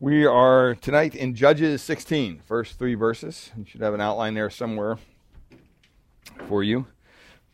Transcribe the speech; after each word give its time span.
We 0.00 0.26
are 0.26 0.76
tonight 0.76 1.16
in 1.16 1.34
Judges 1.34 1.82
16, 1.82 2.42
first 2.46 2.78
three 2.78 2.94
verses. 2.94 3.50
You 3.56 3.64
should 3.64 3.80
have 3.80 3.94
an 3.94 4.00
outline 4.00 4.34
there 4.34 4.48
somewhere 4.48 4.96
for 6.46 6.62
you. 6.62 6.86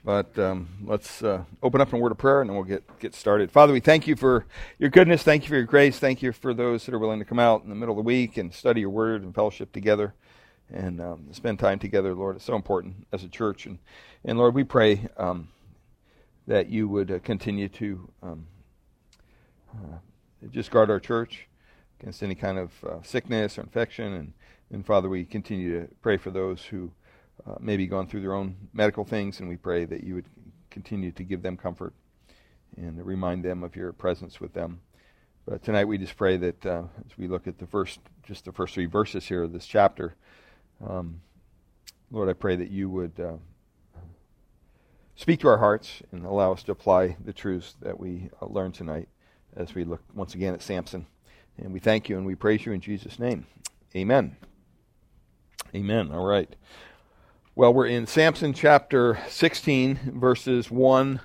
But 0.05 0.39
um, 0.39 0.69
let's 0.85 1.23
uh, 1.23 1.45
open 1.63 1.81
up 1.81 1.89
in 1.89 1.95
a 1.95 2.03
word 2.03 2.13
of 2.13 2.19
prayer 2.19 2.43
and 2.43 2.51
then 2.51 2.55
we'll 2.55 2.67
get, 2.67 2.99
get 2.99 3.15
started. 3.15 3.51
Father, 3.51 3.73
we 3.73 3.81
thank 3.81 4.07
you 4.07 4.15
for 4.15 4.45
your 4.79 4.91
goodness. 4.91 5.23
Thank 5.23 5.45
you 5.45 5.49
for 5.49 5.55
your 5.55 5.65
grace. 5.65 5.99
Thank 5.99 6.21
you 6.21 6.33
for 6.33 6.53
those 6.53 6.85
that 6.85 6.95
are 6.95 6.99
willing 6.99 7.19
to 7.19 7.25
come 7.25 7.39
out 7.39 7.63
in 7.63 7.71
the 7.71 7.75
middle 7.75 7.95
of 7.95 8.05
the 8.05 8.07
week 8.07 8.37
and 8.37 8.53
study 8.53 8.83
your 8.83 8.91
word 8.91 9.23
and 9.23 9.35
fellowship 9.35 9.73
together 9.73 10.13
and 10.71 11.01
um, 11.01 11.29
spend 11.33 11.59
time 11.59 11.79
together, 11.79 12.15
Lord. 12.15 12.37
It's 12.37 12.45
so 12.45 12.57
important 12.57 13.07
as 13.11 13.25
a 13.25 13.29
church. 13.29 13.65
And, 13.65 13.79
and 14.23 14.37
Lord, 14.37 14.55
we 14.55 14.65
pray 14.65 15.09
um, 15.17 15.49
that 16.47 16.69
you 16.69 16.89
would 16.89 17.11
uh, 17.11 17.21
continue 17.21 17.71
to 17.71 18.11
um, 18.23 18.47
uh, 19.73 19.97
just 20.51 20.71
guard 20.71 20.91
our 20.91 21.01
church 21.01 21.49
against 22.05 22.23
any 22.23 22.35
kind 22.35 22.59
of 22.59 22.71
uh, 22.85 23.03
sickness 23.03 23.57
or 23.57 23.63
infection. 23.63 24.13
And, 24.13 24.33
and 24.71 24.85
Father, 24.85 25.09
we 25.09 25.25
continue 25.25 25.81
to 25.81 25.89
pray 26.03 26.19
for 26.19 26.31
those 26.31 26.63
who 26.63 26.93
uh, 27.47 27.55
maybe 27.61 27.87
gone 27.87 28.07
through 28.07 28.21
their 28.21 28.35
own 28.35 28.57
medical 28.75 29.07
things, 29.07 29.41
and 29.41 29.49
we 29.49 29.57
pray 29.57 29.87
that 29.87 30.05
you 30.05 30.15
would 30.15 30.27
continue 30.69 31.11
to 31.13 31.25
give 31.25 31.41
them 31.41 31.57
comfort 31.57 31.95
and 32.77 33.03
remind 33.07 33.43
them 33.43 33.65
of 33.65 33.75
your 33.75 33.91
presence 33.95 34.39
with 34.39 34.53
them. 34.53 34.81
But 35.47 35.63
tonight 35.63 35.87
we 35.87 35.97
just 35.97 36.15
pray 36.15 36.37
that 36.37 36.67
uh, 36.67 36.83
as 37.07 37.17
we 37.17 37.27
look 37.27 37.47
at 37.47 37.59
the 37.59 37.67
first, 37.67 38.01
just 38.23 38.45
the 38.45 38.53
first 38.53 38.75
three 38.75 38.85
verses 38.85 39.25
here 39.25 39.43
of 39.43 39.55
this 39.55 39.65
chapter, 39.65 40.15
um, 40.87 41.23
Lord, 42.11 42.29
I 42.29 42.35
pray 42.35 42.55
that 42.57 42.71
you 42.71 42.91
would 42.91 43.19
uh, 43.19 43.37
speak 45.17 45.41
to 45.41 45.49
our 45.49 45.59
hearts 45.59 46.03
and 46.13 46.27
allow 46.27 46.53
us 46.53 46.65
to 46.65 46.73
apply 46.73 47.17
the 47.25 47.33
truths 47.33 47.77
that 47.81 47.99
we 47.99 48.29
uh, 48.43 48.47
learn 48.47 48.73
tonight 48.73 49.09
as 49.57 49.75
we 49.75 49.85
look 49.85 50.03
once 50.13 50.35
again 50.35 50.53
at 50.53 50.61
Samson. 50.61 51.07
And 51.59 51.73
we 51.73 51.81
thank 51.81 52.09
you 52.09 52.17
and 52.17 52.27
we 52.27 52.35
praise 52.35 52.67
you 52.67 52.73
in 52.73 52.81
Jesus' 52.81 53.19
name. 53.19 53.47
Amen. 53.95 54.37
Amen. 55.75 56.11
All 56.13 56.25
right. 56.25 56.55
Well, 57.55 57.73
we're 57.73 57.87
in 57.87 58.07
Samson 58.07 58.53
chapter 58.53 59.19
16, 59.29 60.19
verses 60.19 60.71
1 60.71 61.21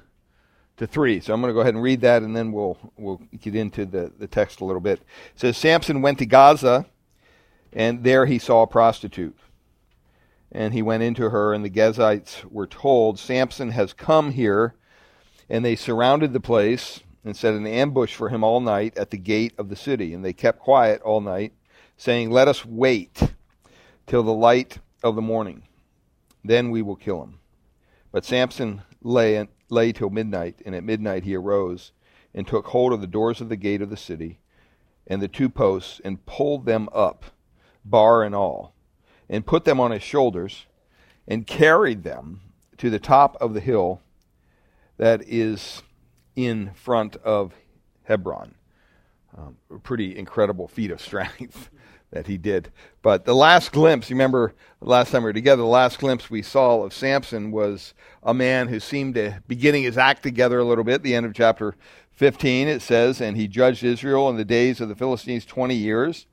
to 0.77 0.87
3. 0.87 1.19
So 1.19 1.33
I'm 1.33 1.41
going 1.41 1.49
to 1.49 1.55
go 1.55 1.61
ahead 1.61 1.73
and 1.73 1.83
read 1.83 2.01
that 2.01 2.21
and 2.21 2.35
then 2.35 2.51
we'll, 2.51 2.77
we'll 2.97 3.21
get 3.39 3.55
into 3.55 3.85
the, 3.85 4.11
the 4.17 4.27
text 4.27 4.61
a 4.61 4.65
little 4.65 4.81
bit. 4.81 4.99
It 4.99 5.39
says 5.39 5.57
Samson 5.57 6.01
went 6.01 6.19
to 6.19 6.25
Gaza, 6.25 6.85
and 7.73 8.03
there 8.03 8.27
he 8.27 8.37
saw 8.37 8.63
a 8.63 8.67
prostitute. 8.67 9.37
And 10.51 10.73
he 10.73 10.81
went 10.81 11.03
into 11.03 11.29
her, 11.29 11.53
and 11.53 11.63
the 11.63 11.69
Gazites 11.69 12.43
were 12.45 12.65
told, 12.67 13.19
Samson 13.19 13.71
has 13.71 13.93
come 13.93 14.31
here. 14.31 14.75
And 15.47 15.65
they 15.65 15.75
surrounded 15.75 16.33
the 16.33 16.39
place 16.39 17.01
and 17.23 17.35
set 17.35 17.53
an 17.53 17.67
ambush 17.67 18.15
for 18.15 18.29
him 18.29 18.43
all 18.43 18.59
night 18.59 18.97
at 18.97 19.11
the 19.11 19.17
gate 19.17 19.53
of 19.57 19.69
the 19.69 19.75
city. 19.75 20.13
And 20.13 20.23
they 20.23 20.33
kept 20.33 20.59
quiet 20.59 21.01
all 21.01 21.21
night, 21.21 21.53
saying, 21.97 22.31
Let 22.31 22.47
us 22.47 22.65
wait 22.65 23.33
till 24.07 24.23
the 24.23 24.33
light 24.33 24.79
of 25.03 25.15
the 25.15 25.21
morning. 25.21 25.63
Then 26.43 26.71
we 26.71 26.81
will 26.81 26.95
kill 26.95 27.23
him. 27.23 27.39
But 28.11 28.25
Samson 28.25 28.81
lay, 29.01 29.47
lay 29.69 29.91
till 29.91 30.09
midnight, 30.09 30.61
and 30.65 30.73
at 30.73 30.83
midnight 30.83 31.23
he 31.23 31.35
arose 31.35 31.91
and 32.33 32.47
took 32.47 32.67
hold 32.67 32.93
of 32.93 33.01
the 33.01 33.07
doors 33.07 33.41
of 33.41 33.49
the 33.49 33.55
gate 33.55 33.81
of 33.81 33.89
the 33.89 33.97
city 33.97 34.39
and 35.07 35.21
the 35.21 35.27
two 35.27 35.49
posts 35.49 35.99
and 36.05 36.25
pulled 36.25 36.65
them 36.65 36.87
up, 36.93 37.25
bar 37.83 38.23
and 38.23 38.35
all, 38.35 38.73
and 39.27 39.45
put 39.45 39.65
them 39.65 39.79
on 39.79 39.91
his 39.91 40.03
shoulders 40.03 40.67
and 41.27 41.47
carried 41.47 42.03
them 42.03 42.41
to 42.77 42.89
the 42.89 42.99
top 42.99 43.35
of 43.41 43.53
the 43.53 43.59
hill 43.59 44.01
that 44.97 45.21
is 45.27 45.81
in 46.45 46.71
front 46.73 47.17
of 47.17 47.53
Hebron. 48.03 48.55
Um, 49.37 49.57
a 49.69 49.77
pretty 49.77 50.17
incredible 50.17 50.69
feat 50.69 50.89
of 50.89 51.01
strength 51.01 51.69
that 52.11 52.27
he 52.27 52.37
did. 52.37 52.71
But 53.01 53.25
the 53.25 53.35
last 53.35 53.73
glimpse, 53.73 54.09
you 54.09 54.15
remember 54.15 54.53
last 54.79 55.11
time 55.11 55.23
we 55.23 55.29
were 55.29 55.33
together, 55.33 55.61
the 55.61 55.67
last 55.67 55.99
glimpse 55.99 56.29
we 56.29 56.41
saw 56.41 56.81
of 56.83 56.93
Samson 56.93 57.51
was 57.51 57.93
a 58.23 58.33
man 58.33 58.69
who 58.69 58.79
seemed 58.79 59.15
to 59.15 59.43
be 59.47 59.55
getting 59.55 59.83
his 59.83 59.97
act 59.97 60.23
together 60.23 60.59
a 60.59 60.63
little 60.63 60.85
bit. 60.85 61.03
The 61.03 61.13
end 61.13 61.25
of 61.25 61.33
chapter 61.33 61.75
15, 62.13 62.69
it 62.69 62.81
says, 62.81 63.19
and 63.19 63.35
he 63.35 63.47
judged 63.47 63.83
Israel 63.83 64.29
in 64.29 64.37
the 64.37 64.45
days 64.45 64.79
of 64.79 64.87
the 64.87 64.95
Philistines 64.95 65.45
20 65.45 65.75
years. 65.75 66.25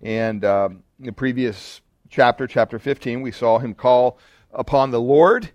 And 0.00 0.44
in 0.44 0.82
the 1.00 1.12
previous 1.12 1.80
chapter, 2.08 2.46
chapter 2.46 2.78
15, 2.78 3.22
we 3.22 3.32
saw 3.32 3.58
him 3.58 3.74
call 3.74 4.18
upon 4.52 4.92
the 4.92 5.00
Lord 5.00 5.50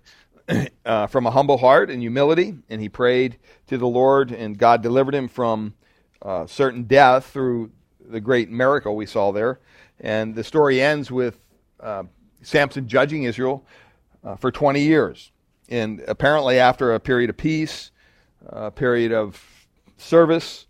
uh, 0.84 1.06
from 1.06 1.26
a 1.26 1.30
humble 1.30 1.58
heart 1.58 1.90
and 1.90 2.00
humility, 2.00 2.54
and 2.68 2.80
he 2.80 2.88
prayed 2.88 3.38
to 3.66 3.78
the 3.78 3.86
Lord, 3.86 4.30
and 4.30 4.58
God 4.58 4.82
delivered 4.82 5.14
him 5.14 5.28
from 5.28 5.74
uh, 6.22 6.46
certain 6.46 6.84
death 6.84 7.26
through 7.26 7.70
the 8.00 8.20
great 8.20 8.50
miracle 8.50 8.96
we 8.96 9.06
saw 9.06 9.32
there. 9.32 9.60
And 10.00 10.34
the 10.34 10.44
story 10.44 10.80
ends 10.80 11.10
with 11.10 11.38
uh, 11.80 12.04
Samson 12.42 12.88
judging 12.88 13.24
Israel 13.24 13.64
uh, 14.22 14.36
for 14.36 14.50
20 14.50 14.80
years. 14.80 15.30
And 15.68 16.02
apparently, 16.06 16.58
after 16.58 16.94
a 16.94 17.00
period 17.00 17.30
of 17.30 17.36
peace, 17.36 17.90
a 18.46 18.70
period 18.70 19.12
of 19.12 19.42
service, 19.96 20.66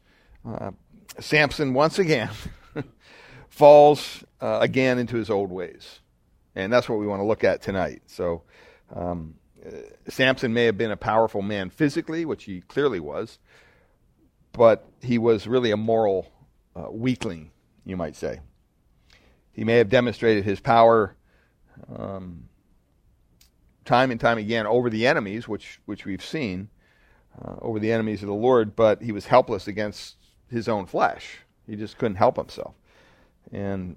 uh, 0.46 0.70
Samson 1.18 1.74
once 1.74 1.98
again 1.98 2.30
falls 3.48 4.24
uh, 4.40 4.58
again 4.60 4.98
into 4.98 5.16
his 5.16 5.30
old 5.30 5.50
ways. 5.50 6.00
And 6.54 6.72
that's 6.72 6.88
what 6.88 7.00
we 7.00 7.06
want 7.06 7.20
to 7.20 7.26
look 7.26 7.42
at 7.42 7.62
tonight. 7.62 8.02
So, 8.06 8.42
um, 8.94 9.34
Samson 10.08 10.52
may 10.52 10.64
have 10.64 10.76
been 10.76 10.90
a 10.90 10.96
powerful 10.96 11.42
man 11.42 11.70
physically, 11.70 12.24
which 12.24 12.44
he 12.44 12.60
clearly 12.62 13.00
was, 13.00 13.38
but 14.52 14.88
he 15.02 15.18
was 15.18 15.46
really 15.46 15.70
a 15.70 15.76
moral 15.76 16.30
uh, 16.76 16.90
weakling, 16.90 17.50
you 17.84 17.96
might 17.96 18.16
say. 18.16 18.40
He 19.52 19.64
may 19.64 19.78
have 19.78 19.88
demonstrated 19.88 20.44
his 20.44 20.60
power 20.60 21.16
um, 21.94 22.48
time 23.84 24.10
and 24.10 24.20
time 24.20 24.38
again 24.38 24.66
over 24.66 24.90
the 24.90 25.06
enemies, 25.06 25.48
which, 25.48 25.80
which 25.86 26.04
we've 26.04 26.24
seen, 26.24 26.68
uh, 27.42 27.56
over 27.60 27.78
the 27.78 27.92
enemies 27.92 28.22
of 28.22 28.28
the 28.28 28.34
Lord, 28.34 28.76
but 28.76 29.02
he 29.02 29.12
was 29.12 29.26
helpless 29.26 29.66
against 29.66 30.16
his 30.48 30.68
own 30.68 30.86
flesh. 30.86 31.38
He 31.66 31.76
just 31.76 31.98
couldn't 31.98 32.16
help 32.16 32.36
himself. 32.36 32.74
And 33.52 33.96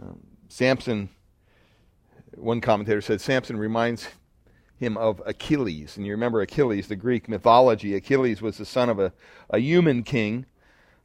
um, 0.00 0.20
Samson, 0.48 1.08
one 2.36 2.60
commentator 2.60 3.00
said, 3.00 3.20
Samson 3.20 3.56
reminds 3.56 4.08
him 4.78 4.96
of 4.96 5.22
Achilles. 5.24 5.96
And 5.96 6.04
you 6.04 6.12
remember 6.12 6.40
Achilles, 6.40 6.88
the 6.88 6.96
Greek 6.96 7.28
mythology. 7.28 7.94
Achilles 7.94 8.42
was 8.42 8.58
the 8.58 8.64
son 8.64 8.88
of 8.88 8.98
a, 8.98 9.12
a 9.50 9.58
human 9.58 10.02
king, 10.02 10.46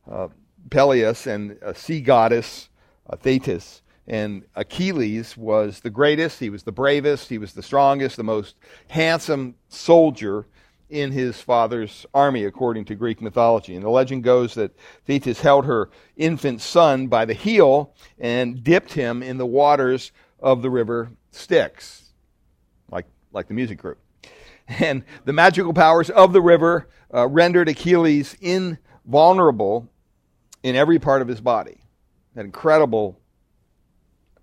uh, 0.10 0.30
Peleus, 0.70 1.28
and 1.28 1.58
a 1.62 1.74
sea 1.76 2.02
goddess, 2.02 2.70
uh, 3.10 3.16
Thetis. 3.16 3.82
And 4.08 4.44
Achilles 4.56 5.38
was 5.38 5.82
the 5.82 5.92
greatest, 5.92 6.40
he 6.40 6.50
was 6.50 6.64
the 6.64 6.72
bravest, 6.72 7.30
he 7.30 7.38
was 7.38 7.54
the 7.54 7.62
strongest, 7.62 8.18
the 8.18 8.24
most 8.24 8.56
handsome 8.88 9.56
soldier 9.68 10.48
in 10.90 11.12
his 11.12 11.40
father's 11.40 12.08
army, 12.14 12.46
according 12.46 12.86
to 12.86 12.96
Greek 12.96 13.22
mythology. 13.22 13.76
And 13.76 13.86
the 13.86 13.90
legend 13.90 14.24
goes 14.24 14.56
that 14.56 14.76
Thetis 15.06 15.42
held 15.42 15.66
her 15.66 15.92
infant 16.18 16.62
son 16.62 17.08
by 17.08 17.26
the 17.26 17.36
heel 17.36 17.94
and 18.18 18.64
dipped 18.64 18.94
him 18.94 19.22
in 19.22 19.38
the 19.38 19.46
waters 19.46 20.12
of 20.40 20.64
the 20.64 20.70
river 20.72 21.12
Styx, 21.32 22.09
like, 23.32 23.48
the 23.48 23.54
music 23.54 23.78
group. 23.78 24.00
And 24.80 25.04
the 25.26 25.34
magical 25.34 25.74
powers 25.74 26.12
of 26.12 26.32
the 26.32 26.42
river 26.42 26.90
uh, 27.12 27.28
rendered 27.28 27.68
Achilles 27.70 28.38
invulnerable 28.40 29.90
in 30.62 30.76
every 30.76 31.00
part 31.00 31.24
of 31.24 31.28
his 31.28 31.42
body. 31.42 31.80
That 32.36 32.46
incredible 32.46 33.20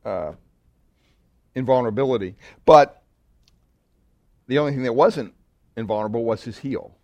uh, 0.04 0.32
invulnerability. 1.54 2.34
But 2.64 3.02
the 4.46 4.58
only 4.58 4.72
thing 4.72 4.82
that 4.82 4.94
wasn't 4.94 5.34
invulnerable 5.76 6.24
was 6.24 6.42
his 6.42 6.58
heel. 6.58 6.96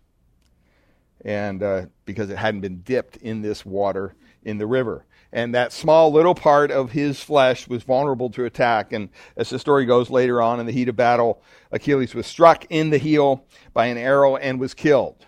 And 1.24 1.62
uh, 1.62 1.86
because 2.04 2.30
it 2.30 2.38
hadn't 2.38 2.60
been 2.60 2.80
dipped 2.80 3.16
in 3.18 3.42
this 3.42 3.64
water 3.64 4.14
in 4.42 4.58
the 4.58 4.66
river. 4.66 5.04
And 5.32 5.54
that 5.54 5.72
small 5.72 6.12
little 6.12 6.34
part 6.34 6.70
of 6.70 6.92
his 6.92 7.22
flesh 7.22 7.66
was 7.66 7.82
vulnerable 7.82 8.28
to 8.30 8.44
attack. 8.44 8.92
And 8.92 9.08
as 9.36 9.48
the 9.48 9.58
story 9.58 9.86
goes 9.86 10.10
later 10.10 10.42
on 10.42 10.60
in 10.60 10.66
the 10.66 10.72
heat 10.72 10.88
of 10.88 10.96
battle, 10.96 11.42
Achilles 11.70 12.14
was 12.14 12.26
struck 12.26 12.66
in 12.68 12.90
the 12.90 12.98
heel 12.98 13.46
by 13.72 13.86
an 13.86 13.96
arrow 13.96 14.36
and 14.36 14.60
was 14.60 14.74
killed. 14.74 15.24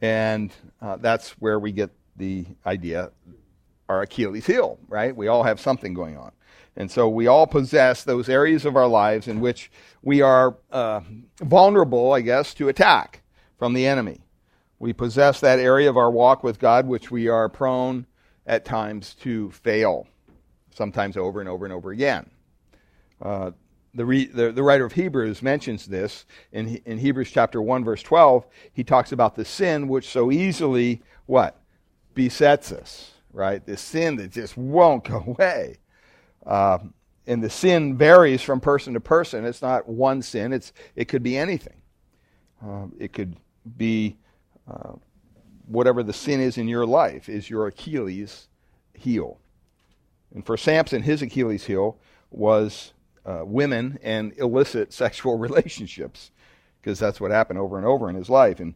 And 0.00 0.52
uh, 0.80 0.96
that's 0.96 1.32
where 1.32 1.58
we 1.58 1.72
get 1.72 1.90
the 2.16 2.46
idea 2.64 3.10
our 3.88 4.02
Achilles 4.02 4.46
heel, 4.46 4.78
right? 4.88 5.16
We 5.16 5.28
all 5.28 5.42
have 5.42 5.60
something 5.60 5.94
going 5.94 6.16
on. 6.16 6.32
And 6.76 6.90
so 6.90 7.08
we 7.08 7.26
all 7.26 7.46
possess 7.46 8.04
those 8.04 8.28
areas 8.28 8.64
of 8.64 8.76
our 8.76 8.86
lives 8.86 9.26
in 9.26 9.40
which 9.40 9.70
we 10.02 10.20
are 10.20 10.56
uh, 10.70 11.00
vulnerable, 11.40 12.12
I 12.12 12.20
guess, 12.20 12.54
to 12.54 12.68
attack 12.68 13.22
from 13.58 13.72
the 13.72 13.86
enemy. 13.86 14.20
We 14.78 14.92
possess 14.92 15.40
that 15.40 15.58
area 15.58 15.88
of 15.90 15.96
our 15.96 16.10
walk 16.10 16.44
with 16.44 16.58
God 16.58 16.86
which 16.86 17.10
we 17.10 17.28
are 17.28 17.48
prone 17.48 18.06
at 18.46 18.64
times 18.64 19.14
to 19.20 19.50
fail, 19.50 20.06
sometimes 20.74 21.16
over 21.16 21.40
and 21.40 21.48
over 21.48 21.64
and 21.64 21.72
over 21.72 21.90
again. 21.90 22.30
Uh, 23.20 23.50
the, 23.94 24.04
re, 24.04 24.26
the, 24.26 24.52
the, 24.52 24.62
writer 24.62 24.84
of 24.84 24.92
Hebrews 24.92 25.42
mentions 25.42 25.86
this 25.86 26.24
in, 26.52 26.76
in 26.84 26.98
Hebrews 26.98 27.30
chapter 27.30 27.60
1, 27.60 27.84
verse 27.84 28.02
12. 28.02 28.46
He 28.72 28.84
talks 28.84 29.10
about 29.10 29.34
the 29.34 29.44
sin 29.44 29.88
which 29.88 30.08
so 30.08 30.30
easily, 30.30 31.02
what? 31.26 31.60
Besets 32.14 32.70
us 32.70 33.12
right? 33.32 33.64
This 33.64 33.80
sin 33.80 34.16
that 34.16 34.32
just 34.32 34.56
won't 34.56 35.04
go 35.08 35.24
away. 35.26 35.78
Uh, 36.44 36.78
and 37.26 37.42
the 37.42 37.50
sin 37.50 37.96
varies 37.96 38.42
from 38.42 38.60
person 38.60 38.94
to 38.94 39.00
person. 39.00 39.44
It's 39.44 39.62
not 39.62 39.88
one 39.88 40.22
sin. 40.22 40.52
It's 40.52 40.72
it 40.96 41.06
could 41.06 41.22
be 41.22 41.36
anything. 41.36 41.76
Uh, 42.64 42.86
it 42.98 43.12
could 43.12 43.36
be 43.76 44.16
uh, 44.68 44.92
whatever 45.66 46.02
the 46.02 46.12
sin 46.12 46.40
is 46.40 46.58
in 46.58 46.68
your 46.68 46.86
life 46.86 47.28
is 47.28 47.50
your 47.50 47.66
Achilles 47.66 48.48
heel. 48.94 49.38
And 50.34 50.44
for 50.44 50.56
Samson, 50.56 51.02
his 51.02 51.22
Achilles 51.22 51.64
heel 51.64 51.98
was 52.30 52.92
uh, 53.24 53.42
women 53.44 53.98
and 54.02 54.32
illicit 54.38 54.92
sexual 54.92 55.38
relationships, 55.38 56.30
because 56.80 56.98
that's 56.98 57.20
what 57.20 57.30
happened 57.30 57.58
over 57.58 57.76
and 57.76 57.86
over 57.86 58.08
in 58.08 58.16
his 58.16 58.30
life. 58.30 58.60
And 58.60 58.74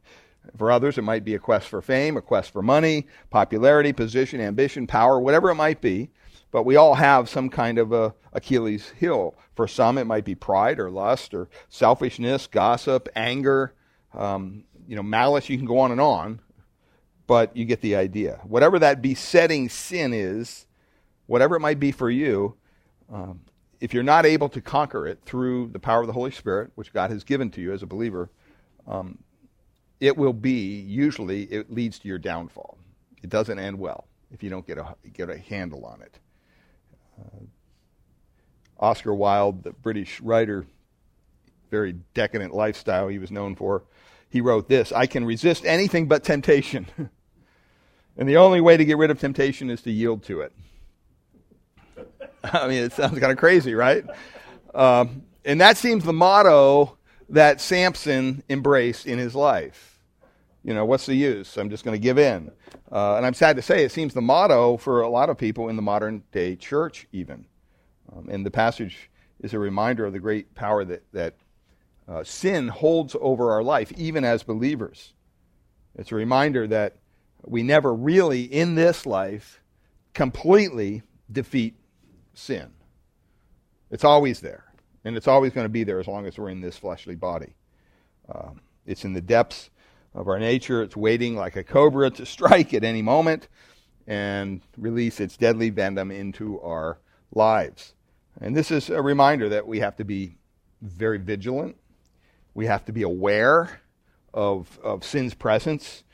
for 0.57 0.71
others, 0.73 0.99
it 0.99 1.03
might 1.03 1.25
be 1.25 1.35
a 1.35 1.39
quest 1.39 1.69
for 1.69 1.81
fame, 1.81 2.17
a 2.17 2.23
quest 2.23 2.53
for 2.53 2.63
money, 2.63 3.07
popularity, 3.31 3.93
position, 3.93 4.41
ambition, 4.41 4.87
power, 4.87 5.21
whatever 5.21 5.51
it 5.51 5.55
might 5.55 5.81
be. 5.81 6.11
But 6.51 6.65
we 6.65 6.77
all 6.77 6.95
have 6.95 7.31
some 7.31 7.49
kind 7.49 7.79
of 7.79 7.93
a 7.93 8.15
Achilles 8.33 8.93
heel. 8.99 9.35
For 9.55 9.67
some, 9.67 9.97
it 9.99 10.05
might 10.05 10.25
be 10.25 10.35
pride 10.35 10.79
or 10.79 10.91
lust 10.91 11.33
or 11.33 11.49
selfishness, 11.69 12.47
gossip, 12.47 13.09
anger, 13.15 13.73
um, 14.15 14.65
you 14.87 14.97
know, 14.97 15.03
malice. 15.03 15.49
You 15.49 15.57
can 15.57 15.67
go 15.67 15.79
on 15.79 15.91
and 15.91 16.01
on, 16.01 16.41
but 17.27 17.57
you 17.57 17.65
get 17.65 17.81
the 17.81 17.97
idea. 17.97 18.41
Whatever 18.45 18.79
that 18.79 19.03
besetting 19.03 19.69
sin 19.69 20.13
is, 20.13 20.67
whatever 21.27 21.57
it 21.57 21.61
might 21.61 21.81
be 21.81 21.93
for 21.93 22.11
you, 22.11 22.55
um, 23.13 23.41
if 23.81 23.93
you're 23.93 24.03
not 24.03 24.25
able 24.25 24.49
to 24.49 24.61
conquer 24.61 25.07
it 25.07 25.21
through 25.25 25.69
the 25.69 25.79
power 25.79 26.01
of 26.01 26.07
the 26.07 26.13
Holy 26.13 26.31
Spirit, 26.31 26.71
which 26.77 26.93
God 26.93 27.11
has 27.11 27.25
given 27.25 27.51
to 27.51 27.61
you 27.61 27.73
as 27.73 27.83
a 27.83 27.87
believer, 27.87 28.31
um, 28.87 29.19
it 30.01 30.17
will 30.17 30.33
be 30.33 30.81
usually 30.81 31.45
it 31.45 31.73
leads 31.73 31.99
to 32.01 32.09
your 32.09 32.19
downfall. 32.19 32.79
It 33.23 33.31
doesn't 33.31 33.59
end 33.59 33.79
well 33.79 34.07
if 34.33 34.43
you 34.43 34.51
don't 34.51 34.67
get 34.67 34.79
a 34.79 34.95
get 35.13 35.31
a 35.31 35.39
handle 35.39 35.85
on 35.85 36.03
it. 36.03 36.19
Uh, 37.21 37.45
Oscar 38.79 39.15
Wilde, 39.15 39.63
the 39.63 39.71
British 39.71 40.21
writer, 40.21 40.67
very 41.71 41.95
decadent 42.15 42.53
lifestyle 42.53 43.09
he 43.09 43.19
was 43.19 43.31
known 43.31 43.55
for, 43.55 43.85
he 44.33 44.41
wrote 44.41 44.69
this: 44.69 44.91
"I 44.91 45.07
can 45.07 45.25
resist 45.25 45.65
anything 45.65 46.09
but 46.09 46.25
temptation." 46.25 46.87
And 48.17 48.29
the 48.29 48.37
only 48.37 48.61
way 48.61 48.77
to 48.77 48.85
get 48.85 48.99
rid 48.99 49.11
of 49.11 49.19
temptation 49.19 49.71
is 49.71 49.83
to 49.83 49.91
yield 49.91 50.23
to 50.25 50.43
it. 50.43 50.53
I 52.45 52.69
mean, 52.69 52.83
it 52.83 52.93
sounds 52.93 53.19
kind 53.19 53.33
of 53.33 53.39
crazy, 53.39 53.75
right? 53.75 54.05
Um, 54.75 55.23
and 55.45 55.61
that 55.61 55.77
seems 55.77 56.05
the 56.05 56.13
motto 56.13 56.99
that 57.31 57.61
Samson 57.61 58.43
embraced 58.49 59.07
in 59.07 59.19
his 59.19 59.35
life. 59.35 59.99
You 60.63 60.75
know, 60.75 60.85
what's 60.85 61.07
the 61.07 61.15
use? 61.15 61.57
I'm 61.57 61.71
just 61.71 61.85
going 61.85 61.95
to 61.95 62.03
give 62.03 62.19
in. 62.19 62.53
Uh, 62.91 63.17
and 63.17 63.27
I'm 63.27 63.35
sad 63.35 63.57
to 63.57 63.63
say, 63.63 63.85
it 63.85 63.91
seems 63.91 64.15
the 64.15 64.21
motto 64.21 64.77
for 64.77 65.01
a 65.01 65.09
lot 65.09 65.31
of 65.31 65.39
people 65.39 65.69
in 65.69 65.77
the 65.77 65.83
modern 65.83 66.23
day 66.31 66.55
church, 66.55 67.09
even. 67.13 67.47
Um, 68.15 68.29
and 68.29 68.45
the 68.47 68.51
passage 68.51 69.11
is 69.41 69.55
a 69.55 69.59
reminder 69.59 70.05
of 70.05 70.13
the 70.13 70.21
great 70.21 70.55
power 70.55 70.85
that, 70.85 71.03
that 71.13 71.35
uh, 72.13 72.23
sin 72.25 72.69
holds 72.69 73.17
over 73.21 73.53
our 73.53 73.63
life, 73.63 73.91
even 73.97 74.25
as 74.25 74.43
believers. 74.43 75.15
It's 75.95 76.13
a 76.13 76.17
reminder 76.17 76.67
that 76.67 76.97
we 77.45 77.63
never 77.63 77.95
really, 77.95 78.43
in 78.43 78.75
this 78.75 79.07
life, 79.07 79.63
completely 80.13 81.03
defeat 81.31 81.75
sin. 82.35 82.73
It's 83.91 84.05
always 84.05 84.41
there, 84.41 84.65
and 85.05 85.17
it's 85.17 85.29
always 85.29 85.53
going 85.53 85.65
to 85.65 85.71
be 85.71 85.85
there 85.85 86.01
as 86.01 86.07
long 86.07 86.27
as 86.27 86.39
we're 86.39 86.51
in 86.51 86.61
this 86.61 86.77
fleshly 86.77 87.15
body. 87.15 87.55
Um, 88.33 88.61
it's 88.87 89.05
in 89.05 89.15
the 89.15 89.21
depths 89.21 89.71
of 90.15 90.29
our 90.29 90.39
nature. 90.39 90.83
It's 90.83 90.97
waiting 90.97 91.35
like 91.35 91.57
a 91.57 91.65
cobra 91.65 92.11
to 92.11 92.27
strike 92.27 92.75
at 92.75 92.85
any 92.85 93.03
moment 93.03 93.49
and 94.07 94.61
release 94.77 95.21
its 95.21 95.37
deadly 95.37 95.71
venom 95.71 96.11
into 96.11 96.61
our 96.61 96.99
lives. 97.35 97.95
And 98.41 98.57
this 98.57 98.71
is 98.71 98.91
a 98.91 99.01
reminder 99.01 99.49
that 99.49 99.67
we 99.67 99.81
have 99.81 99.97
to 99.97 100.05
be 100.05 100.37
very 100.83 101.19
vigilant. 101.19 101.77
We 102.55 102.67
have 102.67 102.85
to 102.87 102.93
be 102.93 103.03
aware 103.03 103.81
of, 104.35 104.79
of 104.83 105.05
sin's 105.05 105.35
presence 105.35 106.05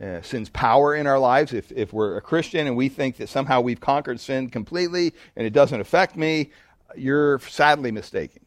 uh, 0.00 0.20
sin's 0.22 0.48
power 0.50 0.94
in 0.94 1.06
our 1.06 1.18
lives. 1.18 1.52
If, 1.52 1.72
if 1.72 1.92
we're 1.92 2.16
a 2.16 2.20
Christian 2.20 2.66
and 2.66 2.76
we 2.76 2.88
think 2.88 3.16
that 3.16 3.28
somehow 3.28 3.60
we've 3.60 3.80
conquered 3.80 4.20
sin 4.20 4.50
completely 4.50 5.14
and 5.36 5.46
it 5.46 5.52
doesn't 5.52 5.80
affect 5.80 6.16
me, 6.16 6.50
you're 6.96 7.38
sadly 7.40 7.90
mistaken. 7.90 8.44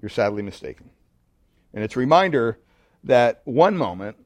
You're 0.00 0.08
sadly 0.08 0.42
mistaken. 0.42 0.90
And 1.74 1.84
it's 1.84 1.96
a 1.96 2.00
reminder 2.00 2.58
that 3.04 3.42
one 3.44 3.76
moment 3.76 4.16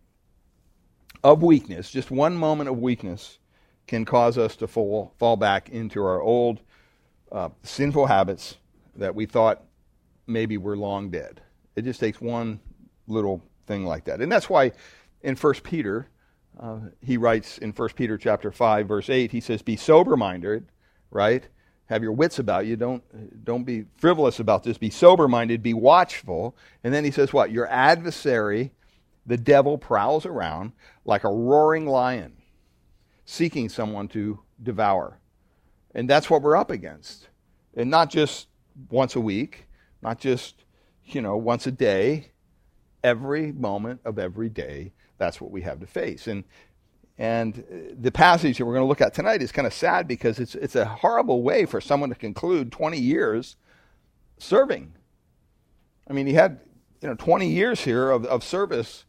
of 1.23 1.43
weakness, 1.43 1.91
just 1.91 2.11
one 2.11 2.35
moment 2.35 2.69
of 2.69 2.79
weakness, 2.79 3.39
can 3.87 4.05
cause 4.05 4.39
us 4.39 4.57
to 4.57 4.67
fall, 4.67 5.13
fall 5.19 5.37
back 5.37 5.69
into 5.69 6.03
our 6.03 6.21
old 6.21 6.61
uh, 7.31 7.49
sinful 7.63 8.07
habits 8.07 8.57
that 8.97 9.15
we 9.15 9.27
thought 9.27 9.63
maybe 10.27 10.57
were 10.57 10.77
long 10.77 11.11
dead. 11.11 11.41
It 11.77 11.83
just 11.83 12.01
takes 12.01 12.21
one 12.21 12.61
little 13.07 13.43
thing 13.67 13.85
like 13.85 14.05
that. 14.05 14.21
And 14.21 14.31
that's 14.31 14.51
why 14.51 14.73
in 15.23 15.37
1 15.37 15.55
Peter, 15.63 16.09
uh, 16.61 16.81
he 17.01 17.17
writes 17.17 17.59
in 17.59 17.73
1 17.73 17.89
Peter 17.91 18.19
chapter 18.19 18.53
5 18.53 18.87
verse 18.87 19.09
8 19.09 19.33
he 19.33 19.41
says 19.41 19.63
be 19.63 19.75
sober 19.75 20.19
minded 20.19 20.67
right? 21.13 21.47
Have 21.87 22.03
your 22.03 22.13
wits 22.13 22.39
about 22.39 22.67
you. 22.67 22.77
Don't 22.77 23.45
don't 23.45 23.65
be 23.65 23.85
frivolous 23.97 24.41
about 24.41 24.65
this. 24.65 24.79
Be 24.79 24.91
sober 24.91 25.29
minded 25.29 25.63
be 25.63 25.75
watchful. 25.75 26.57
And 26.83 26.93
then 26.93 27.05
he 27.05 27.11
says 27.11 27.33
what? 27.33 27.53
Your 27.53 27.69
adversary 27.69 28.73
the 29.25 29.37
devil 29.37 29.79
prowls 29.79 30.27
around 30.27 30.73
like 31.05 31.23
a 31.23 31.29
roaring 31.29 31.87
lion 31.87 32.33
seeking 33.25 33.69
someone 33.69 34.09
to 34.09 34.41
devour. 34.61 35.21
And 35.95 36.11
that's 36.11 36.29
what 36.29 36.43
we're 36.43 36.57
up 36.57 36.71
against. 36.71 37.29
And 37.77 37.91
not 37.91 38.11
just 38.11 38.49
once 38.91 39.15
a 39.15 39.21
week 39.21 39.67
not 40.03 40.19
just 40.19 40.65
you 41.05 41.21
know 41.21 41.37
once 41.37 41.67
a 41.67 41.73
day 41.73 42.31
every 43.03 43.53
moment 43.53 44.01
of 44.05 44.19
every 44.19 44.49
day 44.49 44.93
that's 45.23 45.41
what 45.41 45.53
we 45.53 45.63
have 45.63 45.81
to 45.81 45.87
face. 45.87 46.27
And 46.27 46.45
and 47.19 47.95
the 48.01 48.11
passage 48.11 48.59
that 48.59 48.65
we're 48.65 48.73
going 48.73 48.85
to 48.85 48.89
look 48.89 49.01
at 49.01 49.15
tonight 49.15 49.43
is 49.43 49.53
kind 49.53 49.67
of 49.67 49.73
sad 49.73 50.09
because 50.09 50.41
it's 50.41 50.55
it's 50.57 50.75
a 50.75 50.85
horrible 50.85 51.43
way 51.43 51.65
for 51.65 51.81
someone 51.81 52.09
to 52.09 52.15
conclude 52.17 52.73
20 52.73 52.99
years 52.99 53.57
serving. 54.39 54.95
I 56.09 56.13
mean, 56.13 56.27
he 56.27 56.33
had 56.33 56.61
you 57.01 57.09
know 57.09 57.15
20 57.15 57.49
years 57.49 57.83
here 57.83 58.11
of, 58.11 58.25
of 58.27 58.43
service, 58.43 59.05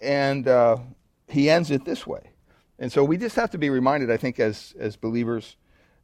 and 0.00 0.48
uh, 0.48 0.78
he 1.28 1.48
ends 1.48 1.70
it 1.70 1.84
this 1.84 2.06
way. 2.06 2.30
And 2.80 2.90
so 2.90 3.04
we 3.04 3.16
just 3.16 3.36
have 3.36 3.50
to 3.50 3.58
be 3.58 3.70
reminded, 3.70 4.10
I 4.10 4.16
think, 4.16 4.40
as 4.40 4.74
as 4.78 4.96
believers, 4.96 5.56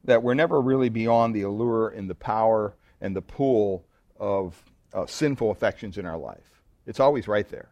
that 0.04 0.22
we're 0.22 0.34
never 0.34 0.60
really 0.60 0.90
beyond 0.90 1.34
the 1.34 1.42
allure 1.42 1.88
and 1.88 2.08
the 2.08 2.14
power 2.14 2.76
and 3.00 3.16
the 3.16 3.22
pull 3.22 3.86
of 4.16 4.62
uh, 4.94 5.06
sinful 5.06 5.50
affections 5.50 5.98
in 5.98 6.06
our 6.06 6.16
life. 6.16 6.62
It's 6.86 7.00
always 7.00 7.28
right 7.28 7.48
there 7.48 7.68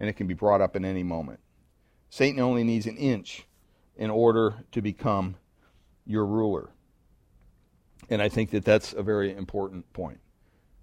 and 0.00 0.08
it 0.08 0.14
can 0.14 0.26
be 0.26 0.34
brought 0.34 0.60
up 0.60 0.74
in 0.74 0.84
any 0.84 1.02
moment. 1.02 1.38
Satan 2.08 2.40
only 2.40 2.64
needs 2.64 2.86
an 2.86 2.96
inch 2.96 3.46
in 3.96 4.10
order 4.10 4.64
to 4.72 4.82
become 4.82 5.36
your 6.06 6.24
ruler. 6.26 6.70
And 8.08 8.20
I 8.20 8.28
think 8.28 8.50
that 8.50 8.64
that's 8.64 8.94
a 8.94 9.02
very 9.02 9.36
important 9.36 9.90
point. 9.92 10.18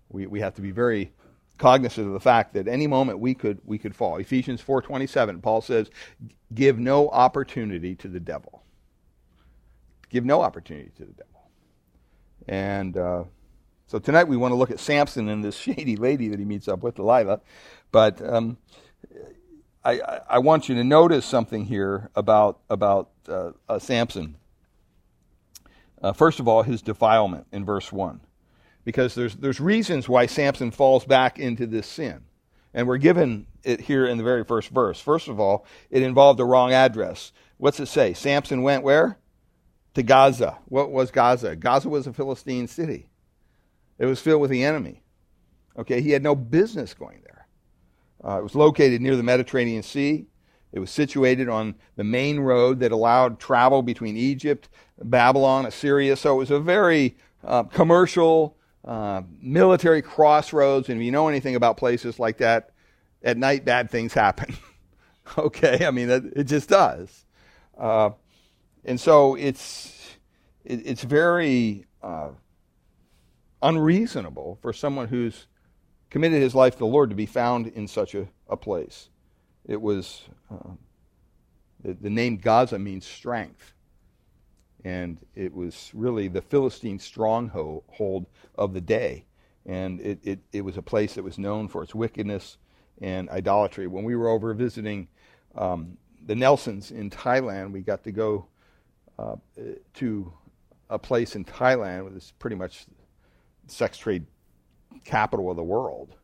We, 0.09 0.27
we 0.27 0.39
have 0.39 0.53
to 0.53 0.61
be 0.61 0.71
very 0.71 1.11
cognizant 1.57 2.07
of 2.07 2.13
the 2.13 2.19
fact 2.19 2.53
that 2.53 2.67
any 2.67 2.85
moment 2.85 3.19
we 3.19 3.33
could 3.33 3.59
we 3.65 3.79
could 3.79 3.95
fall. 3.95 4.17
Ephesians 4.17 4.61
4:27 4.61 5.41
Paul 5.41 5.61
says 5.61 5.89
give 6.53 6.77
no 6.77 7.09
opportunity 7.09 7.95
to 7.95 8.07
the 8.07 8.19
devil. 8.19 8.63
Give 10.09 10.23
no 10.23 10.41
opportunity 10.41 10.91
to 10.97 11.05
the 11.05 11.13
devil. 11.13 11.49
And 12.47 12.95
uh, 12.95 13.23
so 13.87 13.99
tonight 13.99 14.25
we 14.25 14.35
want 14.35 14.51
to 14.51 14.55
look 14.55 14.69
at 14.69 14.79
Samson 14.79 15.29
and 15.29 15.43
this 15.43 15.55
shady 15.57 15.95
lady 15.95 16.27
that 16.27 16.39
he 16.39 16.45
meets 16.45 16.67
up 16.67 16.83
with, 16.83 16.95
Delilah. 16.95 17.39
But 17.91 18.21
um, 18.21 18.57
I, 19.83 20.19
I 20.29 20.39
want 20.39 20.67
you 20.67 20.75
to 20.75 20.83
notice 20.83 21.25
something 21.25 21.65
here 21.65 22.09
about 22.13 22.59
about 22.69 23.09
uh, 23.29 23.51
uh, 23.69 23.79
Samson. 23.79 24.35
Uh, 26.01 26.11
first 26.11 26.39
of 26.39 26.47
all, 26.47 26.63
his 26.63 26.81
defilement 26.81 27.47
in 27.53 27.63
verse 27.63 27.91
one, 27.91 28.19
because 28.83 29.15
there's 29.15 29.35
there's 29.35 29.61
reasons 29.61 30.09
why 30.09 30.25
Samson 30.25 30.71
falls 30.71 31.05
back 31.05 31.39
into 31.39 31.65
this 31.65 31.87
sin, 31.87 32.25
and 32.73 32.87
we're 32.87 32.97
given 32.97 33.47
it 33.63 33.79
here 33.79 34.05
in 34.05 34.17
the 34.17 34.23
very 34.23 34.43
first 34.43 34.69
verse. 34.69 34.99
First 34.99 35.29
of 35.29 35.39
all, 35.39 35.65
it 35.89 36.03
involved 36.03 36.41
a 36.41 36.45
wrong 36.45 36.73
address. 36.73 37.31
What's 37.55 37.79
it 37.79 37.85
say? 37.85 38.13
Samson 38.13 38.63
went 38.63 38.83
where? 38.83 39.17
To 39.93 40.03
Gaza. 40.03 40.57
What 40.65 40.91
was 40.91 41.09
Gaza? 41.09 41.55
Gaza 41.55 41.87
was 41.87 42.05
a 42.05 42.13
Philistine 42.13 42.67
city. 42.67 43.07
It 43.99 44.05
was 44.05 44.19
filled 44.19 44.41
with 44.41 44.51
the 44.51 44.63
enemy. 44.63 45.03
Okay, 45.77 46.01
he 46.01 46.11
had 46.11 46.23
no 46.23 46.35
business 46.35 46.93
going 46.93 47.21
there. 47.23 47.47
Uh, 48.23 48.39
it 48.39 48.43
was 48.43 48.55
located 48.55 49.01
near 49.01 49.15
the 49.15 49.23
Mediterranean 49.23 49.83
Sea. 49.83 50.27
It 50.71 50.79
was 50.79 50.91
situated 50.91 51.49
on 51.49 51.75
the 51.95 52.03
main 52.03 52.39
road 52.39 52.79
that 52.79 52.91
allowed 52.91 53.39
travel 53.39 53.81
between 53.81 54.17
Egypt, 54.17 54.69
Babylon, 55.01 55.65
Assyria. 55.65 56.15
So 56.15 56.35
it 56.35 56.37
was 56.37 56.51
a 56.51 56.59
very 56.59 57.17
uh, 57.43 57.63
commercial, 57.63 58.57
uh, 58.83 59.21
military 59.39 60.01
crossroads. 60.01 60.89
And 60.89 60.99
if 60.99 61.05
you 61.05 61.11
know 61.11 61.27
anything 61.27 61.55
about 61.55 61.77
places 61.77 62.19
like 62.19 62.37
that, 62.37 62.71
at 63.23 63.37
night 63.37 63.65
bad 63.65 63.89
things 63.89 64.13
happen. 64.13 64.55
okay, 65.37 65.85
I 65.85 65.91
mean, 65.91 66.09
it 66.09 66.43
just 66.43 66.69
does. 66.69 67.25
Uh, 67.77 68.11
and 68.85 68.99
so 68.99 69.35
it's 69.35 70.17
it, 70.65 70.81
it's 70.85 71.03
very 71.03 71.85
uh, 72.01 72.29
unreasonable 73.61 74.57
for 74.61 74.73
someone 74.73 75.07
who's 75.07 75.47
committed 76.09 76.41
his 76.41 76.55
life 76.55 76.73
to 76.73 76.79
the 76.79 76.85
Lord 76.85 77.09
to 77.09 77.15
be 77.15 77.25
found 77.25 77.67
in 77.67 77.87
such 77.87 78.15
a, 78.15 78.27
a 78.49 78.57
place. 78.57 79.09
It 79.65 79.81
was 79.81 80.23
uh, 80.51 80.71
the, 81.83 81.93
the 81.93 82.09
name 82.09 82.37
Gaza 82.37 82.79
means 82.79 83.05
strength, 83.05 83.73
and 84.83 85.17
it 85.35 85.53
was 85.53 85.91
really 85.93 86.27
the 86.27 86.41
Philistine 86.41 86.99
stronghold 86.99 88.27
of 88.55 88.73
the 88.73 88.81
day, 88.81 89.25
and 89.65 89.99
it, 89.99 90.19
it, 90.23 90.39
it 90.53 90.61
was 90.61 90.77
a 90.77 90.81
place 90.81 91.15
that 91.15 91.23
was 91.23 91.37
known 91.37 91.67
for 91.67 91.83
its 91.83 91.93
wickedness 91.93 92.57
and 93.01 93.29
idolatry. 93.29 93.87
When 93.87 94.05
we 94.05 94.15
were 94.15 94.29
over 94.29 94.53
visiting 94.53 95.07
um, 95.55 95.97
the 96.25 96.35
Nelsons 96.35 96.91
in 96.91 97.09
Thailand, 97.09 97.71
we 97.71 97.81
got 97.81 98.03
to 98.05 98.11
go 98.11 98.47
uh, 99.19 99.35
to 99.95 100.31
a 100.89 100.99
place 100.99 101.35
in 101.35 101.43
Thailand 101.43 102.15
is 102.15 102.33
pretty 102.39 102.55
much 102.55 102.85
sex 103.67 103.97
trade 103.97 104.25
capital 105.03 105.49
of 105.49 105.57
the 105.57 105.63
world. 105.63 106.15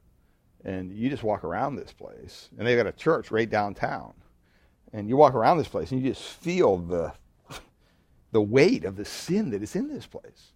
And 0.66 0.94
you 0.94 1.10
just 1.10 1.24
walk 1.24 1.44
around 1.44 1.76
this 1.76 1.92
place, 1.92 2.50
and 2.58 2.66
they've 2.66 2.78
got 2.78 2.88
a 2.88 2.94
church 2.94 3.32
right 3.32 3.50
downtown. 3.50 4.14
And 4.94 5.10
you 5.10 5.18
walk 5.18 5.34
around 5.34 5.58
this 5.58 5.68
place, 5.68 5.92
and 5.92 6.02
you 6.02 6.10
just 6.10 6.24
feel 6.24 6.78
the 6.78 7.14
the 8.32 8.42
weight 8.42 8.84
of 8.84 8.96
the 8.96 9.06
sin 9.06 9.52
that 9.52 9.62
is 9.62 9.76
in 9.76 9.88
this 9.88 10.08
place. 10.08 10.54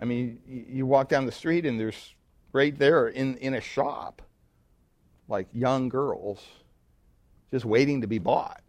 I 0.00 0.04
mean, 0.04 0.40
you 0.46 0.86
walk 0.86 1.08
down 1.08 1.26
the 1.26 1.32
street, 1.32 1.66
and 1.66 1.78
there's 1.78 2.14
right 2.52 2.76
there 2.76 3.08
in, 3.08 3.36
in 3.36 3.54
a 3.54 3.60
shop, 3.60 4.22
like 5.28 5.46
young 5.52 5.88
girls 5.88 6.44
just 7.50 7.64
waiting 7.64 8.00
to 8.00 8.06
be 8.06 8.18
bought 8.18 8.62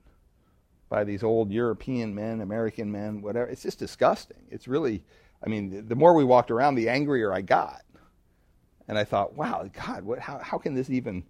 by 0.89 1.03
these 1.03 1.23
old 1.23 1.51
European 1.51 2.13
men, 2.13 2.41
American 2.41 2.91
men, 2.91 3.21
whatever. 3.21 3.49
It's 3.49 3.63
just 3.63 3.79
disgusting. 3.79 4.41
It's 4.49 4.67
really, 4.67 5.03
I 5.43 5.49
mean, 5.49 5.87
the 5.87 5.95
more 5.95 6.13
we 6.13 6.23
walked 6.23 6.51
around, 6.51 6.75
the 6.75 6.89
angrier 6.89 7.33
I 7.33 7.41
got. 7.41 7.81
And 8.87 8.97
I 8.97 9.03
thought, 9.03 9.35
wow, 9.35 9.69
God, 9.71 10.03
what, 10.03 10.19
how, 10.19 10.39
how 10.39 10.57
can 10.57 10.73
this 10.73 10.89
even. 10.89 11.23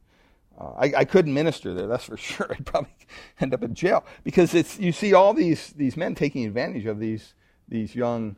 Uh, 0.58 0.72
I, 0.78 0.94
I, 0.98 1.06
couldn't 1.06 1.34
minister 1.34 1.74
there, 1.74 1.88
that's 1.88 2.06
for 2.06 2.18
sure. 2.18 2.48
I'd 2.50 2.66
probably 2.66 2.96
end 3.40 3.54
up 3.54 3.64
in 3.64 3.76
jail 3.76 4.06
because 4.24 4.54
it's 4.54 4.80
you 4.80 4.92
see 4.92 5.14
all 5.14 5.34
these 5.34 5.70
these 5.70 5.96
men 5.96 6.16
taking 6.16 6.46
advantage 6.46 6.86
of 6.86 7.00
these 7.00 7.34
these 7.68 7.96
young 7.96 8.36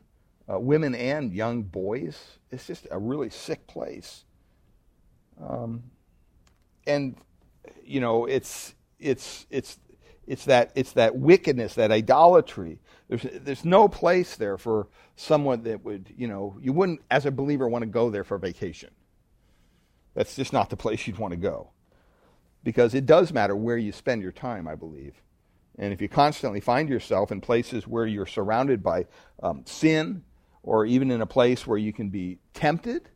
uh, 0.52 0.58
women 0.58 0.94
and 0.94 1.32
young 1.32 1.62
boys. 1.62 2.38
It's 2.50 2.66
just 2.66 2.86
a 2.90 2.98
really 2.98 3.30
sick 3.30 3.66
place. 3.66 4.24
Um, 5.40 5.84
and 6.86 7.16
you 7.84 8.00
know, 8.00 8.26
it's 8.26 8.74
it's 8.98 9.46
it's 9.50 9.78
it's 10.26 10.44
that 10.44 10.72
it's 10.74 10.92
that 10.92 11.16
wickedness, 11.16 11.74
that 11.74 11.90
idolatry. 11.90 12.78
There's 13.12 13.26
there's 13.42 13.64
no 13.66 13.88
place 13.88 14.36
there 14.36 14.56
for 14.56 14.88
someone 15.16 15.64
that 15.64 15.84
would 15.84 16.14
you 16.16 16.26
know 16.26 16.56
you 16.62 16.72
wouldn't 16.72 17.02
as 17.10 17.26
a 17.26 17.30
believer 17.30 17.68
want 17.68 17.82
to 17.82 17.86
go 17.86 18.08
there 18.08 18.24
for 18.24 18.38
vacation. 18.38 18.88
That's 20.14 20.34
just 20.34 20.50
not 20.50 20.70
the 20.70 20.78
place 20.78 21.06
you'd 21.06 21.18
want 21.18 21.32
to 21.32 21.36
go, 21.36 21.72
because 22.64 22.94
it 22.94 23.04
does 23.04 23.30
matter 23.30 23.54
where 23.54 23.76
you 23.76 23.92
spend 23.92 24.22
your 24.22 24.32
time. 24.32 24.66
I 24.66 24.76
believe, 24.76 25.20
and 25.78 25.92
if 25.92 26.00
you 26.00 26.08
constantly 26.08 26.60
find 26.60 26.88
yourself 26.88 27.30
in 27.30 27.42
places 27.42 27.86
where 27.86 28.06
you're 28.06 28.24
surrounded 28.24 28.82
by 28.82 29.04
um, 29.42 29.62
sin, 29.66 30.24
or 30.62 30.86
even 30.86 31.10
in 31.10 31.20
a 31.20 31.26
place 31.26 31.66
where 31.66 31.76
you 31.76 31.92
can 31.92 32.08
be 32.08 32.38
tempted, 32.54 33.10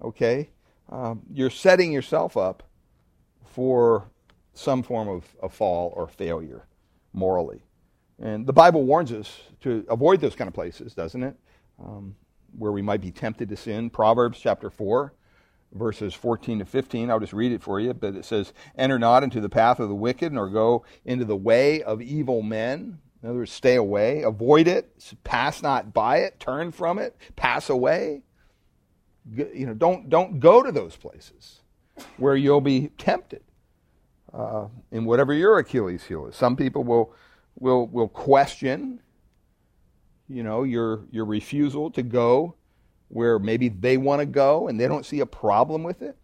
okay, 0.00 0.50
um, 0.88 1.22
you're 1.32 1.50
setting 1.50 1.90
yourself 1.90 2.36
up 2.36 2.62
for 3.44 4.08
some 4.54 4.84
form 4.84 5.08
of, 5.08 5.24
of 5.42 5.52
fall 5.52 5.92
or 5.96 6.06
failure 6.06 6.68
morally. 7.12 7.64
And 8.22 8.46
the 8.46 8.52
Bible 8.52 8.84
warns 8.84 9.12
us 9.12 9.40
to 9.62 9.84
avoid 9.88 10.20
those 10.20 10.36
kind 10.36 10.46
of 10.46 10.54
places, 10.54 10.94
doesn't 10.94 11.24
it? 11.24 11.36
Um, 11.84 12.14
where 12.56 12.70
we 12.70 12.80
might 12.80 13.00
be 13.00 13.10
tempted 13.10 13.48
to 13.48 13.56
sin. 13.56 13.90
Proverbs 13.90 14.38
chapter 14.38 14.70
4, 14.70 15.12
verses 15.72 16.14
14 16.14 16.60
to 16.60 16.64
15. 16.64 17.10
I'll 17.10 17.18
just 17.18 17.32
read 17.32 17.50
it 17.50 17.60
for 17.60 17.80
you. 17.80 17.92
But 17.94 18.14
it 18.14 18.24
says, 18.24 18.52
Enter 18.78 18.98
not 18.98 19.24
into 19.24 19.40
the 19.40 19.48
path 19.48 19.80
of 19.80 19.88
the 19.88 19.94
wicked, 19.94 20.32
nor 20.32 20.48
go 20.48 20.84
into 21.04 21.24
the 21.24 21.36
way 21.36 21.82
of 21.82 22.00
evil 22.00 22.42
men. 22.42 23.00
In 23.22 23.28
other 23.28 23.38
words, 23.38 23.52
stay 23.52 23.74
away, 23.74 24.22
avoid 24.22 24.68
it, 24.68 24.92
pass 25.24 25.60
not 25.60 25.92
by 25.92 26.18
it, 26.18 26.38
turn 26.38 26.70
from 26.70 26.98
it, 26.98 27.16
pass 27.34 27.70
away. 27.70 28.22
You 29.34 29.66
know, 29.66 29.74
don't, 29.74 30.08
don't 30.08 30.38
go 30.38 30.62
to 30.62 30.70
those 30.70 30.96
places 30.96 31.60
where 32.18 32.36
you'll 32.36 32.60
be 32.60 32.90
tempted 32.98 33.42
uh, 34.32 34.66
in 34.92 35.04
whatever 35.04 35.32
your 35.32 35.58
Achilles 35.58 36.04
heel 36.04 36.26
is. 36.26 36.36
Some 36.36 36.56
people 36.56 36.84
will 36.84 37.14
will 37.58 37.86
will 37.86 38.08
question, 38.08 39.00
you 40.28 40.42
know, 40.42 40.62
your 40.62 41.04
your 41.10 41.24
refusal 41.24 41.90
to 41.92 42.02
go 42.02 42.54
where 43.08 43.38
maybe 43.38 43.68
they 43.68 43.98
want 43.98 44.20
to 44.20 44.26
go 44.26 44.68
and 44.68 44.80
they 44.80 44.88
don't 44.88 45.04
see 45.04 45.20
a 45.20 45.26
problem 45.26 45.82
with 45.82 46.00
it, 46.02 46.16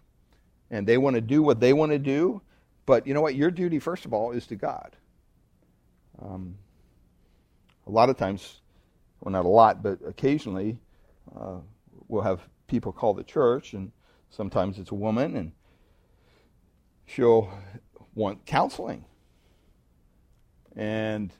and 0.70 0.86
they 0.86 0.96
want 0.96 1.14
to 1.14 1.20
do 1.20 1.42
what 1.42 1.60
they 1.60 1.72
want 1.72 1.92
to 1.92 1.98
do. 1.98 2.40
But 2.86 3.06
you 3.06 3.12
know 3.12 3.20
what? 3.20 3.34
Your 3.34 3.50
duty, 3.50 3.78
first 3.78 4.06
of 4.06 4.14
all, 4.14 4.32
is 4.32 4.46
to 4.46 4.56
God. 4.56 4.96
Um, 6.20 6.56
a 7.86 7.90
lot 7.90 8.08
of 8.08 8.16
times, 8.16 8.60
well, 9.20 9.32
not 9.32 9.44
a 9.44 9.48
lot, 9.48 9.82
but 9.82 9.98
occasionally, 10.06 10.80
uh, 11.38 11.56
we'll 12.08 12.22
have 12.22 12.40
people 12.66 12.92
call 12.92 13.14
the 13.14 13.22
church, 13.22 13.74
and 13.74 13.92
sometimes 14.30 14.78
it's 14.78 14.90
a 14.90 14.94
woman, 14.94 15.36
and 15.36 15.52
she'll 17.06 17.50
want 18.14 18.44
counseling. 18.46 19.04
And, 20.78 21.34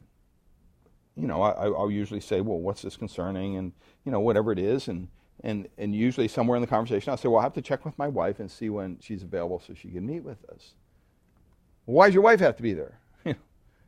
you 1.17 1.29
know, 1.29 1.41
I, 1.41 1.69
will 1.69 1.91
usually 1.91 2.21
say, 2.21 2.41
well, 2.41 2.59
what's 2.59 2.83
this 2.83 2.97
concerning? 2.97 3.57
And, 3.57 3.73
you 4.05 4.11
know, 4.11 4.19
whatever 4.19 4.51
it 4.51 4.59
is. 4.59 4.89
And, 4.89 5.09
and, 5.45 5.69
and 5.79 5.95
usually 5.95 6.27
somewhere 6.27 6.57
in 6.57 6.61
the 6.61 6.67
conversation, 6.67 7.11
I'll 7.11 7.17
say, 7.17 7.29
well, 7.29 7.39
I 7.39 7.45
have 7.45 7.55
to 7.55 7.63
check 7.63 7.85
with 7.85 7.97
my 7.97 8.09
wife 8.09 8.41
and 8.41 8.51
see 8.51 8.69
when 8.69 8.99
she's 9.01 9.23
available 9.23 9.63
so 9.65 9.75
she 9.75 9.91
can 9.91 10.05
meet 10.05 10.25
with 10.25 10.45
us. 10.51 10.75
Why 11.85 12.09
does 12.09 12.15
your 12.15 12.25
wife 12.25 12.41
have 12.41 12.57
to 12.57 12.63
be 12.63 12.75
there? 12.75 12.99
and 13.25 13.37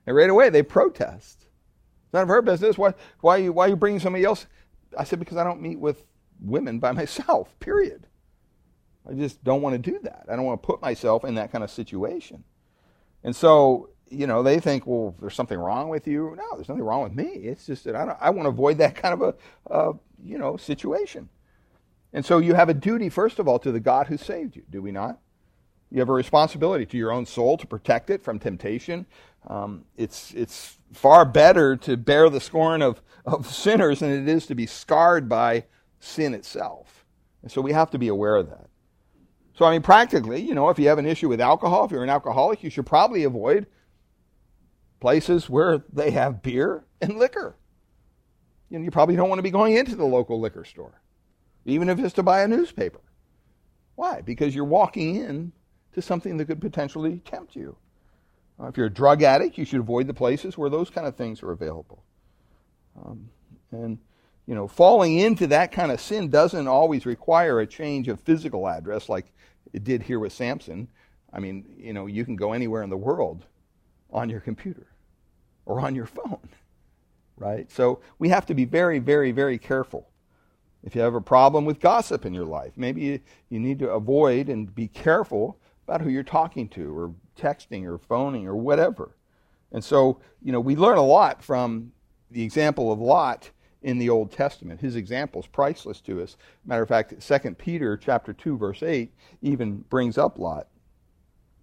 right 0.06 0.30
away, 0.30 0.50
they 0.50 0.62
protest. 0.62 1.46
It's 2.04 2.14
none 2.14 2.22
of 2.22 2.28
her 2.28 2.42
business. 2.42 2.78
Why, 2.78 2.94
why, 3.20 3.36
are 3.36 3.42
you, 3.42 3.52
why 3.52 3.66
are 3.66 3.70
you 3.70 3.76
bringing 3.76 4.00
somebody 4.00 4.24
else? 4.24 4.46
I 4.96 5.02
said, 5.02 5.18
because 5.18 5.36
I 5.36 5.44
don't 5.44 5.60
meet 5.60 5.80
with 5.80 6.04
women 6.40 6.78
by 6.78 6.92
myself, 7.02 7.58
period. 7.58 8.06
I 9.08 9.14
just 9.14 9.42
don't 9.42 9.62
want 9.62 9.74
to 9.74 9.90
do 9.90 9.98
that. 10.04 10.26
I 10.30 10.36
don't 10.36 10.44
want 10.44 10.62
to 10.62 10.66
put 10.66 10.80
myself 10.80 11.24
in 11.24 11.34
that 11.34 11.50
kind 11.50 11.64
of 11.64 11.70
situation. 11.70 12.44
And 13.24 13.34
so, 13.34 13.89
you 14.10 14.26
know, 14.26 14.42
they 14.42 14.58
think, 14.58 14.86
well, 14.86 15.14
there's 15.20 15.34
something 15.34 15.58
wrong 15.58 15.88
with 15.88 16.06
you. 16.06 16.34
No, 16.36 16.56
there's 16.56 16.68
nothing 16.68 16.84
wrong 16.84 17.02
with 17.02 17.14
me. 17.14 17.26
It's 17.26 17.66
just 17.66 17.84
that 17.84 17.94
I, 17.94 18.04
don't, 18.04 18.18
I 18.20 18.30
want 18.30 18.44
to 18.44 18.50
avoid 18.50 18.78
that 18.78 18.96
kind 18.96 19.14
of 19.14 19.34
a, 19.70 19.92
you 20.22 20.36
know, 20.36 20.56
situation. 20.56 21.28
And 22.12 22.24
so 22.24 22.38
you 22.38 22.54
have 22.54 22.68
a 22.68 22.74
duty, 22.74 23.08
first 23.08 23.38
of 23.38 23.46
all, 23.46 23.58
to 23.60 23.70
the 23.70 23.80
God 23.80 24.08
who 24.08 24.16
saved 24.16 24.56
you, 24.56 24.64
do 24.68 24.82
we 24.82 24.90
not? 24.90 25.18
You 25.90 26.00
have 26.00 26.08
a 26.08 26.12
responsibility 26.12 26.86
to 26.86 26.96
your 26.96 27.12
own 27.12 27.24
soul 27.24 27.56
to 27.56 27.66
protect 27.66 28.10
it 28.10 28.22
from 28.22 28.38
temptation. 28.38 29.06
Um, 29.46 29.84
it's, 29.96 30.32
it's 30.34 30.78
far 30.92 31.24
better 31.24 31.76
to 31.76 31.96
bear 31.96 32.28
the 32.28 32.40
scorn 32.40 32.82
of, 32.82 33.00
of 33.24 33.46
sinners 33.52 34.00
than 34.00 34.10
it 34.10 34.28
is 34.28 34.46
to 34.46 34.54
be 34.54 34.66
scarred 34.66 35.28
by 35.28 35.64
sin 36.00 36.34
itself. 36.34 37.04
And 37.42 37.50
so 37.50 37.60
we 37.60 37.72
have 37.72 37.90
to 37.92 37.98
be 37.98 38.08
aware 38.08 38.36
of 38.36 38.50
that. 38.50 38.66
So, 39.54 39.66
I 39.66 39.72
mean, 39.72 39.82
practically, 39.82 40.40
you 40.40 40.54
know, 40.54 40.68
if 40.68 40.78
you 40.78 40.88
have 40.88 40.98
an 40.98 41.06
issue 41.06 41.28
with 41.28 41.40
alcohol, 41.40 41.84
if 41.84 41.90
you're 41.90 42.02
an 42.02 42.10
alcoholic, 42.10 42.62
you 42.62 42.70
should 42.70 42.86
probably 42.86 43.24
avoid 43.24 43.66
places 45.00 45.48
where 45.48 45.82
they 45.92 46.10
have 46.10 46.42
beer 46.42 46.84
and 47.00 47.16
liquor. 47.16 47.56
You 48.68 48.78
you 48.80 48.90
probably 48.90 49.16
don't 49.16 49.28
want 49.28 49.38
to 49.38 49.42
be 49.42 49.50
going 49.50 49.76
into 49.76 49.96
the 49.96 50.04
local 50.04 50.40
liquor 50.40 50.64
store, 50.64 51.00
even 51.64 51.88
if 51.88 51.98
it's 51.98 52.14
to 52.14 52.22
buy 52.22 52.42
a 52.42 52.48
newspaper. 52.48 53.00
Why? 53.96 54.20
Because 54.20 54.54
you're 54.54 54.64
walking 54.64 55.16
in 55.16 55.52
to 55.92 56.00
something 56.00 56.36
that 56.36 56.46
could 56.46 56.60
potentially 56.60 57.20
tempt 57.24 57.56
you. 57.56 57.76
Uh, 58.60 58.66
if 58.66 58.76
you're 58.76 58.86
a 58.86 58.92
drug 58.92 59.22
addict, 59.22 59.58
you 59.58 59.64
should 59.64 59.80
avoid 59.80 60.06
the 60.06 60.14
places 60.14 60.56
where 60.56 60.70
those 60.70 60.90
kind 60.90 61.06
of 61.06 61.16
things 61.16 61.42
are 61.42 61.50
available. 61.50 62.04
Um, 63.04 63.28
and 63.72 63.98
you 64.46 64.54
know, 64.54 64.68
falling 64.68 65.18
into 65.18 65.46
that 65.48 65.72
kind 65.72 65.90
of 65.90 66.00
sin 66.00 66.28
doesn't 66.28 66.68
always 66.68 67.06
require 67.06 67.60
a 67.60 67.66
change 67.66 68.08
of 68.08 68.20
physical 68.20 68.68
address 68.68 69.08
like 69.08 69.32
it 69.72 69.84
did 69.84 70.02
here 70.02 70.18
with 70.18 70.32
Samson. 70.32 70.88
I 71.32 71.40
mean, 71.40 71.64
you 71.76 71.92
know, 71.92 72.06
you 72.06 72.24
can 72.24 72.36
go 72.36 72.52
anywhere 72.52 72.82
in 72.82 72.90
the 72.90 72.96
world 72.96 73.46
on 74.12 74.28
your 74.28 74.40
computer 74.40 74.89
or 75.66 75.80
on 75.80 75.94
your 75.94 76.06
phone, 76.06 76.48
right? 77.36 77.70
So 77.70 78.00
we 78.18 78.28
have 78.28 78.46
to 78.46 78.54
be 78.54 78.64
very, 78.64 78.98
very, 78.98 79.32
very 79.32 79.58
careful. 79.58 80.08
If 80.82 80.94
you 80.94 81.02
have 81.02 81.14
a 81.14 81.20
problem 81.20 81.64
with 81.64 81.80
gossip 81.80 82.24
in 82.24 82.32
your 82.32 82.46
life, 82.46 82.72
maybe 82.76 83.20
you, 83.50 83.60
need 83.60 83.78
to 83.80 83.90
avoid 83.90 84.48
and 84.48 84.74
be 84.74 84.88
careful 84.88 85.58
about 85.86 86.00
who 86.00 86.08
you're 86.08 86.22
talking 86.22 86.68
to 86.70 86.96
or 86.96 87.14
texting 87.38 87.84
or 87.84 87.98
phoning 87.98 88.46
or 88.46 88.56
whatever. 88.56 89.16
And 89.72 89.84
so, 89.84 90.20
you 90.42 90.52
know, 90.52 90.60
we 90.60 90.76
learn 90.76 90.96
a 90.96 91.04
lot 91.04 91.42
from 91.42 91.92
the 92.30 92.42
example 92.42 92.92
of 92.92 92.98
Lot 92.98 93.50
in 93.82 93.98
the 93.98 94.08
Old 94.08 94.30
Testament. 94.30 94.80
His 94.80 94.96
example 94.96 95.40
is 95.40 95.46
priceless 95.46 96.00
to 96.02 96.22
us. 96.22 96.36
Matter 96.64 96.82
of 96.82 96.88
fact, 96.88 97.14
2 97.20 97.54
Peter 97.54 97.96
chapter 97.96 98.32
2 98.32 98.56
verse 98.56 98.82
8 98.82 99.12
even 99.42 99.78
brings 99.90 100.18
up 100.18 100.38
Lot. 100.38 100.68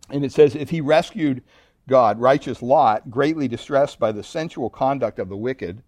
And 0.09 0.23
it 0.23 0.31
says 0.31 0.55
if 0.55 0.69
he 0.69 0.81
rescued 0.81 1.43
God, 1.87 2.19
righteous 2.19 2.61
Lot, 2.61 3.09
greatly 3.09 3.47
distressed 3.47 3.97
by 3.97 4.11
the 4.11 4.23
sensual 4.23 4.69
conduct 4.69 5.19
of 5.19 5.29
the 5.29 5.37
wicked. 5.37 5.83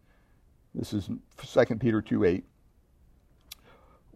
This 0.74 0.94
is 0.94 1.10
2 1.46 1.65
Peter 1.75 2.01
2 2.01 2.24
8. 2.24 2.44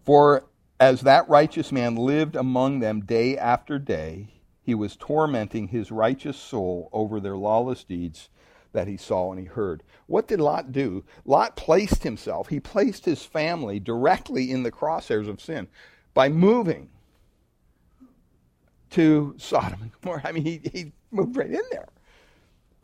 For 0.05 0.45
as 0.79 1.01
that 1.01 1.27
righteous 1.29 1.71
man 1.71 1.95
lived 1.95 2.35
among 2.35 2.79
them 2.79 3.01
day 3.01 3.37
after 3.37 3.79
day, 3.79 4.27
he 4.61 4.73
was 4.73 4.95
tormenting 4.95 5.67
his 5.67 5.91
righteous 5.91 6.37
soul 6.37 6.89
over 6.93 7.19
their 7.19 7.35
lawless 7.35 7.83
deeds 7.83 8.29
that 8.71 8.87
he 8.87 8.97
saw 8.97 9.31
and 9.31 9.39
he 9.39 9.45
heard. 9.45 9.83
What 10.07 10.27
did 10.27 10.39
Lot 10.39 10.71
do? 10.71 11.03
Lot 11.25 11.55
placed 11.55 12.03
himself, 12.03 12.47
he 12.47 12.59
placed 12.59 13.05
his 13.05 13.23
family 13.23 13.79
directly 13.79 14.51
in 14.51 14.63
the 14.63 14.71
crosshairs 14.71 15.27
of 15.27 15.41
sin 15.41 15.67
by 16.13 16.29
moving 16.29 16.89
to 18.91 19.35
Sodom 19.37 19.81
and 19.81 19.91
Gomorrah. 20.01 20.21
I 20.23 20.31
mean, 20.31 20.43
he, 20.43 20.61
he 20.71 20.93
moved 21.15 21.38
right 21.38 21.50
in 21.50 21.62
there. 21.72 21.89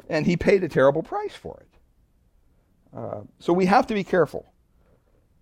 And 0.09 0.25
he 0.25 0.37
paid 0.37 0.63
a 0.63 0.69
terrible 0.69 1.03
price 1.03 1.35
for 1.35 1.61
it. 1.61 2.97
Uh, 2.97 3.21
so 3.39 3.53
we 3.53 3.65
have 3.65 3.85
to 3.87 3.93
be 3.93 4.03
careful 4.03 4.51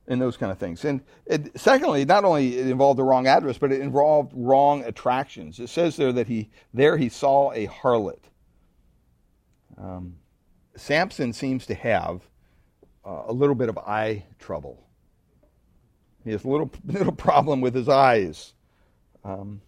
in 0.07 0.19
those 0.19 0.37
kind 0.37 0.51
of 0.51 0.57
things. 0.57 0.85
And 0.85 1.01
it, 1.25 1.59
secondly, 1.59 2.05
not 2.05 2.23
only 2.23 2.57
it 2.57 2.67
involved 2.67 2.99
the 2.99 3.03
wrong 3.03 3.27
address, 3.27 3.57
but 3.57 3.71
it 3.71 3.81
involved 3.81 4.31
wrong 4.35 4.83
attractions. 4.83 5.59
It 5.59 5.69
says 5.69 5.97
there 5.97 6.13
that 6.13 6.27
he 6.27 6.49
there 6.73 6.97
he 6.97 7.09
saw 7.09 7.51
a 7.53 7.67
harlot. 7.67 8.19
Um, 9.77 10.15
Samson 10.75 11.33
seems 11.33 11.65
to 11.67 11.75
have 11.75 12.21
uh, 13.05 13.23
a 13.27 13.33
little 13.33 13.55
bit 13.55 13.69
of 13.69 13.77
eye 13.77 14.25
trouble. 14.39 14.83
He 16.23 16.31
has 16.31 16.43
a 16.43 16.47
little 16.47 16.71
little 16.85 17.13
problem 17.13 17.61
with 17.61 17.73
his 17.73 17.89
eyes. 17.89 18.53
Um, 19.23 19.61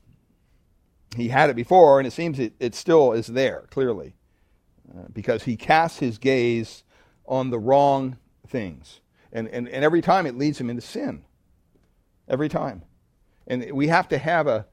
he 1.16 1.30
had 1.30 1.50
it 1.50 1.56
before, 1.56 2.00
and 2.00 2.08
it 2.08 2.12
seems 2.12 2.40
it, 2.40 2.54
it 2.60 2.76
still 2.76 3.14
is 3.14 3.28
there 3.28 3.66
clearly, 3.72 4.16
uh, 4.92 5.08
because 5.12 5.44
he 5.44 5.56
casts 5.56 6.00
his 6.00 6.18
gaze 6.18 6.84
on 7.26 7.50
the 7.50 7.60
wrong 7.60 8.18
things. 8.48 9.02
And, 9.32 9.48
and, 9.48 9.70
and 9.70 9.84
every 9.84 10.02
time 10.02 10.26
it 10.26 10.38
leads 10.38 10.60
him 10.60 10.70
into 10.70 10.82
sin. 10.82 11.24
Every 12.28 12.50
time. 12.50 12.84
And 13.48 13.72
we 13.72 13.88
have 13.88 14.08
to 14.10 14.18
have 14.18 14.48
a, 14.48 14.66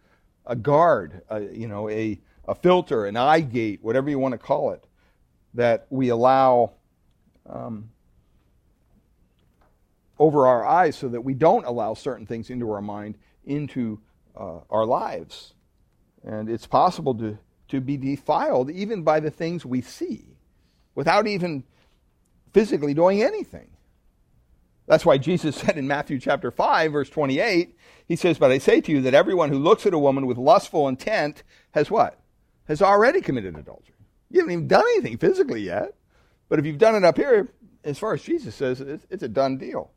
a 0.46 0.56
guard, 0.56 1.22
a, 1.30 1.40
you 1.40 1.68
know, 1.68 1.88
a, 1.88 2.20
a 2.46 2.54
filter, 2.54 3.06
an 3.06 3.16
eye 3.16 3.40
gate, 3.40 3.80
whatever 3.82 4.10
you 4.10 4.18
want 4.18 4.32
to 4.32 4.38
call 4.38 4.72
it, 4.72 4.86
that 5.54 5.86
we 5.90 6.08
allow 6.08 6.72
um, 7.48 7.90
over 10.18 10.46
our 10.46 10.64
eyes 10.64 10.96
so 10.96 11.08
that 11.08 11.22
we 11.22 11.34
don't 11.34 11.64
allow 11.64 11.94
certain 11.94 12.26
things 12.26 12.50
into 12.50 12.70
our 12.70 12.82
mind, 12.82 13.16
into 13.44 14.00
uh, 14.36 14.60
our 14.70 14.84
lives. 14.84 15.54
And 16.26 16.50
it's 16.50 16.66
possible 16.66 17.14
to, 17.14 17.38
to 17.68 17.80
be 17.80 17.96
defiled 17.96 18.70
even 18.70 19.02
by 19.02 19.20
the 19.20 19.30
things 19.30 19.64
we 19.64 19.80
see 19.80 20.36
without 20.94 21.28
even 21.28 21.62
physically 22.52 22.92
doing 22.92 23.22
anything. 23.22 23.70
That's 24.86 25.06
why 25.06 25.18
Jesus 25.18 25.56
said 25.60 25.78
in 25.78 25.86
Matthew 25.86 26.18
chapter 26.18 26.50
5, 26.50 26.92
verse 26.92 27.08
28, 27.08 27.76
he 28.06 28.16
says, 28.16 28.38
But 28.38 28.50
I 28.50 28.58
say 28.58 28.80
to 28.80 28.92
you 28.92 29.00
that 29.02 29.14
everyone 29.14 29.50
who 29.50 29.58
looks 29.58 29.86
at 29.86 29.94
a 29.94 29.98
woman 29.98 30.26
with 30.26 30.36
lustful 30.36 30.88
intent 30.88 31.44
has 31.70 31.90
what? 31.90 32.18
Has 32.66 32.82
already 32.82 33.20
committed 33.20 33.56
adultery. 33.56 33.94
You 34.30 34.40
haven't 34.40 34.52
even 34.52 34.68
done 34.68 34.84
anything 34.94 35.18
physically 35.18 35.62
yet. 35.62 35.94
But 36.48 36.58
if 36.58 36.66
you've 36.66 36.78
done 36.78 36.96
it 36.96 37.04
up 37.04 37.16
here, 37.16 37.52
as 37.84 37.98
far 37.98 38.14
as 38.14 38.22
Jesus 38.22 38.54
says, 38.54 38.80
it's 38.80 39.22
a 39.22 39.28
done 39.28 39.58
deal. 39.58 39.92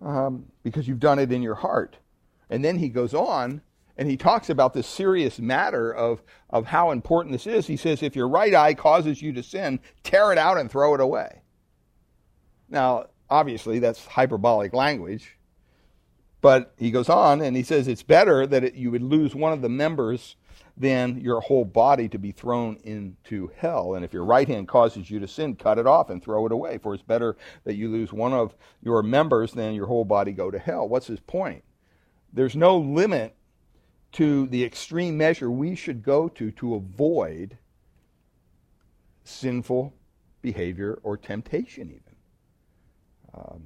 Um, 0.00 0.46
because 0.62 0.88
you've 0.88 1.00
done 1.00 1.18
it 1.18 1.30
in 1.30 1.42
your 1.42 1.54
heart. 1.54 1.96
And 2.48 2.64
then 2.64 2.78
he 2.78 2.88
goes 2.88 3.14
on 3.14 3.60
and 4.00 4.08
he 4.08 4.16
talks 4.16 4.48
about 4.48 4.72
this 4.72 4.86
serious 4.86 5.38
matter 5.38 5.92
of, 5.92 6.22
of 6.48 6.64
how 6.64 6.90
important 6.90 7.32
this 7.32 7.46
is. 7.46 7.66
He 7.66 7.76
says, 7.76 8.02
if 8.02 8.16
your 8.16 8.28
right 8.28 8.54
eye 8.54 8.72
causes 8.72 9.20
you 9.20 9.30
to 9.34 9.42
sin, 9.42 9.78
tear 10.02 10.32
it 10.32 10.38
out 10.38 10.56
and 10.56 10.70
throw 10.70 10.94
it 10.94 11.02
away. 11.02 11.42
Now, 12.70 13.08
obviously, 13.28 13.78
that's 13.78 14.06
hyperbolic 14.06 14.72
language. 14.72 15.36
But 16.40 16.72
he 16.78 16.90
goes 16.90 17.10
on 17.10 17.42
and 17.42 17.54
he 17.54 17.62
says, 17.62 17.88
it's 17.88 18.02
better 18.02 18.46
that 18.46 18.64
it, 18.64 18.74
you 18.74 18.90
would 18.90 19.02
lose 19.02 19.34
one 19.34 19.52
of 19.52 19.60
the 19.60 19.68
members 19.68 20.36
than 20.78 21.20
your 21.20 21.42
whole 21.42 21.66
body 21.66 22.08
to 22.08 22.18
be 22.18 22.32
thrown 22.32 22.78
into 22.84 23.52
hell. 23.54 23.96
And 23.96 24.02
if 24.02 24.14
your 24.14 24.24
right 24.24 24.48
hand 24.48 24.66
causes 24.66 25.10
you 25.10 25.20
to 25.20 25.28
sin, 25.28 25.56
cut 25.56 25.78
it 25.78 25.86
off 25.86 26.08
and 26.08 26.24
throw 26.24 26.46
it 26.46 26.52
away. 26.52 26.78
For 26.78 26.94
it's 26.94 27.02
better 27.02 27.36
that 27.64 27.76
you 27.76 27.90
lose 27.90 28.14
one 28.14 28.32
of 28.32 28.56
your 28.82 29.02
members 29.02 29.52
than 29.52 29.74
your 29.74 29.88
whole 29.88 30.06
body 30.06 30.32
go 30.32 30.50
to 30.50 30.58
hell. 30.58 30.88
What's 30.88 31.08
his 31.08 31.20
point? 31.20 31.64
There's 32.32 32.56
no 32.56 32.78
limit 32.78 33.36
to 34.12 34.46
the 34.48 34.64
extreme 34.64 35.16
measure 35.16 35.50
we 35.50 35.74
should 35.74 36.02
go 36.02 36.28
to 36.28 36.50
to 36.52 36.74
avoid 36.74 37.56
sinful 39.24 39.94
behavior 40.42 40.98
or 41.02 41.16
temptation, 41.16 41.90
even. 41.90 42.16
Um, 43.34 43.62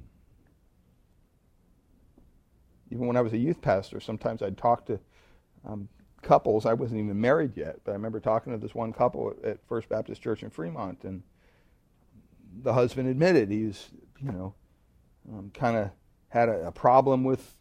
even 2.91 3.07
when 3.07 3.17
I 3.17 3.21
was 3.21 3.33
a 3.33 3.37
youth 3.37 3.61
pastor, 3.61 3.99
sometimes 3.99 4.41
I'd 4.41 4.57
talk 4.57 4.85
to 4.85 4.99
um, 5.65 5.89
couples. 6.21 6.65
I 6.65 6.73
wasn't 6.73 7.01
even 7.01 7.19
married 7.19 7.55
yet, 7.55 7.79
but 7.83 7.91
I 7.91 7.95
remember 7.95 8.19
talking 8.19 8.53
to 8.53 8.59
this 8.59 8.75
one 8.75 8.93
couple 8.93 9.33
at 9.43 9.65
First 9.67 9.89
Baptist 9.89 10.21
Church 10.21 10.43
in 10.43 10.49
Fremont, 10.49 11.03
and 11.03 11.23
the 12.61 12.73
husband 12.73 13.09
admitted 13.09 13.49
he 13.49 13.65
was, 13.65 13.89
you 14.21 14.31
know, 14.31 14.53
um, 15.31 15.51
kind 15.53 15.77
of 15.77 15.89
had 16.29 16.49
a, 16.49 16.67
a, 16.67 16.71
problem 16.71 17.23
with 17.23 17.55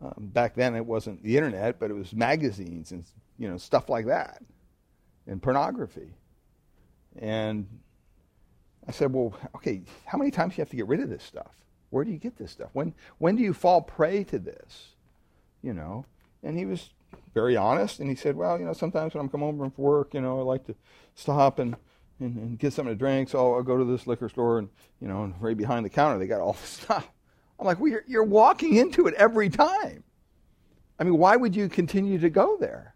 um, 0.00 0.14
back 0.32 0.54
then 0.54 0.74
it 0.74 0.84
wasn't 0.84 1.22
the 1.22 1.36
internet, 1.36 1.78
but 1.78 1.90
it 1.90 1.94
was 1.94 2.12
magazines 2.12 2.92
and 2.92 3.04
you 3.38 3.48
know 3.48 3.58
stuff 3.58 3.88
like 3.88 4.06
that, 4.06 4.42
and 5.26 5.42
pornography. 5.42 6.14
And 7.20 7.66
I 8.86 8.92
said, 8.92 9.12
well, 9.12 9.34
okay, 9.56 9.82
how 10.06 10.18
many 10.18 10.30
times 10.30 10.54
do 10.54 10.58
you 10.58 10.62
have 10.62 10.70
to 10.70 10.76
get 10.76 10.86
rid 10.86 11.00
of 11.00 11.10
this 11.10 11.22
stuff? 11.22 11.54
Where 11.90 12.04
do 12.04 12.10
you 12.10 12.18
get 12.18 12.36
this 12.36 12.52
stuff? 12.52 12.70
When 12.72 12.94
when 13.18 13.36
do 13.36 13.42
you 13.42 13.52
fall 13.52 13.82
prey 13.82 14.24
to 14.24 14.38
this? 14.38 14.94
You 15.62 15.74
know. 15.74 16.04
And 16.42 16.56
he 16.56 16.66
was 16.66 16.90
very 17.34 17.56
honest, 17.56 17.98
and 17.98 18.08
he 18.08 18.14
said, 18.14 18.36
well, 18.36 18.58
you 18.60 18.64
know, 18.64 18.72
sometimes 18.72 19.14
when 19.14 19.22
I'm 19.22 19.28
coming 19.28 19.46
home 19.46 19.58
from 19.58 19.72
work, 19.76 20.14
you 20.14 20.20
know, 20.20 20.38
I 20.38 20.42
like 20.42 20.66
to 20.66 20.74
stop 21.14 21.58
and 21.58 21.76
and, 22.20 22.36
and 22.36 22.58
get 22.58 22.72
something 22.72 22.94
to 22.94 22.98
drink. 22.98 23.28
So 23.28 23.54
I'll 23.54 23.62
go 23.62 23.76
to 23.76 23.84
this 23.84 24.06
liquor 24.06 24.28
store, 24.28 24.58
and 24.58 24.68
you 25.00 25.08
know, 25.08 25.24
and 25.24 25.34
right 25.40 25.56
behind 25.56 25.84
the 25.84 25.90
counter 25.90 26.18
they 26.18 26.26
got 26.26 26.40
all 26.40 26.52
the 26.60 26.66
stuff. 26.66 27.10
I'm 27.58 27.66
like, 27.66 27.80
well, 27.80 27.90
you're, 27.90 28.04
you're 28.06 28.24
walking 28.24 28.76
into 28.76 29.06
it 29.06 29.14
every 29.14 29.48
time. 29.48 30.04
I 30.98 31.04
mean, 31.04 31.18
why 31.18 31.36
would 31.36 31.54
you 31.54 31.68
continue 31.68 32.18
to 32.18 32.30
go 32.30 32.56
there? 32.56 32.94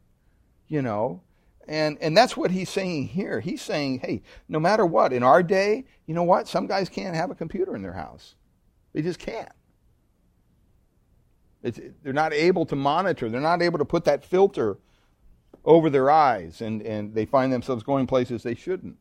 You 0.68 0.83
know? 0.83 1.22
And, 1.68 1.96
and 2.01 2.16
that's 2.16 2.37
what 2.37 2.51
he's 2.51 2.68
saying 2.68 3.09
here. 3.09 3.40
He's 3.40 3.62
saying, 3.62 4.01
hey, 4.01 4.22
no 4.48 4.59
matter 4.59 4.85
what, 4.85 5.12
in 5.12 5.22
our 5.22 5.42
day, 5.42 5.85
you 6.07 6.14
know 6.14 6.25
what? 6.25 6.48
Some 6.48 6.66
guys 6.66 6.88
can't 6.88 7.14
have 7.14 7.31
a 7.31 7.35
computer 7.35 7.77
in 7.77 7.83
their 7.83 7.92
house. 7.92 8.35
They 8.92 9.03
just 9.03 9.18
can't. 9.18 9.48
It's, 11.62 11.81
they're 12.03 12.12
not 12.12 12.33
able 12.33 12.66
to 12.66 12.77
monitor. 12.77 13.29
They're 13.29 13.40
not 13.40 13.62
able 13.62 13.79
to 13.79 13.85
put 13.85 14.05
that 14.05 14.25
filter 14.25 14.79
over 15.64 15.88
their 15.88 16.11
eyes, 16.11 16.61
and, 16.61 16.83
and 16.83 17.14
they 17.14 17.25
find 17.25 17.53
themselves 17.53 17.85
going 17.85 18.09
places 18.09 18.42
they 18.42 18.57
shouldn't. 18.57 18.98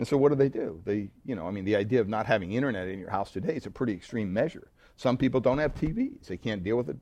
And 0.00 0.08
so 0.08 0.16
what 0.16 0.30
do 0.30 0.34
they 0.34 0.48
do? 0.48 0.80
They, 0.86 1.10
you 1.26 1.34
know, 1.34 1.46
I 1.46 1.50
mean, 1.50 1.66
the 1.66 1.76
idea 1.76 2.00
of 2.00 2.08
not 2.08 2.24
having 2.24 2.52
internet 2.52 2.88
in 2.88 2.98
your 2.98 3.10
house 3.10 3.32
today 3.32 3.54
is 3.54 3.66
a 3.66 3.70
pretty 3.70 3.92
extreme 3.92 4.32
measure. 4.32 4.70
Some 4.96 5.18
people 5.18 5.40
don't 5.40 5.58
have 5.58 5.74
TVs. 5.74 6.26
They 6.26 6.38
can't 6.38 6.64
deal 6.64 6.78
with 6.78 6.86
the 6.86 6.96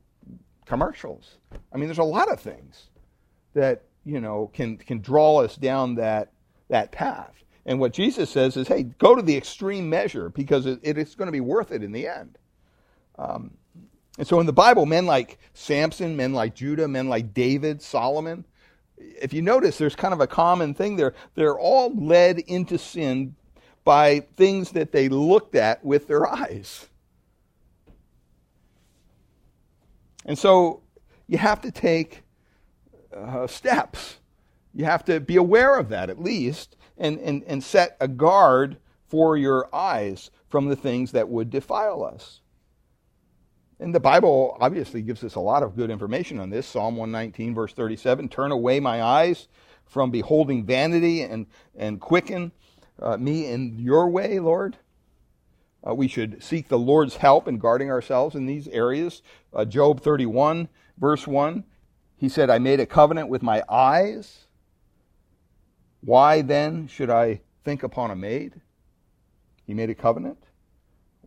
commercials. 0.66 1.37
I 1.72 1.76
mean, 1.76 1.87
there's 1.87 1.98
a 1.98 2.02
lot 2.02 2.28
of 2.28 2.40
things 2.40 2.88
that, 3.54 3.84
you 4.04 4.20
know, 4.20 4.50
can, 4.52 4.78
can 4.78 5.00
draw 5.00 5.42
us 5.42 5.54
down 5.54 5.94
that, 5.94 6.32
that 6.70 6.90
path. 6.90 7.44
And 7.64 7.78
what 7.78 7.92
Jesus 7.92 8.30
says 8.30 8.56
is, 8.56 8.66
hey, 8.66 8.82
go 8.82 9.14
to 9.14 9.22
the 9.22 9.37
extreme 9.37 9.88
measure 9.88 10.30
because 10.30 10.66
it, 10.66 10.80
it 10.82 10.98
is 10.98 11.14
going 11.14 11.28
to 11.28 11.32
be 11.32 11.38
worth 11.38 11.70
it 11.70 11.84
in 11.84 11.92
the 11.92 12.08
end. 12.08 12.37
Um, 13.16 13.52
and 14.18 14.26
so 14.26 14.40
in 14.40 14.46
the 14.46 14.52
Bible, 14.52 14.87
men 14.87 15.06
like 15.06 15.38
Samson, 15.54 16.16
men 16.16 16.32
like 16.32 16.56
Judah, 16.56 16.88
men 16.88 17.08
like 17.08 17.32
David, 17.32 17.80
Solomon, 17.80 18.44
if 18.98 19.32
you 19.32 19.42
notice, 19.42 19.78
there's 19.78 19.96
kind 19.96 20.14
of 20.14 20.20
a 20.20 20.26
common 20.26 20.74
thing 20.74 20.96
there. 20.96 21.14
They're 21.34 21.58
all 21.58 21.94
led 21.94 22.38
into 22.40 22.78
sin 22.78 23.34
by 23.84 24.20
things 24.37 24.72
that 24.72 24.92
they 24.92 25.08
looked 25.08 25.54
at 25.54 25.84
with 25.84 26.08
their 26.08 26.26
eyes. 26.26 26.88
And 30.24 30.38
so 30.38 30.82
you 31.26 31.38
have 31.38 31.61
to 31.62 31.70
take 31.70 32.22
uh, 33.16 33.46
steps. 33.46 34.18
You 34.74 34.84
have 34.84 35.04
to 35.06 35.20
be 35.20 35.37
aware 35.37 35.78
of 35.78 35.88
that 35.88 36.11
at 36.11 36.22
least 36.22 36.76
and, 36.98 37.18
and, 37.20 37.42
and 37.44 37.64
set 37.64 37.96
a 38.00 38.08
guard 38.08 38.76
for 39.06 39.37
your 39.37 39.74
eyes 39.74 40.30
from 40.48 40.68
the 40.68 40.76
things 40.76 41.12
that 41.12 41.28
would 41.28 41.50
defile 41.50 42.04
us. 42.04 42.40
And 43.80 43.94
the 43.94 44.00
Bible 44.00 44.56
obviously 44.60 45.02
gives 45.02 45.22
us 45.22 45.36
a 45.36 45.40
lot 45.40 45.62
of 45.62 45.76
good 45.76 45.90
information 45.90 46.40
on 46.40 46.50
this. 46.50 46.66
Psalm 46.66 46.96
119, 46.96 47.54
verse 47.54 47.72
37 47.72 48.28
Turn 48.28 48.50
away 48.50 48.80
my 48.80 49.02
eyes 49.02 49.48
from 49.86 50.10
beholding 50.10 50.64
vanity 50.64 51.22
and, 51.22 51.46
and 51.76 52.00
quicken 52.00 52.52
uh, 53.00 53.16
me 53.16 53.46
in 53.46 53.78
your 53.78 54.08
way, 54.08 54.38
Lord. 54.40 54.76
Uh, 55.86 55.94
we 55.94 56.08
should 56.08 56.42
seek 56.42 56.68
the 56.68 56.78
Lord's 56.78 57.16
help 57.16 57.46
in 57.46 57.58
guarding 57.58 57.90
ourselves 57.90 58.34
in 58.34 58.46
these 58.46 58.66
areas. 58.68 59.22
Uh, 59.54 59.64
Job 59.64 60.00
31, 60.00 60.68
verse 60.98 61.26
1, 61.26 61.64
he 62.16 62.28
said, 62.28 62.50
I 62.50 62.58
made 62.58 62.80
a 62.80 62.86
covenant 62.86 63.28
with 63.28 63.42
my 63.42 63.62
eyes. 63.68 64.46
Why 66.00 66.42
then 66.42 66.88
should 66.88 67.10
I 67.10 67.40
think 67.64 67.84
upon 67.84 68.10
a 68.10 68.16
maid? 68.16 68.60
He 69.66 69.74
made 69.74 69.90
a 69.90 69.94
covenant. 69.94 70.47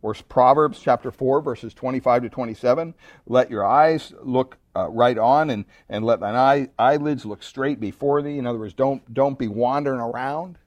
Or 0.01 0.15
Proverbs 0.15 0.79
chapter 0.79 1.11
4, 1.11 1.41
verses 1.41 1.73
25 1.73 2.23
to 2.23 2.29
27. 2.29 2.93
Let 3.27 3.51
your 3.51 3.65
eyes 3.65 4.13
look 4.23 4.57
uh, 4.75 4.89
right 4.89 5.17
on 5.17 5.49
and, 5.49 5.65
and 5.89 6.03
let 6.05 6.19
thine 6.19 6.35
eye, 6.35 6.69
eyelids 6.79 7.25
look 7.25 7.43
straight 7.43 7.79
before 7.79 8.21
thee. 8.21 8.37
In 8.37 8.47
other 8.47 8.57
words, 8.57 8.73
don't, 8.73 9.13
don't 9.13 9.37
be 9.37 9.47
wandering 9.47 9.99
around. 9.99 10.57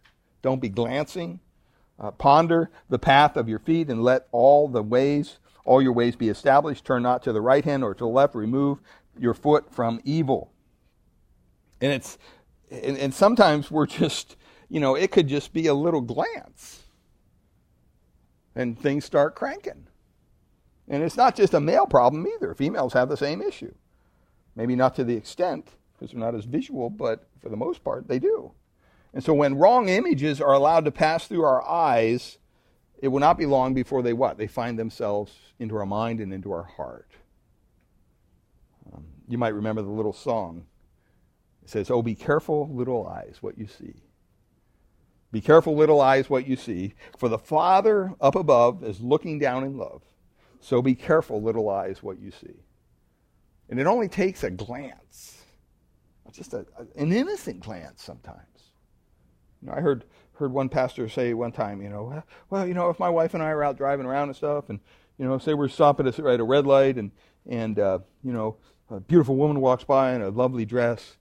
Don't 0.43 0.61
be 0.61 0.69
glancing. 0.69 1.41
Uh, 1.99 2.11
ponder 2.13 2.71
the 2.89 2.99
path 2.99 3.37
of 3.37 3.49
your 3.49 3.59
feet 3.59 3.89
and 3.89 4.03
let 4.03 4.29
all 4.31 4.69
the 4.69 4.83
ways, 4.83 5.39
all 5.65 5.83
your 5.83 5.93
ways 5.93 6.15
be 6.15 6.29
established. 6.29 6.85
Turn 6.85 7.03
not 7.03 7.23
to 7.25 7.33
the 7.33 7.41
right 7.41 7.65
hand 7.65 7.83
or 7.83 7.95
to 7.95 8.05
the 8.05 8.09
left. 8.09 8.35
Remove 8.35 8.79
your 9.19 9.35
foot 9.35 9.73
from 9.73 10.01
evil. 10.05 10.53
And 11.81 11.93
it's, 11.93 12.19
and, 12.71 12.97
and 12.99 13.15
sometimes 13.15 13.71
we're 13.71 13.87
just, 13.87 14.37
you 14.69 14.79
know, 14.79 14.95
it 14.95 15.11
could 15.11 15.27
just 15.27 15.53
be 15.53 15.67
a 15.67 15.75
little 15.75 16.01
glance 16.01 16.84
and 18.55 18.79
things 18.79 19.05
start 19.05 19.35
cranking. 19.35 19.87
And 20.89 21.03
it's 21.03 21.17
not 21.17 21.35
just 21.35 21.55
a 21.55 21.61
male 21.61 21.87
problem 21.87 22.27
either. 22.27 22.55
Females 22.55 22.93
have 22.93 23.09
the 23.09 23.17
same 23.17 23.41
issue. 23.41 23.75
Maybe 24.55 24.77
not 24.77 24.95
to 24.97 25.05
the 25.05 25.17
extent, 25.17 25.71
because 25.95 26.13
they're 26.13 26.21
not 26.21 26.35
as 26.35 26.45
visual, 26.45 26.91
but 26.91 27.27
for 27.41 27.49
the 27.49 27.57
most 27.57 27.83
part, 27.83 28.07
they 28.07 28.19
do. 28.19 28.53
And 29.13 29.23
so 29.23 29.33
when 29.33 29.57
wrong 29.57 29.89
images 29.89 30.41
are 30.41 30.53
allowed 30.53 30.85
to 30.85 30.91
pass 30.91 31.27
through 31.27 31.45
our 31.45 31.67
eyes, 31.69 32.39
it 32.99 33.09
will 33.09 33.21
not 33.21 33.39
be 33.39 33.47
long 33.47 33.75
before 33.75 34.03
they 34.03 34.13
what? 34.13 34.39
They 34.39 34.47
find 34.47 34.79
themselves 34.79 35.33
into 35.59 35.77
our 35.77 35.87
mind 35.87 36.21
and 36.21 36.33
into 36.33 36.53
our 36.53 36.65
heart. 36.65 37.11
Um, 38.93 39.05
you 39.29 39.39
might 39.39 39.55
remember 39.55 39.83
the 39.83 39.91
little 39.91 40.13
song. 40.13 40.67
It 41.63 41.71
says, 41.71 41.91
Oh, 41.91 42.03
be 42.03 42.15
careful, 42.15 42.69
little 42.73 43.07
eyes, 43.07 43.39
what 43.41 43.57
you 43.57 43.67
see. 43.67 44.03
Be 45.35 45.41
careful, 45.41 45.75
little 45.75 46.01
eyes, 46.01 46.31
what 46.31 46.47
you 46.47 46.55
see, 46.55 46.95
for 47.19 47.29
the 47.29 47.41
Father 47.41 48.15
up 48.21 48.37
above 48.37 48.85
is 48.85 49.01
looking 49.01 49.41
down 49.41 49.65
in 49.65 49.77
love. 49.77 50.03
So 50.61 50.81
be 50.81 50.95
careful, 50.95 51.43
little 51.43 51.69
eyes, 51.69 52.05
what 52.05 52.21
you 52.21 52.31
see. 52.31 52.55
And 53.69 53.81
it 53.81 53.89
only 53.89 54.07
takes 54.07 54.45
a 54.45 54.51
glance, 54.53 55.43
just 56.31 56.55
a, 56.55 56.65
an 56.95 57.11
innocent 57.11 57.59
glance 57.59 58.01
sometimes. 58.01 58.71
You 59.61 59.67
know, 59.67 59.75
I 59.75 59.81
heard 59.81 60.05
heard 60.35 60.53
one 60.53 60.69
pastor 60.69 61.09
say 61.09 61.35
one 61.35 61.51
time, 61.51 61.83
you 61.83 61.89
know, 61.89 62.23
well, 62.49 62.65
you 62.65 62.75
know, 62.75 62.89
if 62.91 63.01
my 63.01 63.11
wife 63.11 63.35
and 63.35 63.43
I 63.43 63.51
are 63.51 63.65
out 63.65 63.77
driving 63.77 64.07
around 64.07 64.29
and 64.29 64.37
stuff, 64.37 64.69
and 64.69 64.79
you 65.19 65.25
know, 65.25 65.39
say 65.39 65.55
we're 65.55 65.67
stopping 65.67 66.07
at 66.07 66.17
a 66.17 66.45
red 66.45 66.65
light, 66.65 66.97
and 66.97 67.11
and 67.51 67.81
uh, 67.81 67.99
you 68.23 68.33
know, 68.33 68.59
a 68.89 69.01
beautiful 69.01 69.35
woman 69.35 69.61
walks 69.61 69.83
by 69.83 70.15
in 70.15 70.23
a 70.23 70.29
lovely 70.29 70.65
dress, 70.65 71.17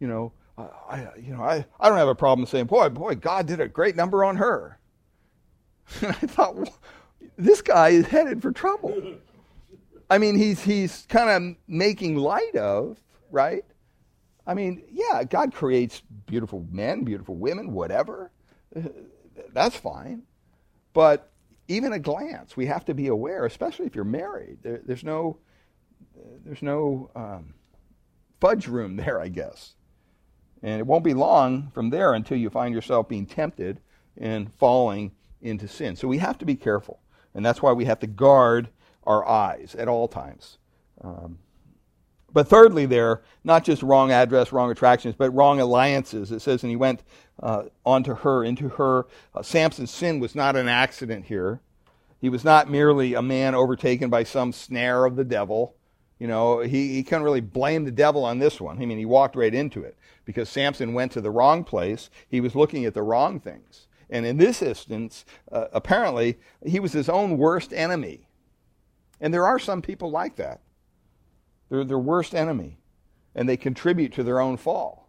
you 0.00 0.08
know, 0.08 0.32
I, 0.58 1.08
you 1.20 1.34
know, 1.34 1.42
I, 1.42 1.64
I 1.78 1.88
don't 1.88 1.98
have 1.98 2.08
a 2.08 2.14
problem 2.14 2.46
saying, 2.46 2.66
boy, 2.66 2.88
boy, 2.88 3.14
God 3.14 3.46
did 3.46 3.60
a 3.60 3.68
great 3.68 3.96
number 3.96 4.24
on 4.24 4.36
her. 4.36 4.78
And 6.02 6.10
I 6.10 6.26
thought, 6.26 6.54
well, 6.54 6.78
this 7.38 7.62
guy 7.62 7.90
is 7.90 8.06
headed 8.06 8.42
for 8.42 8.52
trouble. 8.52 9.14
I 10.10 10.18
mean, 10.18 10.36
he's 10.36 10.62
he's 10.62 11.06
kind 11.08 11.30
of 11.30 11.56
making 11.66 12.16
light 12.16 12.56
of, 12.56 12.98
right? 13.30 13.64
I 14.46 14.54
mean, 14.54 14.82
yeah, 14.90 15.24
God 15.24 15.54
creates 15.54 16.02
beautiful 16.26 16.66
men, 16.70 17.04
beautiful 17.04 17.36
women, 17.36 17.72
whatever. 17.72 18.32
That's 19.52 19.76
fine. 19.76 20.22
But 20.94 21.30
even 21.68 21.92
a 21.92 21.98
glance, 21.98 22.56
we 22.56 22.66
have 22.66 22.84
to 22.86 22.94
be 22.94 23.08
aware, 23.08 23.44
especially 23.44 23.86
if 23.86 23.94
you're 23.94 24.04
married. 24.04 24.58
There, 24.62 24.80
there's 24.84 25.04
no, 25.04 25.38
there's 26.44 26.62
no 26.62 27.10
um, 27.14 27.54
fudge 28.40 28.66
room 28.66 28.96
there, 29.04 29.20
I 29.20 29.28
guess. 29.28 29.74
And 30.62 30.80
it 30.80 30.86
won't 30.86 31.04
be 31.04 31.14
long 31.14 31.70
from 31.72 31.90
there 31.90 32.14
until 32.14 32.36
you 32.36 32.50
find 32.50 32.74
yourself 32.74 33.08
being 33.08 33.26
tempted 33.26 33.80
and 34.16 34.52
falling 34.54 35.12
into 35.40 35.68
sin. 35.68 35.96
So 35.96 36.08
we 36.08 36.18
have 36.18 36.38
to 36.38 36.44
be 36.44 36.56
careful. 36.56 37.00
And 37.34 37.44
that's 37.44 37.62
why 37.62 37.72
we 37.72 37.84
have 37.84 38.00
to 38.00 38.06
guard 38.06 38.68
our 39.04 39.26
eyes 39.26 39.76
at 39.78 39.88
all 39.88 40.08
times. 40.08 40.58
Um, 41.02 41.38
but 42.32 42.48
thirdly, 42.48 42.86
there, 42.86 43.22
not 43.44 43.64
just 43.64 43.82
wrong 43.82 44.10
address, 44.10 44.52
wrong 44.52 44.70
attractions, 44.70 45.14
but 45.16 45.30
wrong 45.30 45.60
alliances. 45.60 46.30
It 46.32 46.40
says, 46.40 46.62
and 46.62 46.70
he 46.70 46.76
went 46.76 47.02
uh, 47.42 47.64
onto 47.86 48.14
her, 48.14 48.44
into 48.44 48.68
her. 48.70 49.06
Uh, 49.34 49.42
Samson's 49.42 49.90
sin 49.90 50.20
was 50.20 50.34
not 50.34 50.56
an 50.56 50.68
accident 50.68 51.26
here. 51.26 51.60
He 52.20 52.28
was 52.28 52.44
not 52.44 52.68
merely 52.68 53.14
a 53.14 53.22
man 53.22 53.54
overtaken 53.54 54.10
by 54.10 54.24
some 54.24 54.52
snare 54.52 55.04
of 55.04 55.16
the 55.16 55.24
devil. 55.24 55.76
You 56.18 56.26
know, 56.26 56.60
he, 56.60 56.94
he 56.94 57.04
couldn't 57.04 57.22
really 57.22 57.40
blame 57.40 57.84
the 57.84 57.92
devil 57.92 58.24
on 58.24 58.40
this 58.40 58.60
one. 58.60 58.82
I 58.82 58.86
mean, 58.86 58.98
he 58.98 59.04
walked 59.04 59.36
right 59.36 59.54
into 59.54 59.82
it 59.82 59.96
because 60.28 60.50
Samson 60.50 60.92
went 60.92 61.10
to 61.12 61.22
the 61.22 61.30
wrong 61.30 61.64
place. 61.64 62.10
He 62.28 62.42
was 62.42 62.54
looking 62.54 62.84
at 62.84 62.92
the 62.92 63.00
wrong 63.00 63.40
things. 63.40 63.86
And 64.10 64.26
in 64.26 64.36
this 64.36 64.60
instance, 64.60 65.24
uh, 65.50 65.68
apparently, 65.72 66.38
he 66.66 66.80
was 66.80 66.92
his 66.92 67.08
own 67.08 67.38
worst 67.38 67.72
enemy. 67.72 68.28
And 69.22 69.32
there 69.32 69.46
are 69.46 69.58
some 69.58 69.80
people 69.80 70.10
like 70.10 70.36
that. 70.36 70.60
They're 71.70 71.82
their 71.82 71.98
worst 71.98 72.34
enemy, 72.34 72.76
and 73.34 73.48
they 73.48 73.56
contribute 73.56 74.12
to 74.12 74.22
their 74.22 74.38
own 74.38 74.58
fall. 74.58 75.08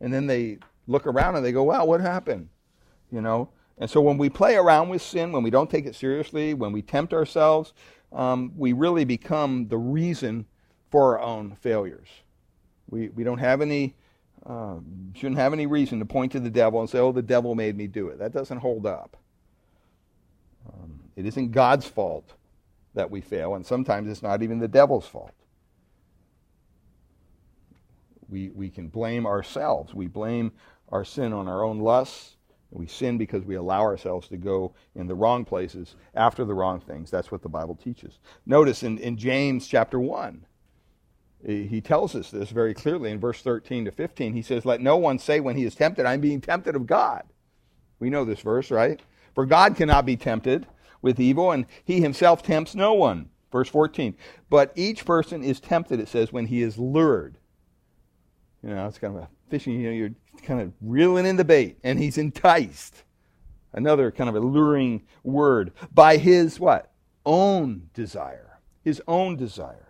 And 0.00 0.14
then 0.14 0.28
they 0.28 0.58
look 0.86 1.08
around 1.08 1.34
and 1.34 1.44
they 1.44 1.50
go, 1.50 1.64
wow, 1.64 1.84
what 1.84 2.00
happened? 2.00 2.48
You 3.10 3.22
know? 3.22 3.48
And 3.78 3.90
so 3.90 4.00
when 4.00 4.16
we 4.16 4.30
play 4.30 4.54
around 4.54 4.90
with 4.90 5.02
sin, 5.02 5.32
when 5.32 5.42
we 5.42 5.50
don't 5.50 5.68
take 5.68 5.86
it 5.86 5.96
seriously, 5.96 6.54
when 6.54 6.70
we 6.70 6.82
tempt 6.82 7.12
ourselves, 7.12 7.72
um, 8.12 8.52
we 8.56 8.72
really 8.72 9.04
become 9.04 9.66
the 9.66 9.76
reason 9.76 10.46
for 10.88 11.18
our 11.18 11.20
own 11.20 11.56
failures. 11.56 12.06
We, 12.88 13.08
we 13.08 13.24
don't 13.24 13.38
have 13.38 13.60
any, 13.60 13.96
uh, 14.48 14.76
shouldn't 15.14 15.38
have 15.38 15.52
any 15.52 15.66
reason 15.66 15.98
to 15.98 16.04
point 16.04 16.32
to 16.32 16.40
the 16.40 16.50
devil 16.50 16.80
and 16.80 16.88
say, 16.88 16.98
oh, 16.98 17.12
the 17.12 17.22
devil 17.22 17.54
made 17.54 17.76
me 17.76 17.86
do 17.86 18.08
it. 18.08 18.18
That 18.18 18.32
doesn't 18.32 18.58
hold 18.58 18.86
up. 18.86 19.16
Um, 20.68 21.00
it 21.16 21.26
isn't 21.26 21.52
God's 21.52 21.86
fault 21.86 22.32
that 22.94 23.10
we 23.10 23.20
fail, 23.20 23.54
and 23.54 23.64
sometimes 23.64 24.08
it's 24.08 24.22
not 24.22 24.42
even 24.42 24.58
the 24.58 24.68
devil's 24.68 25.06
fault. 25.06 25.34
We, 28.28 28.50
we 28.50 28.70
can 28.70 28.88
blame 28.88 29.26
ourselves. 29.26 29.94
We 29.94 30.06
blame 30.06 30.52
our 30.90 31.04
sin 31.04 31.32
on 31.32 31.48
our 31.48 31.64
own 31.64 31.80
lusts, 31.80 32.36
we 32.70 32.86
sin 32.86 33.16
because 33.16 33.44
we 33.44 33.54
allow 33.54 33.82
ourselves 33.82 34.28
to 34.28 34.36
go 34.36 34.74
in 34.94 35.06
the 35.06 35.14
wrong 35.14 35.44
places 35.44 35.94
after 36.14 36.44
the 36.44 36.54
wrong 36.54 36.80
things. 36.80 37.10
That's 37.10 37.30
what 37.30 37.42
the 37.42 37.48
Bible 37.48 37.76
teaches. 37.76 38.18
Notice 38.44 38.82
in, 38.82 38.98
in 38.98 39.16
James 39.16 39.66
chapter 39.66 39.98
1, 40.00 40.44
he 41.46 41.80
tells 41.80 42.16
us 42.16 42.30
this 42.30 42.50
very 42.50 42.74
clearly 42.74 43.10
in 43.10 43.20
verse 43.20 43.40
13 43.40 43.84
to 43.84 43.92
15. 43.92 44.32
He 44.32 44.42
says, 44.42 44.64
Let 44.64 44.80
no 44.80 44.96
one 44.96 45.18
say 45.18 45.38
when 45.38 45.56
he 45.56 45.64
is 45.64 45.76
tempted, 45.76 46.04
I'm 46.04 46.20
being 46.20 46.40
tempted 46.40 46.74
of 46.74 46.86
God. 46.86 47.22
We 48.00 48.10
know 48.10 48.24
this 48.24 48.40
verse, 48.40 48.70
right? 48.70 49.00
For 49.34 49.46
God 49.46 49.76
cannot 49.76 50.06
be 50.06 50.16
tempted 50.16 50.66
with 51.02 51.20
evil, 51.20 51.52
and 51.52 51.66
he 51.84 52.00
himself 52.00 52.42
tempts 52.42 52.74
no 52.74 52.94
one. 52.94 53.30
Verse 53.52 53.68
14. 53.68 54.16
But 54.50 54.72
each 54.74 55.04
person 55.04 55.44
is 55.44 55.60
tempted, 55.60 56.00
it 56.00 56.08
says, 56.08 56.32
when 56.32 56.46
he 56.46 56.62
is 56.62 56.78
lured. 56.78 57.38
You 58.62 58.70
know, 58.70 58.86
it's 58.88 58.98
kind 58.98 59.16
of 59.16 59.22
a 59.22 59.28
fishing, 59.48 59.74
you 59.74 59.86
know, 59.86 59.94
you're 59.94 60.14
kind 60.42 60.60
of 60.60 60.72
reeling 60.80 61.26
in 61.26 61.36
the 61.36 61.44
bait, 61.44 61.78
and 61.84 61.98
he's 61.98 62.18
enticed. 62.18 63.04
Another 63.72 64.10
kind 64.10 64.28
of 64.28 64.34
alluring 64.34 65.02
word 65.22 65.72
by 65.92 66.16
his 66.16 66.58
what? 66.58 66.92
Own 67.24 67.88
desire. 67.94 68.58
His 68.82 69.00
own 69.06 69.36
desire. 69.36 69.85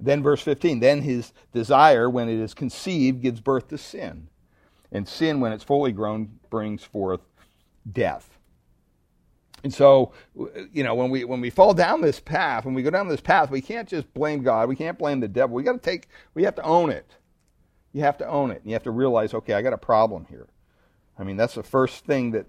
Then 0.00 0.22
verse 0.22 0.40
15, 0.42 0.80
then 0.80 1.02
his 1.02 1.32
desire, 1.52 2.08
when 2.08 2.28
it 2.28 2.38
is 2.38 2.54
conceived, 2.54 3.20
gives 3.20 3.40
birth 3.40 3.68
to 3.68 3.78
sin. 3.78 4.28
And 4.92 5.08
sin, 5.08 5.40
when 5.40 5.52
it's 5.52 5.64
fully 5.64 5.92
grown, 5.92 6.38
brings 6.50 6.84
forth 6.84 7.20
death. 7.90 8.38
And 9.64 9.74
so, 9.74 10.12
you 10.72 10.84
know, 10.84 10.94
when 10.94 11.10
we 11.10 11.24
when 11.24 11.40
we 11.40 11.50
fall 11.50 11.74
down 11.74 12.00
this 12.00 12.20
path, 12.20 12.64
when 12.64 12.74
we 12.74 12.82
go 12.82 12.90
down 12.90 13.08
this 13.08 13.20
path, 13.20 13.50
we 13.50 13.60
can't 13.60 13.88
just 13.88 14.12
blame 14.14 14.42
God. 14.42 14.68
We 14.68 14.76
can't 14.76 14.96
blame 14.96 15.18
the 15.20 15.28
devil. 15.28 15.56
We 15.56 15.64
got 15.64 15.72
to 15.72 15.78
take. 15.78 16.08
We 16.34 16.44
have 16.44 16.54
to 16.56 16.62
own 16.62 16.90
it. 16.90 17.16
You 17.92 18.02
have 18.02 18.18
to 18.18 18.28
own 18.28 18.50
it. 18.52 18.58
And 18.58 18.66
You 18.66 18.74
have 18.74 18.84
to 18.84 18.92
realize, 18.92 19.34
okay, 19.34 19.54
I 19.54 19.62
got 19.62 19.72
a 19.72 19.78
problem 19.78 20.26
here. 20.28 20.46
I 21.18 21.24
mean, 21.24 21.36
that's 21.36 21.54
the 21.54 21.64
first 21.64 22.04
thing 22.04 22.30
that 22.32 22.46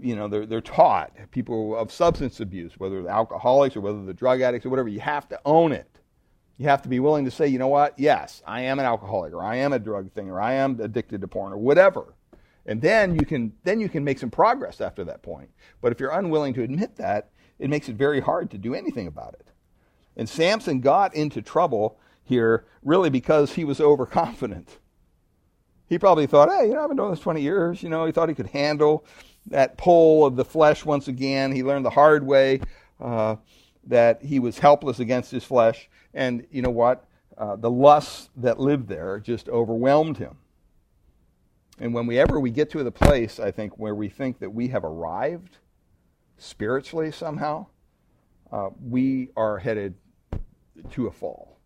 you 0.00 0.16
know 0.16 0.26
they're 0.26 0.46
they're 0.46 0.60
taught. 0.62 1.12
People 1.32 1.76
of 1.76 1.92
substance 1.92 2.40
abuse, 2.40 2.72
whether 2.78 3.02
they're 3.02 3.12
alcoholics 3.12 3.76
or 3.76 3.82
whether 3.82 4.02
they're 4.02 4.14
drug 4.14 4.40
addicts 4.40 4.64
or 4.64 4.70
whatever, 4.70 4.88
you 4.88 5.00
have 5.00 5.28
to 5.28 5.40
own 5.44 5.72
it. 5.72 5.97
You 6.58 6.66
have 6.68 6.82
to 6.82 6.88
be 6.88 7.00
willing 7.00 7.24
to 7.24 7.30
say, 7.30 7.46
you 7.46 7.58
know 7.58 7.68
what? 7.68 7.98
Yes, 7.98 8.42
I 8.46 8.62
am 8.62 8.80
an 8.80 8.84
alcoholic, 8.84 9.32
or 9.32 9.44
I 9.44 9.56
am 9.56 9.72
a 9.72 9.78
drug 9.78 10.12
thing, 10.12 10.28
or 10.28 10.40
I 10.40 10.54
am 10.54 10.78
addicted 10.80 11.20
to 11.20 11.28
porn, 11.28 11.52
or 11.52 11.58
whatever. 11.58 12.14
And 12.66 12.82
then 12.82 13.14
you 13.14 13.24
can 13.24 13.52
then 13.64 13.80
you 13.80 13.88
can 13.88 14.04
make 14.04 14.18
some 14.18 14.30
progress 14.30 14.80
after 14.80 15.04
that 15.04 15.22
point. 15.22 15.50
But 15.80 15.92
if 15.92 16.00
you're 16.00 16.10
unwilling 16.10 16.52
to 16.54 16.62
admit 16.62 16.96
that, 16.96 17.30
it 17.58 17.70
makes 17.70 17.88
it 17.88 17.96
very 17.96 18.20
hard 18.20 18.50
to 18.50 18.58
do 18.58 18.74
anything 18.74 19.06
about 19.06 19.34
it. 19.34 19.52
And 20.16 20.28
Samson 20.28 20.80
got 20.80 21.14
into 21.14 21.40
trouble 21.40 21.98
here 22.24 22.66
really 22.82 23.08
because 23.08 23.54
he 23.54 23.64
was 23.64 23.80
overconfident. 23.80 24.78
He 25.88 25.98
probably 25.98 26.26
thought, 26.26 26.50
hey, 26.50 26.66
you 26.66 26.74
know, 26.74 26.82
I've 26.82 26.88
been 26.88 26.98
doing 26.98 27.10
this 27.10 27.20
20 27.20 27.40
years. 27.40 27.82
You 27.82 27.88
know, 27.88 28.04
he 28.04 28.12
thought 28.12 28.28
he 28.28 28.34
could 28.34 28.48
handle 28.48 29.06
that 29.46 29.78
pull 29.78 30.26
of 30.26 30.36
the 30.36 30.44
flesh 30.44 30.84
once 30.84 31.08
again. 31.08 31.52
He 31.52 31.62
learned 31.62 31.86
the 31.86 31.90
hard 31.90 32.26
way 32.26 32.60
uh, 33.00 33.36
that 33.84 34.22
he 34.22 34.38
was 34.38 34.58
helpless 34.58 34.98
against 34.98 35.30
his 35.30 35.44
flesh. 35.44 35.88
And 36.18 36.48
you 36.50 36.62
know 36.62 36.70
what? 36.70 37.04
Uh, 37.38 37.54
the 37.54 37.70
lusts 37.70 38.28
that 38.36 38.58
lived 38.58 38.88
there 38.88 39.20
just 39.20 39.48
overwhelmed 39.48 40.18
him. 40.18 40.36
And 41.78 41.94
whenever 41.94 42.40
we 42.40 42.50
get 42.50 42.70
to 42.70 42.82
the 42.82 42.90
place, 42.90 43.38
I 43.38 43.52
think, 43.52 43.78
where 43.78 43.94
we 43.94 44.08
think 44.08 44.40
that 44.40 44.50
we 44.50 44.66
have 44.68 44.82
arrived 44.82 45.58
spiritually 46.36 47.12
somehow, 47.12 47.66
uh, 48.50 48.70
we 48.84 49.28
are 49.36 49.58
headed 49.58 49.94
to 50.90 51.06
a 51.06 51.12
fall. 51.12 51.60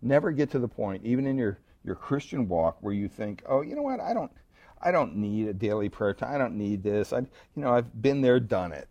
Never 0.00 0.30
get 0.30 0.52
to 0.52 0.60
the 0.60 0.68
point, 0.68 1.04
even 1.04 1.26
in 1.26 1.36
your, 1.36 1.58
your 1.84 1.96
Christian 1.96 2.48
walk, 2.48 2.76
where 2.82 2.94
you 2.94 3.08
think, 3.08 3.42
oh, 3.48 3.62
you 3.62 3.74
know 3.74 3.82
what, 3.82 3.98
I 3.98 4.14
don't 4.14 4.30
I 4.80 4.92
don't 4.92 5.16
need 5.16 5.48
a 5.48 5.54
daily 5.54 5.88
prayer 5.88 6.12
time. 6.12 6.34
I 6.34 6.38
don't 6.38 6.56
need 6.56 6.82
this. 6.82 7.12
I 7.12 7.20
you 7.20 7.26
know, 7.56 7.72
I've 7.72 8.00
been 8.00 8.20
there, 8.20 8.38
done 8.38 8.70
it. 8.70 8.90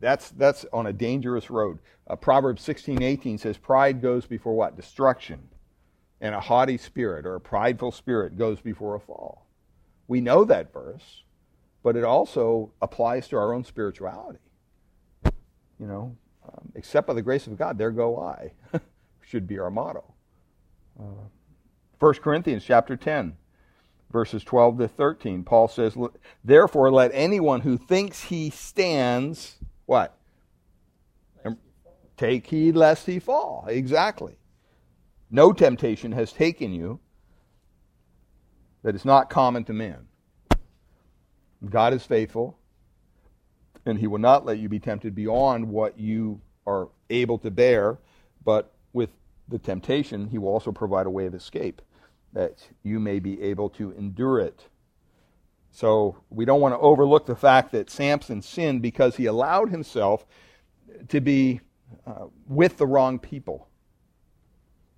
That's 0.00 0.30
that's 0.30 0.64
on 0.72 0.86
a 0.86 0.92
dangerous 0.92 1.50
road. 1.50 1.78
Uh, 2.06 2.16
Proverbs 2.16 2.62
16:18 2.62 3.38
says 3.38 3.58
pride 3.58 4.00
goes 4.00 4.26
before 4.26 4.54
what? 4.54 4.76
Destruction. 4.76 5.48
And 6.20 6.34
a 6.34 6.40
haughty 6.40 6.78
spirit 6.78 7.26
or 7.26 7.36
a 7.36 7.40
prideful 7.40 7.92
spirit 7.92 8.36
goes 8.36 8.60
before 8.60 8.96
a 8.96 9.00
fall. 9.00 9.46
We 10.08 10.20
know 10.20 10.44
that 10.44 10.72
verse, 10.72 11.22
but 11.82 11.96
it 11.96 12.02
also 12.02 12.72
applies 12.82 13.28
to 13.28 13.36
our 13.36 13.52
own 13.52 13.62
spirituality. 13.62 14.40
You 15.24 15.86
know, 15.86 16.16
um, 16.44 16.72
except 16.74 17.06
by 17.06 17.14
the 17.14 17.22
grace 17.22 17.46
of 17.46 17.56
God, 17.56 17.78
there 17.78 17.92
go 17.92 18.18
I, 18.18 18.52
should 19.20 19.46
be 19.46 19.58
our 19.58 19.70
motto. 19.70 20.02
Uh, 20.98 21.28
1 22.00 22.14
Corinthians 22.14 22.64
chapter 22.64 22.96
10, 22.96 23.36
verses 24.10 24.42
12 24.44 24.78
to 24.78 24.88
13, 24.88 25.44
Paul 25.44 25.68
says, 25.68 25.96
Therefore, 26.44 26.90
let 26.90 27.10
anyone 27.12 27.60
who 27.60 27.76
thinks 27.76 28.24
he 28.24 28.50
stands, 28.50 29.56
what? 29.86 30.14
Take 32.16 32.48
heed 32.48 32.74
lest 32.74 33.06
he 33.06 33.20
fall. 33.20 33.64
Exactly. 33.68 34.38
No 35.30 35.52
temptation 35.52 36.12
has 36.12 36.32
taken 36.32 36.72
you 36.72 36.98
that 38.82 38.94
is 38.94 39.04
not 39.04 39.30
common 39.30 39.64
to 39.64 39.72
man. 39.72 40.08
God 41.68 41.92
is 41.92 42.04
faithful, 42.04 42.58
and 43.84 43.98
he 43.98 44.06
will 44.06 44.18
not 44.18 44.44
let 44.44 44.58
you 44.58 44.68
be 44.68 44.80
tempted 44.80 45.14
beyond 45.14 45.68
what 45.68 45.98
you 45.98 46.40
are 46.66 46.88
able 47.10 47.38
to 47.38 47.50
bear, 47.50 47.98
but 48.44 48.74
with 48.92 49.10
the 49.48 49.58
temptation, 49.58 50.28
he 50.28 50.38
will 50.38 50.48
also 50.48 50.72
provide 50.72 51.06
a 51.06 51.10
way 51.10 51.26
of 51.26 51.34
escape 51.34 51.82
that 52.32 52.68
you 52.82 53.00
may 53.00 53.18
be 53.18 53.42
able 53.42 53.70
to 53.70 53.92
endure 53.92 54.40
it. 54.40 54.68
So 55.70 56.16
we 56.30 56.44
don't 56.44 56.60
want 56.60 56.74
to 56.74 56.78
overlook 56.78 57.26
the 57.26 57.36
fact 57.36 57.72
that 57.72 57.90
Samson 57.90 58.42
sinned 58.42 58.82
because 58.82 59.16
he 59.16 59.26
allowed 59.26 59.70
himself 59.70 60.26
to 61.08 61.20
be 61.20 61.60
uh, 62.06 62.26
with 62.46 62.78
the 62.78 62.86
wrong 62.86 63.18
people. 63.18 63.68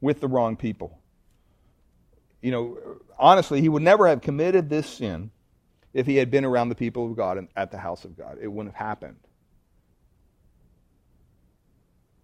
With 0.01 0.21
the 0.21 0.29
wrong 0.29 0.57
people. 0.57 0.99
You 2.41 2.51
know, 2.53 2.79
honestly, 3.19 3.61
he 3.61 3.69
would 3.69 3.83
never 3.83 4.09
have 4.09 4.23
committed 4.23 4.71
this 4.71 4.89
sin 4.89 5.31
if 5.93 6.07
he 6.07 6.17
had 6.17 6.31
been 6.31 6.45
around 6.45 6.69
the 6.69 6.75
people 6.75 7.07
of 7.11 7.17
God 7.17 7.37
and 7.37 7.49
at 7.57 7.71
the 7.71 7.79
house 7.79 8.05
of 8.05 8.17
God. 8.17 8.39
It 8.41 8.49
wouldn't 8.49 8.75
have 8.75 8.87
happened. 8.87 9.17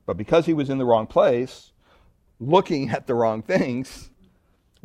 But 0.07 0.17
because 0.17 0.47
he 0.47 0.55
was 0.55 0.71
in 0.71 0.79
the 0.79 0.85
wrong 0.85 1.07
place, 1.07 1.73
looking 2.39 2.91
at 2.91 3.07
the 3.07 3.15
wrong 3.15 3.43
things, 3.43 4.11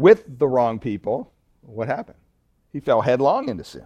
with 0.02 0.40
the 0.40 0.48
wrong 0.48 0.80
people, 0.80 1.32
what 1.62 1.88
happened? 1.88 2.18
He 2.74 2.80
fell 2.80 3.02
headlong 3.02 3.50
into 3.50 3.64
sin. 3.64 3.86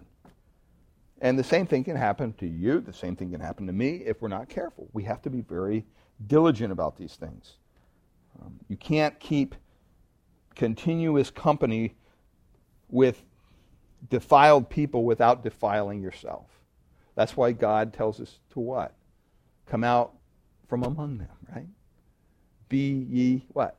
And 1.20 1.38
the 1.38 1.44
same 1.44 1.66
thing 1.66 1.84
can 1.84 1.96
happen 1.96 2.32
to 2.34 2.46
you. 2.46 2.80
The 2.80 2.92
same 2.92 3.16
thing 3.16 3.30
can 3.30 3.40
happen 3.40 3.66
to 3.66 3.72
me 3.72 4.02
if 4.06 4.20
we're 4.20 4.28
not 4.28 4.48
careful. 4.48 4.88
We 4.92 5.02
have 5.04 5.22
to 5.22 5.30
be 5.30 5.40
very 5.40 5.84
diligent 6.26 6.72
about 6.72 6.96
these 6.96 7.16
things. 7.16 7.56
Um, 8.40 8.58
you 8.68 8.76
can't 8.76 9.18
keep 9.20 9.54
continuous 10.54 11.30
company 11.30 11.94
with 12.88 13.22
defiled 14.08 14.68
people 14.68 15.04
without 15.04 15.42
defiling 15.42 16.00
yourself. 16.00 16.46
That's 17.14 17.36
why 17.36 17.52
God 17.52 17.92
tells 17.92 18.20
us 18.20 18.38
to 18.52 18.60
what? 18.60 18.94
Come 19.66 19.84
out 19.84 20.14
from 20.68 20.82
among 20.82 21.18
them, 21.18 21.28
right? 21.54 21.66
Be 22.68 23.06
ye 23.10 23.44
what? 23.48 23.76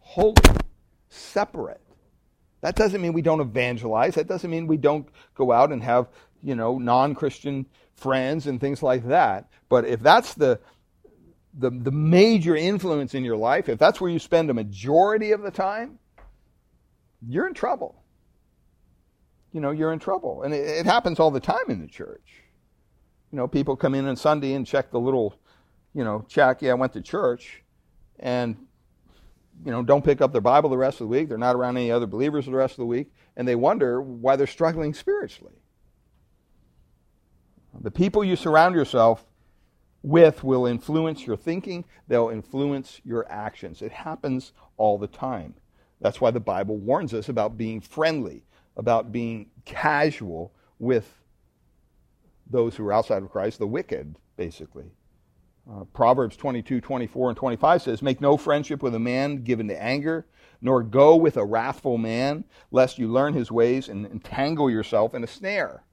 Holy 0.00 0.34
separate. 1.12 1.80
That 2.60 2.76
doesn't 2.76 3.00
mean 3.00 3.12
we 3.12 3.22
don't 3.22 3.40
evangelize. 3.40 4.14
That 4.14 4.28
doesn't 4.28 4.50
mean 4.50 4.66
we 4.66 4.76
don't 4.76 5.08
go 5.34 5.50
out 5.52 5.72
and 5.72 5.82
have, 5.82 6.08
you 6.42 6.54
know, 6.54 6.78
non-Christian 6.78 7.66
friends 7.96 8.46
and 8.46 8.60
things 8.60 8.82
like 8.82 9.08
that. 9.08 9.48
But 9.68 9.84
if 9.84 10.00
that's 10.00 10.34
the 10.34 10.60
the, 11.54 11.70
the 11.70 11.90
major 11.90 12.56
influence 12.56 13.14
in 13.14 13.24
your 13.24 13.36
life, 13.36 13.68
if 13.68 13.78
that's 13.78 14.00
where 14.00 14.10
you 14.10 14.18
spend 14.18 14.48
a 14.48 14.54
majority 14.54 15.32
of 15.32 15.42
the 15.42 15.50
time, 15.50 15.98
you're 17.28 17.46
in 17.46 17.54
trouble. 17.54 18.02
You 19.52 19.60
know, 19.60 19.70
you're 19.70 19.92
in 19.92 19.98
trouble. 19.98 20.42
And 20.42 20.54
it, 20.54 20.66
it 20.66 20.86
happens 20.86 21.20
all 21.20 21.30
the 21.30 21.40
time 21.40 21.68
in 21.68 21.80
the 21.80 21.86
church. 21.86 22.40
You 23.30 23.36
know, 23.36 23.46
people 23.46 23.76
come 23.76 23.94
in 23.94 24.06
on 24.06 24.16
Sunday 24.16 24.54
and 24.54 24.66
check 24.66 24.90
the 24.90 25.00
little, 25.00 25.34
you 25.94 26.04
know, 26.04 26.24
check, 26.26 26.62
yeah, 26.62 26.70
I 26.70 26.74
went 26.74 26.94
to 26.94 27.02
church. 27.02 27.62
And 28.18 28.56
you 29.64 29.70
know, 29.70 29.82
don't 29.82 30.04
pick 30.04 30.20
up 30.20 30.32
their 30.32 30.40
Bible 30.40 30.70
the 30.70 30.78
rest 30.78 31.00
of 31.00 31.06
the 31.06 31.16
week. 31.18 31.28
They're 31.28 31.38
not 31.38 31.56
around 31.56 31.76
any 31.76 31.90
other 31.90 32.06
believers 32.06 32.46
the 32.46 32.52
rest 32.52 32.72
of 32.72 32.78
the 32.78 32.86
week, 32.86 33.12
and 33.36 33.46
they 33.46 33.54
wonder 33.54 34.00
why 34.00 34.36
they're 34.36 34.46
struggling 34.46 34.94
spiritually. 34.94 35.54
The 37.80 37.90
people 37.90 38.22
you 38.24 38.36
surround 38.36 38.74
yourself 38.74 39.24
with 40.02 40.42
will 40.42 40.66
influence 40.66 41.26
your 41.26 41.36
thinking, 41.36 41.84
they'll 42.08 42.28
influence 42.28 43.00
your 43.04 43.30
actions. 43.30 43.82
It 43.82 43.92
happens 43.92 44.52
all 44.76 44.98
the 44.98 45.06
time. 45.06 45.54
That's 46.00 46.20
why 46.20 46.32
the 46.32 46.40
Bible 46.40 46.76
warns 46.76 47.14
us 47.14 47.28
about 47.28 47.56
being 47.56 47.80
friendly, 47.80 48.44
about 48.76 49.12
being 49.12 49.50
casual 49.64 50.52
with 50.80 51.22
those 52.50 52.74
who 52.74 52.86
are 52.86 52.92
outside 52.92 53.22
of 53.22 53.30
Christ, 53.30 53.60
the 53.60 53.66
wicked, 53.66 54.16
basically. 54.36 54.90
Uh, 55.70 55.84
Proverbs 55.92 56.36
22, 56.36 56.80
24, 56.80 57.30
and 57.30 57.36
25 57.36 57.82
says, 57.82 58.02
Make 58.02 58.20
no 58.20 58.36
friendship 58.36 58.82
with 58.82 58.94
a 58.94 58.98
man 58.98 59.44
given 59.44 59.68
to 59.68 59.80
anger, 59.80 60.26
nor 60.60 60.82
go 60.82 61.14
with 61.14 61.36
a 61.36 61.44
wrathful 61.44 61.98
man, 61.98 62.44
lest 62.70 62.98
you 62.98 63.08
learn 63.08 63.34
his 63.34 63.50
ways 63.50 63.88
and 63.88 64.06
entangle 64.06 64.70
yourself 64.70 65.14
in 65.14 65.22
a 65.22 65.28
snare. 65.28 65.84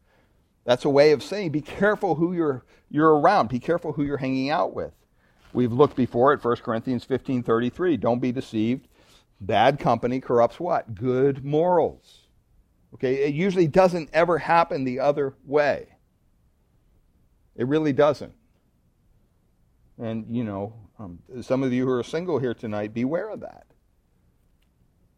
That's 0.65 0.85
a 0.85 0.89
way 0.89 1.11
of 1.11 1.23
saying, 1.23 1.51
be 1.51 1.61
careful 1.61 2.15
who 2.15 2.33
you're, 2.33 2.63
you're 2.89 3.15
around. 3.19 3.49
Be 3.49 3.59
careful 3.59 3.93
who 3.93 4.03
you're 4.03 4.17
hanging 4.17 4.49
out 4.49 4.73
with. 4.73 4.93
We've 5.53 5.73
looked 5.73 5.95
before 5.95 6.33
at 6.33 6.43
1 6.43 6.57
Corinthians 6.57 7.03
15, 7.03 7.43
33. 7.43 7.97
Don't 7.97 8.19
be 8.19 8.31
deceived. 8.31 8.87
Bad 9.41 9.79
company 9.79 10.19
corrupts 10.19 10.59
what? 10.59 10.93
Good 10.93 11.43
morals. 11.43 12.27
Okay, 12.93 13.23
it 13.23 13.33
usually 13.33 13.67
doesn't 13.67 14.09
ever 14.13 14.37
happen 14.37 14.83
the 14.83 14.99
other 14.99 15.35
way. 15.45 15.87
It 17.55 17.67
really 17.67 17.93
doesn't. 17.93 18.33
And, 19.99 20.25
you 20.29 20.43
know, 20.43 20.73
um, 20.97 21.19
some 21.41 21.61
of 21.61 21.73
you 21.73 21.85
who 21.85 21.91
are 21.91 22.03
single 22.03 22.39
here 22.39 22.53
tonight, 22.53 22.93
beware 22.93 23.29
of 23.29 23.41
that. 23.41 23.65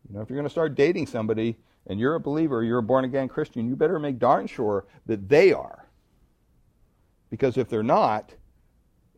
You 0.07 0.15
know, 0.15 0.21
if 0.21 0.29
you're 0.29 0.37
going 0.37 0.47
to 0.47 0.51
start 0.51 0.75
dating 0.75 1.07
somebody 1.07 1.57
and 1.87 1.99
you're 1.99 2.15
a 2.15 2.19
believer, 2.19 2.63
you're 2.63 2.79
a 2.79 2.83
born 2.83 3.05
again 3.05 3.27
Christian, 3.27 3.69
you 3.69 3.75
better 3.75 3.99
make 3.99 4.19
darn 4.19 4.47
sure 4.47 4.85
that 5.05 5.29
they 5.29 5.53
are. 5.53 5.87
Because 7.29 7.57
if 7.57 7.69
they're 7.69 7.83
not, 7.83 8.33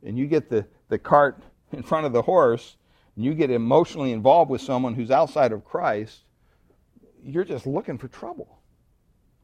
and 0.06 0.18
you 0.18 0.28
get 0.28 0.50
the, 0.50 0.66
the 0.90 1.00
cart 1.00 1.42
in 1.72 1.82
front 1.82 2.06
of 2.06 2.14
the 2.14 2.22
horse, 2.22 2.76
and 3.16 3.24
you 3.24 3.34
get 3.34 3.50
emotionally 3.50 4.12
involved 4.12 4.52
with 4.52 4.62
someone 4.62 4.94
who's 4.94 5.12
outside 5.12 5.52
of 5.52 5.64
Christ, 5.64 6.20
you're 7.24 7.46
just 7.46 7.66
looking 7.66 7.98
for 7.98 8.10
trouble, 8.10 8.60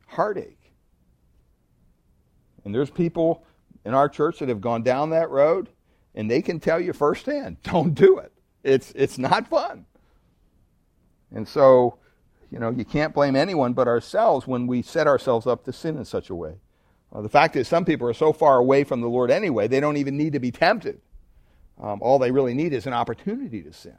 heartache. 0.08 0.74
And 2.66 2.76
there's 2.76 2.90
people 2.90 3.46
in 3.86 3.94
our 3.94 4.10
church 4.10 4.40
that 4.40 4.50
have 4.50 4.62
gone 4.62 4.84
down 4.84 5.12
that 5.12 5.30
road 5.30 5.70
and 6.16 6.30
they 6.30 6.42
can 6.42 6.60
tell 6.60 6.80
you 6.80 6.94
firsthand, 6.94 7.58
don't 7.64 7.94
do 7.94 8.18
it. 8.18 8.32
It's 8.64 8.92
it's 8.96 9.18
not 9.18 9.48
fun. 9.48 9.86
And 11.32 11.48
so, 11.48 11.98
you 12.52 12.60
know, 12.60 12.70
you 12.72 12.84
can't 12.84 13.14
blame 13.14 13.36
anyone 13.36 13.74
but 13.74 13.88
ourselves 13.88 14.48
when 14.48 14.68
we 14.68 14.82
set 14.82 15.08
ourselves 15.08 15.46
up 15.46 15.64
to 15.66 15.74
sin 15.74 15.98
in 15.98 16.06
such 16.06 16.30
a 16.30 16.36
way. 16.36 16.56
Uh, 17.14 17.22
the 17.22 17.30
fact 17.30 17.56
is, 17.56 17.68
some 17.68 17.86
people 17.86 18.08
are 18.08 18.14
so 18.14 18.34
far 18.34 18.58
away 18.58 18.84
from 18.84 19.02
the 19.02 19.08
Lord 19.08 19.32
anyway, 19.32 19.68
they 19.68 19.80
don't 19.80 19.98
even 19.98 20.18
need 20.18 20.34
to 20.34 20.40
be 20.40 20.52
tempted. 20.52 21.02
Um, 21.82 22.00
all 22.02 22.20
they 22.20 22.32
really 22.32 22.54
need 22.54 22.74
is 22.74 22.88
an 22.88 22.94
opportunity 22.94 23.62
to 23.64 23.72
sin. 23.72 23.98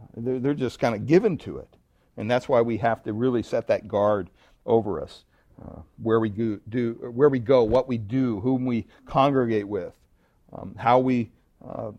Uh, 0.00 0.06
they're, 0.16 0.38
they're 0.38 0.54
just 0.54 0.78
kind 0.78 0.94
of 0.94 1.06
given 1.06 1.38
to 1.38 1.58
it. 1.58 1.68
And 2.16 2.30
that's 2.30 2.48
why 2.48 2.60
we 2.60 2.76
have 2.78 3.02
to 3.04 3.12
really 3.12 3.42
set 3.42 3.66
that 3.68 3.88
guard 3.88 4.30
over 4.66 5.00
us. 5.00 5.24
Uh, 5.60 5.80
where 6.02 6.18
we 6.18 6.28
go, 6.28 6.58
do, 6.68 6.94
where 7.14 7.28
we 7.28 7.38
go, 7.38 7.62
what 7.62 7.86
we 7.86 7.96
do, 7.96 8.40
whom 8.40 8.66
we 8.66 8.86
congregate 9.06 9.68
with, 9.68 9.92
um, 10.54 10.74
how 10.78 10.98
we 10.98 11.30
uh, 11.66 11.90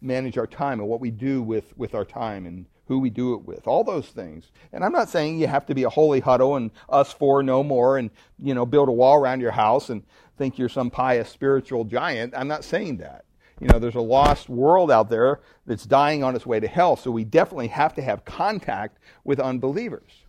manage 0.00 0.38
our 0.38 0.46
time 0.46 0.80
and 0.80 0.88
what 0.88 1.00
we 1.00 1.10
do 1.10 1.42
with, 1.42 1.76
with 1.76 1.94
our 1.94 2.04
time 2.04 2.46
and 2.46 2.66
who 2.86 2.98
we 2.98 3.10
do 3.10 3.34
it 3.34 3.44
with, 3.44 3.66
all 3.66 3.84
those 3.84 4.08
things. 4.08 4.50
And 4.72 4.82
I'm 4.82 4.92
not 4.92 5.10
saying 5.10 5.38
you 5.38 5.46
have 5.46 5.66
to 5.66 5.74
be 5.74 5.82
a 5.82 5.90
holy 5.90 6.20
huddle 6.20 6.56
and 6.56 6.70
us 6.88 7.12
four 7.12 7.42
no 7.42 7.62
more 7.62 7.98
and, 7.98 8.10
you 8.38 8.54
know, 8.54 8.64
build 8.64 8.88
a 8.88 8.92
wall 8.92 9.16
around 9.16 9.40
your 9.40 9.50
house 9.50 9.90
and 9.90 10.02
think 10.38 10.58
you're 10.58 10.68
some 10.68 10.88
pious 10.90 11.28
spiritual 11.28 11.84
giant. 11.84 12.32
I'm 12.36 12.48
not 12.48 12.64
saying 12.64 12.98
that. 12.98 13.24
you 13.60 13.68
know, 13.68 13.78
there's 13.78 13.94
a 13.94 14.00
lost 14.00 14.48
world 14.48 14.90
out 14.90 15.10
there 15.10 15.40
that's 15.66 15.84
dying 15.84 16.22
on 16.22 16.36
its 16.36 16.46
way 16.46 16.60
to 16.60 16.68
hell, 16.68 16.96
so 16.96 17.10
we 17.10 17.24
definitely 17.24 17.68
have 17.68 17.94
to 17.94 18.02
have 18.02 18.24
contact 18.24 18.98
with 19.24 19.40
unbelievers. 19.40 20.24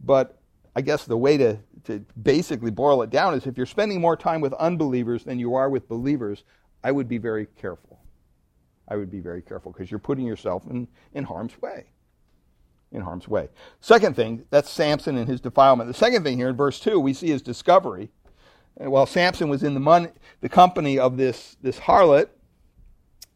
But 0.00 0.38
I 0.76 0.80
guess 0.80 1.04
the 1.04 1.16
way 1.16 1.36
to, 1.36 1.58
to 1.84 2.00
basically 2.20 2.70
boil 2.70 3.02
it 3.02 3.10
down 3.10 3.34
is 3.34 3.46
if 3.46 3.56
you're 3.56 3.66
spending 3.66 4.00
more 4.00 4.16
time 4.16 4.40
with 4.40 4.52
unbelievers 4.54 5.24
than 5.24 5.38
you 5.38 5.54
are 5.54 5.68
with 5.70 5.88
believers, 5.88 6.42
I 6.82 6.90
would 6.90 7.08
be 7.08 7.18
very 7.18 7.46
careful. 7.46 8.00
I 8.88 8.96
would 8.96 9.10
be 9.10 9.20
very 9.20 9.40
careful 9.40 9.72
because 9.72 9.90
you're 9.90 10.00
putting 10.00 10.26
yourself 10.26 10.64
in, 10.68 10.88
in 11.14 11.24
harm's 11.24 11.60
way. 11.62 11.86
In 12.90 13.00
harm's 13.00 13.28
way. 13.28 13.48
Second 13.80 14.16
thing, 14.16 14.44
that's 14.50 14.68
Samson 14.68 15.16
and 15.16 15.28
his 15.28 15.40
defilement. 15.40 15.88
The 15.88 15.94
second 15.94 16.24
thing 16.24 16.38
here 16.38 16.48
in 16.48 16.56
verse 16.56 16.80
2, 16.80 16.98
we 16.98 17.14
see 17.14 17.28
his 17.28 17.42
discovery. 17.42 18.10
And 18.76 18.90
while 18.90 19.06
Samson 19.06 19.48
was 19.48 19.62
in 19.62 19.74
the, 19.74 19.80
mon- 19.80 20.12
the 20.40 20.48
company 20.48 20.98
of 20.98 21.16
this, 21.16 21.56
this 21.62 21.80
harlot, 21.80 22.28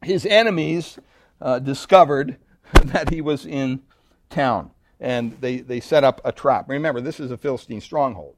his 0.02 0.26
enemies 0.26 0.98
uh, 1.40 1.60
discovered 1.60 2.36
that 2.72 3.10
he 3.10 3.20
was 3.20 3.46
in 3.46 3.82
town 4.28 4.72
and 5.00 5.36
they, 5.40 5.58
they 5.58 5.80
set 5.80 6.04
up 6.04 6.20
a 6.24 6.32
trap. 6.32 6.68
Remember, 6.68 7.00
this 7.00 7.20
is 7.20 7.30
a 7.30 7.36
Philistine 7.36 7.80
stronghold. 7.80 8.34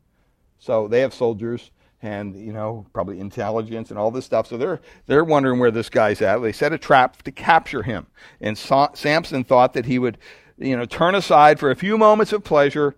So 0.58 0.88
they 0.88 1.00
have 1.00 1.14
soldiers 1.14 1.70
and, 2.02 2.36
you 2.36 2.52
know, 2.52 2.86
probably 2.92 3.20
intelligence 3.20 3.90
and 3.90 3.98
all 3.98 4.10
this 4.10 4.24
stuff. 4.24 4.46
So 4.46 4.56
they're, 4.56 4.80
they're 5.06 5.24
wondering 5.24 5.58
where 5.58 5.70
this 5.70 5.88
guy's 5.88 6.22
at. 6.22 6.38
They 6.38 6.52
set 6.52 6.72
a 6.72 6.78
trap 6.78 7.22
to 7.22 7.32
capture 7.32 7.82
him. 7.82 8.06
And 8.40 8.56
Sa- 8.56 8.92
Samson 8.94 9.44
thought 9.44 9.72
that 9.74 9.86
he 9.86 9.98
would, 9.98 10.18
you 10.58 10.76
know, 10.76 10.84
turn 10.84 11.14
aside 11.14 11.58
for 11.58 11.70
a 11.70 11.76
few 11.76 11.96
moments 11.96 12.32
of 12.32 12.44
pleasure 12.44 12.94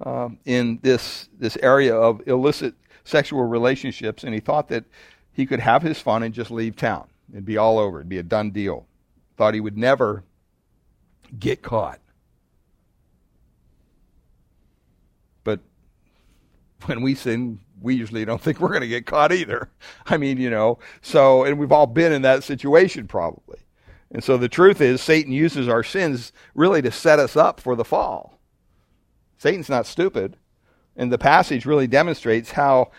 uh, 0.00 0.30
in 0.44 0.78
this, 0.82 1.28
this 1.38 1.56
area 1.62 1.94
of 1.94 2.26
illicit 2.26 2.74
sexual 3.04 3.44
relationships. 3.44 4.24
And 4.24 4.34
he 4.34 4.40
thought 4.40 4.68
that 4.68 4.84
he 5.32 5.46
could 5.46 5.60
have 5.60 5.82
his 5.82 6.00
fun 6.00 6.22
and 6.22 6.34
just 6.34 6.50
leave 6.50 6.76
town. 6.76 7.08
It'd 7.32 7.44
be 7.44 7.56
all 7.56 7.78
over. 7.78 7.98
It'd 7.98 8.08
be 8.08 8.18
a 8.18 8.22
done 8.22 8.50
deal. 8.50 8.86
Thought 9.36 9.54
he 9.54 9.60
would 9.60 9.78
never 9.78 10.24
get 11.38 11.62
caught. 11.62 12.00
But 15.44 15.60
when 16.86 17.02
we 17.02 17.14
sin, 17.14 17.60
we 17.80 17.94
usually 17.94 18.24
don't 18.24 18.40
think 18.40 18.60
we're 18.60 18.68
going 18.68 18.80
to 18.80 18.88
get 18.88 19.06
caught 19.06 19.32
either. 19.32 19.70
I 20.06 20.16
mean, 20.16 20.38
you 20.38 20.50
know, 20.50 20.78
so, 21.02 21.44
and 21.44 21.58
we've 21.58 21.72
all 21.72 21.86
been 21.86 22.12
in 22.12 22.22
that 22.22 22.44
situation 22.44 23.06
probably. 23.06 23.58
And 24.10 24.24
so 24.24 24.36
the 24.36 24.48
truth 24.48 24.80
is, 24.80 25.00
Satan 25.00 25.32
uses 25.32 25.68
our 25.68 25.84
sins 25.84 26.32
really 26.54 26.82
to 26.82 26.90
set 26.90 27.18
us 27.18 27.36
up 27.36 27.60
for 27.60 27.76
the 27.76 27.84
fall. 27.84 28.38
Satan's 29.38 29.68
not 29.68 29.86
stupid. 29.86 30.36
And 30.96 31.12
the 31.12 31.18
passage 31.18 31.64
really 31.64 31.86
demonstrates 31.86 32.52
how 32.52 32.90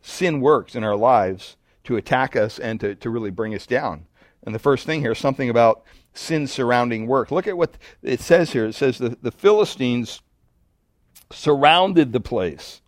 sin 0.00 0.40
works 0.40 0.74
in 0.74 0.84
our 0.84 0.96
lives 0.96 1.56
to 1.84 1.96
attack 1.96 2.34
us 2.34 2.58
and 2.58 2.80
to, 2.80 2.94
to 2.96 3.10
really 3.10 3.30
bring 3.30 3.54
us 3.54 3.66
down. 3.66 4.06
And 4.42 4.54
the 4.54 4.58
first 4.58 4.86
thing 4.86 5.00
here 5.00 5.12
is 5.12 5.18
something 5.18 5.50
about 5.50 5.84
sin 6.14 6.46
surrounding 6.46 7.06
work. 7.06 7.30
Look 7.30 7.46
at 7.46 7.56
what 7.56 7.76
it 8.02 8.20
says 8.20 8.52
here. 8.52 8.66
It 8.66 8.74
says 8.74 8.98
the, 8.98 9.16
the 9.20 9.30
Philistines 9.30 10.22
surrounded 11.30 12.12
the 12.12 12.20
place. 12.20 12.80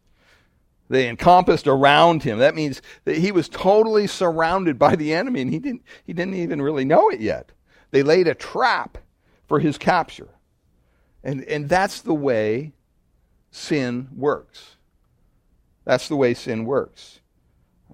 They 0.90 1.08
encompassed 1.08 1.68
around 1.68 2.24
him. 2.24 2.40
That 2.40 2.56
means 2.56 2.82
that 3.04 3.16
he 3.16 3.30
was 3.30 3.48
totally 3.48 4.08
surrounded 4.08 4.76
by 4.76 4.96
the 4.96 5.14
enemy 5.14 5.40
and 5.40 5.50
he 5.50 5.60
didn't, 5.60 5.82
he 6.04 6.12
didn't 6.12 6.34
even 6.34 6.60
really 6.60 6.84
know 6.84 7.08
it 7.10 7.20
yet. 7.20 7.52
They 7.92 8.02
laid 8.02 8.26
a 8.26 8.34
trap 8.34 8.98
for 9.46 9.60
his 9.60 9.78
capture. 9.78 10.30
And, 11.22 11.44
and 11.44 11.68
that's 11.68 12.02
the 12.02 12.12
way 12.14 12.72
sin 13.52 14.08
works. 14.16 14.76
That's 15.84 16.08
the 16.08 16.16
way 16.16 16.34
sin 16.34 16.64
works. 16.64 17.20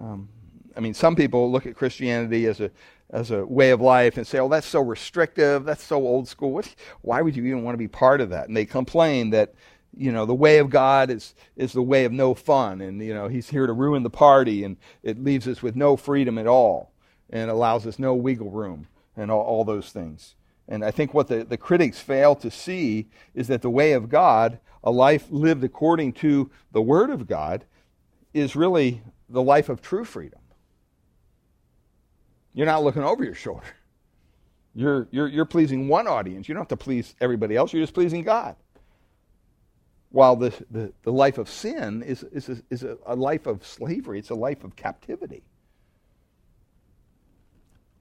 Um, 0.01 0.31
I 0.75 0.81
mean, 0.81 0.95
some 0.95 1.17
people 1.17 1.53
look 1.53 1.67
at 1.67 1.77
Christianity 1.77 2.47
as 2.47 2.61
a 2.61 2.71
as 3.11 3.31
a 3.31 3.47
way 3.47 3.71
of 3.71 3.81
life 3.81 4.17
and 4.17 4.27
say, 4.27 4.41
"Oh, 4.41 4.49
that's 4.49 4.67
so 4.67 4.81
restrictive. 4.81 5.65
That's 5.65 5.83
so 5.83 5.97
old 5.97 6.27
school. 6.27 6.53
What, 6.53 6.75
why 7.03 7.23
would 7.23 7.37
you 7.37 7.45
even 7.45 7.63
want 7.63 7.75
to 7.75 7.79
be 7.79 7.89
part 7.89 8.21
of 8.21 8.31
that?" 8.31 8.49
And 8.49 8.57
they 8.57 8.67
complain 8.67 9.31
that 9.31 9.55
you 9.97 10.13
know 10.13 10.27
the 10.27 10.35
way 10.35 10.59
of 10.59 10.71
God 10.71 11.11
is 11.11 11.35
is 11.57 11.73
the 11.73 11.83
way 11.83 12.05
of 12.05 12.13
no 12.13 12.35
fun, 12.35 12.81
and 12.81 13.01
you 13.03 13.15
know 13.15 13.29
He's 13.29 13.51
here 13.51 13.67
to 13.67 13.73
ruin 13.73 14.03
the 14.03 14.11
party, 14.11 14.65
and 14.65 14.77
it 15.03 15.23
leaves 15.23 15.49
us 15.49 15.63
with 15.63 15.77
no 15.77 15.97
freedom 15.97 16.39
at 16.39 16.47
all, 16.47 16.93
and 17.31 17.51
allows 17.51 17.87
us 17.87 17.99
no 17.99 18.15
wiggle 18.15 18.51
room, 18.51 18.89
and 19.17 19.31
all, 19.31 19.43
all 19.43 19.65
those 19.65 19.91
things. 19.91 20.35
And 20.69 20.85
I 20.85 20.91
think 20.91 21.15
what 21.15 21.29
the, 21.29 21.45
the 21.45 21.57
critics 21.57 22.01
fail 22.01 22.35
to 22.37 22.51
see 22.51 23.09
is 23.35 23.49
that 23.49 23.63
the 23.63 23.71
way 23.71 23.93
of 23.93 24.09
God, 24.09 24.59
a 24.83 24.91
life 24.91 25.27
lived 25.31 25.63
according 25.65 26.13
to 26.15 26.51
the 26.73 26.83
Word 26.83 27.11
of 27.11 27.27
God, 27.27 27.65
is 28.35 28.57
really 28.57 29.03
the 29.29 29.43
life 29.43 29.69
of 29.69 29.81
true 29.81 30.05
freedom. 30.05 30.41
You're 32.53 32.67
not 32.67 32.83
looking 32.83 33.03
over 33.05 33.25
your 33.25 33.35
shoulder. 33.35 33.67
You're, 34.75 35.09
you're, 35.11 35.29
you're 35.29 35.47
pleasing 35.47 35.89
one 35.89 36.07
audience. 36.07 36.49
You 36.49 36.55
don't 36.55 36.63
have 36.63 36.69
to 36.69 36.77
please 36.77 37.15
everybody 37.21 37.57
else. 37.57 37.73
You're 37.73 37.83
just 37.83 37.95
pleasing 37.95 38.23
God. 38.23 38.57
While 40.17 40.37
the, 40.37 40.65
the, 40.71 40.95
the 41.03 41.13
life 41.13 41.37
of 41.37 41.47
sin 41.47 42.03
is, 42.03 42.23
is, 42.33 42.49
a, 42.49 42.57
is 42.71 42.83
a, 42.83 43.15
life 43.15 43.45
of 43.45 43.67
slavery, 43.67 44.19
it's 44.19 44.31
a 44.31 44.35
life 44.35 44.65
of 44.65 44.75
captivity. 44.75 45.43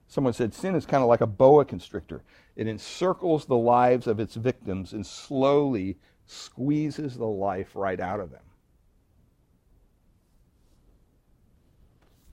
Someone 0.08 0.32
said 0.32 0.54
sin 0.54 0.74
is 0.74 0.86
kind 0.86 1.02
of 1.02 1.10
like 1.10 1.20
a 1.20 1.26
boa 1.26 1.66
constrictor. 1.66 2.22
It 2.56 2.68
encircles 2.68 3.44
the 3.44 3.58
lives 3.58 4.06
of 4.06 4.18
its 4.18 4.34
victims 4.34 4.94
and 4.94 5.04
slowly 5.04 5.98
squeezes 6.24 7.18
the 7.18 7.26
life 7.26 7.72
right 7.74 8.00
out 8.00 8.20
of 8.20 8.30
them. 8.30 8.44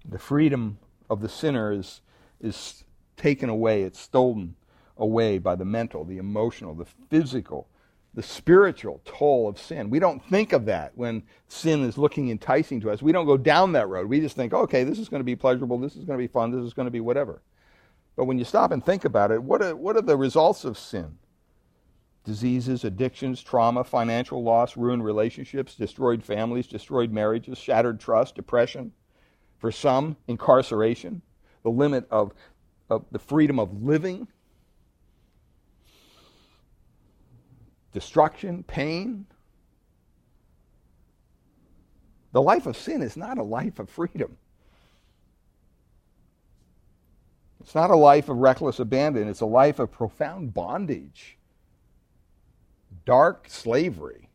The 0.07 0.17
freedom 0.17 0.79
of 1.09 1.19
the 1.19 1.27
sinner 1.27 1.73
is, 1.73 1.99
is 2.39 2.85
taken 3.17 3.49
away, 3.49 3.83
it's 3.83 3.99
stolen 3.99 4.55
away 4.95 5.39
by 5.39 5.55
the 5.55 5.65
mental, 5.65 6.05
the 6.05 6.19
emotional, 6.19 6.73
the 6.73 6.87
physical, 7.09 7.67
the 8.13 8.23
spiritual 8.23 9.01
toll 9.05 9.47
of 9.47 9.59
sin. 9.59 9.89
We 9.89 9.99
don't 9.99 10.23
think 10.25 10.53
of 10.53 10.65
that 10.65 10.91
when 10.95 11.23
sin 11.47 11.83
is 11.83 11.97
looking 11.97 12.29
enticing 12.29 12.79
to 12.81 12.91
us. 12.91 13.01
We 13.01 13.11
don't 13.11 13.25
go 13.25 13.37
down 13.37 13.71
that 13.71 13.89
road. 13.89 14.07
We 14.07 14.19
just 14.19 14.35
think, 14.35 14.53
okay, 14.53 14.83
this 14.83 14.99
is 14.99 15.09
going 15.09 15.21
to 15.21 15.25
be 15.25 15.35
pleasurable, 15.35 15.79
this 15.79 15.95
is 15.95 16.05
going 16.05 16.19
to 16.19 16.23
be 16.23 16.31
fun, 16.31 16.51
this 16.51 16.63
is 16.63 16.73
going 16.73 16.85
to 16.85 16.91
be 16.91 16.99
whatever. 16.99 17.41
But 18.15 18.25
when 18.25 18.37
you 18.37 18.45
stop 18.45 18.71
and 18.71 18.85
think 18.85 19.05
about 19.05 19.31
it, 19.31 19.41
what 19.41 19.63
are, 19.63 19.75
what 19.75 19.97
are 19.97 20.01
the 20.01 20.17
results 20.17 20.63
of 20.63 20.77
sin? 20.77 21.17
Diseases, 22.23 22.83
addictions, 22.83 23.41
trauma, 23.41 23.83
financial 23.83 24.43
loss, 24.43 24.77
ruined 24.77 25.03
relationships, 25.03 25.75
destroyed 25.75 26.23
families, 26.23 26.67
destroyed 26.67 27.11
marriages, 27.11 27.57
shattered 27.57 27.99
trust, 27.99 28.35
depression. 28.35 28.91
For 29.57 29.71
some, 29.71 30.17
incarceration, 30.27 31.21
the 31.63 31.69
limit 31.69 32.05
of, 32.11 32.33
of 32.89 33.05
the 33.11 33.19
freedom 33.19 33.59
of 33.59 33.81
living, 33.81 34.27
destruction, 37.93 38.63
pain. 38.63 39.25
The 42.31 42.41
life 42.41 42.65
of 42.65 42.75
sin 42.75 43.01
is 43.01 43.15
not 43.15 43.37
a 43.37 43.43
life 43.43 43.79
of 43.79 43.89
freedom. 43.89 44.37
It's 47.61 47.75
not 47.75 47.91
a 47.91 47.95
life 47.95 48.27
of 48.27 48.37
reckless 48.37 48.79
abandon, 48.79 49.29
it's 49.29 49.41
a 49.41 49.45
life 49.45 49.79
of 49.79 49.91
profound 49.91 50.53
bondage, 50.53 51.37
dark 53.05 53.45
slavery. 53.47 54.29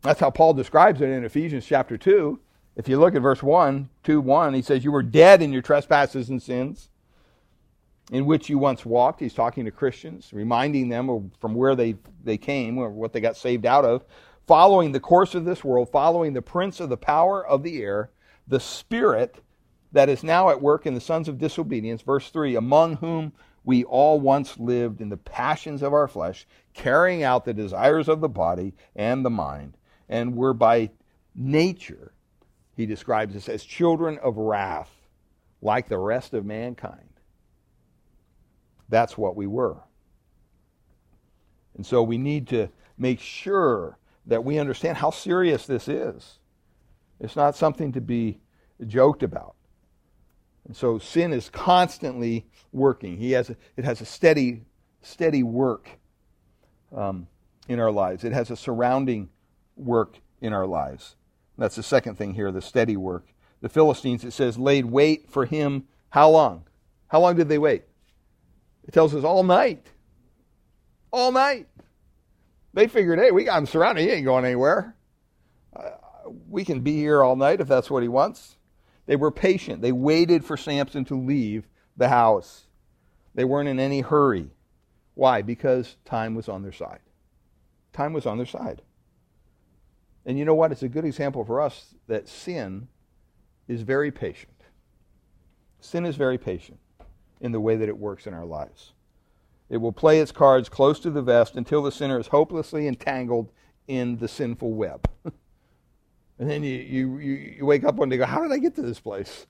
That's 0.00 0.20
how 0.20 0.30
Paul 0.30 0.54
describes 0.54 1.00
it 1.00 1.10
in 1.10 1.24
Ephesians 1.24 1.66
chapter 1.66 1.98
2. 1.98 2.38
If 2.76 2.88
you 2.88 2.98
look 2.98 3.14
at 3.14 3.22
verse 3.22 3.42
1, 3.42 3.88
2 4.04 4.20
1, 4.20 4.54
he 4.54 4.62
says, 4.62 4.84
You 4.84 4.92
were 4.92 5.02
dead 5.02 5.42
in 5.42 5.52
your 5.52 5.62
trespasses 5.62 6.30
and 6.30 6.40
sins, 6.40 6.88
in 8.10 8.26
which 8.26 8.48
you 8.48 8.58
once 8.58 8.84
walked. 8.84 9.20
He's 9.20 9.34
talking 9.34 9.64
to 9.64 9.70
Christians, 9.70 10.32
reminding 10.32 10.88
them 10.88 11.30
from 11.40 11.54
where 11.54 11.74
they, 11.74 11.96
they 12.22 12.38
came, 12.38 12.78
or 12.78 12.90
what 12.90 13.12
they 13.12 13.20
got 13.20 13.36
saved 13.36 13.66
out 13.66 13.84
of, 13.84 14.04
following 14.46 14.92
the 14.92 15.00
course 15.00 15.34
of 15.34 15.44
this 15.44 15.64
world, 15.64 15.90
following 15.90 16.32
the 16.32 16.42
prince 16.42 16.80
of 16.80 16.88
the 16.88 16.96
power 16.96 17.44
of 17.44 17.62
the 17.62 17.82
air, 17.82 18.10
the 18.46 18.60
spirit 18.60 19.36
that 19.92 20.08
is 20.08 20.22
now 20.22 20.50
at 20.50 20.62
work 20.62 20.86
in 20.86 20.94
the 20.94 21.00
sons 21.00 21.28
of 21.28 21.38
disobedience. 21.38 22.02
Verse 22.02 22.30
3 22.30 22.54
Among 22.54 22.96
whom 22.96 23.32
we 23.64 23.82
all 23.84 24.20
once 24.20 24.58
lived 24.58 25.00
in 25.00 25.08
the 25.08 25.16
passions 25.16 25.82
of 25.82 25.92
our 25.92 26.06
flesh, 26.06 26.46
carrying 26.74 27.24
out 27.24 27.44
the 27.44 27.54
desires 27.54 28.08
of 28.08 28.20
the 28.20 28.28
body 28.28 28.74
and 28.94 29.24
the 29.24 29.30
mind, 29.30 29.76
and 30.08 30.36
were 30.36 30.54
by 30.54 30.90
nature, 31.34 32.12
he 32.76 32.86
describes 32.86 33.34
us 33.34 33.48
as 33.48 33.64
children 33.64 34.18
of 34.18 34.36
wrath, 34.36 34.90
like 35.60 35.88
the 35.88 35.98
rest 35.98 36.32
of 36.32 36.44
mankind. 36.44 37.08
That's 38.88 39.18
what 39.18 39.36
we 39.36 39.46
were. 39.46 39.78
And 41.74 41.84
so 41.84 42.02
we 42.02 42.18
need 42.18 42.48
to 42.48 42.68
make 42.96 43.20
sure 43.20 43.98
that 44.26 44.44
we 44.44 44.58
understand 44.58 44.98
how 44.98 45.10
serious 45.10 45.66
this 45.66 45.88
is. 45.88 46.38
It's 47.20 47.36
not 47.36 47.56
something 47.56 47.92
to 47.92 48.00
be 48.00 48.40
joked 48.86 49.22
about. 49.22 49.54
And 50.66 50.76
so 50.76 50.98
sin 50.98 51.32
is 51.32 51.48
constantly 51.48 52.46
working. 52.72 53.18
He 53.18 53.32
has 53.32 53.50
a, 53.50 53.56
it 53.76 53.84
has 53.84 54.00
a 54.00 54.04
steady, 54.04 54.64
steady 55.00 55.42
work 55.42 55.88
um, 56.94 57.28
in 57.68 57.78
our 57.78 57.92
lives. 57.92 58.24
It 58.24 58.32
has 58.32 58.50
a 58.50 58.56
surrounding 58.56 59.28
work 59.76 60.18
in 60.40 60.52
our 60.52 60.66
lives. 60.66 61.16
That's 61.56 61.76
the 61.76 61.82
second 61.82 62.16
thing 62.16 62.34
here, 62.34 62.50
the 62.50 62.60
steady 62.60 62.96
work. 62.96 63.26
the 63.60 63.68
Philistines, 63.68 64.24
it 64.24 64.32
says, 64.32 64.58
laid 64.58 64.86
wait 64.86 65.30
for 65.30 65.46
him. 65.46 65.84
How 66.10 66.30
long? 66.30 66.64
How 67.08 67.20
long 67.20 67.36
did 67.36 67.48
they 67.48 67.58
wait? 67.58 67.84
It 68.86 68.92
tells 68.92 69.14
us 69.14 69.24
all 69.24 69.42
night. 69.42 69.86
All 71.10 71.32
night. 71.32 71.66
They 72.72 72.86
figured, 72.88 73.18
hey, 73.18 73.30
we 73.30 73.44
got 73.44 73.58
him 73.58 73.66
surrounded. 73.66 74.02
He 74.02 74.10
ain't 74.10 74.24
going 74.24 74.44
anywhere. 74.44 74.94
Uh, 75.74 75.90
we 76.48 76.64
can 76.64 76.80
be 76.80 76.96
here 76.96 77.22
all 77.22 77.36
night 77.36 77.60
if 77.60 77.68
that's 77.68 77.90
what 77.90 78.02
he 78.02 78.08
wants. 78.08 78.56
They 79.06 79.16
were 79.16 79.30
patient. 79.30 79.82
They 79.82 79.92
waited 79.92 80.44
for 80.44 80.56
Samson 80.56 81.04
to 81.06 81.14
leave 81.14 81.68
the 81.96 82.08
house. 82.08 82.66
They 83.34 83.44
weren't 83.44 83.68
in 83.68 83.80
any 83.80 84.00
hurry. 84.00 84.50
Why? 85.14 85.42
Because 85.42 85.96
time 86.04 86.34
was 86.34 86.48
on 86.48 86.62
their 86.62 86.72
side. 86.72 87.00
Time 87.92 88.12
was 88.12 88.26
on 88.26 88.36
their 88.36 88.46
side. 88.46 88.82
And 90.26 90.38
you 90.38 90.44
know 90.44 90.54
what? 90.54 90.72
It's 90.72 90.82
a 90.82 90.88
good 90.88 91.04
example 91.04 91.44
for 91.44 91.60
us 91.60 91.94
that 92.08 92.28
sin 92.28 92.88
is 93.68 93.82
very 93.82 94.10
patient. 94.10 94.52
Sin 95.80 96.04
is 96.04 96.16
very 96.16 96.36
patient 96.36 96.78
in 97.40 97.52
the 97.52 97.60
way 97.60 97.76
that 97.76 97.88
it 97.88 97.98
works 97.98 98.26
in 98.26 98.34
our 98.34 98.44
lives. 98.44 98.92
It 99.68 99.78
will 99.78 99.92
play 99.92 100.20
its 100.20 100.32
cards 100.32 100.68
close 100.68 101.00
to 101.00 101.10
the 101.10 101.22
vest 101.22 101.56
until 101.56 101.82
the 101.82 101.92
sinner 101.92 102.18
is 102.18 102.28
hopelessly 102.28 102.86
entangled 102.86 103.50
in 103.88 104.18
the 104.18 104.28
sinful 104.28 104.72
web. 104.72 105.08
and 106.38 106.50
then 106.50 106.62
you, 106.62 106.78
you, 106.78 107.16
you 107.18 107.66
wake 107.66 107.84
up 107.84 107.96
one 107.96 108.08
day 108.08 108.16
and 108.16 108.20
go, 108.20 108.26
How 108.26 108.42
did 108.42 108.52
I 108.52 108.58
get 108.58 108.74
to 108.76 108.82
this 108.82 109.00
place? 109.00 109.46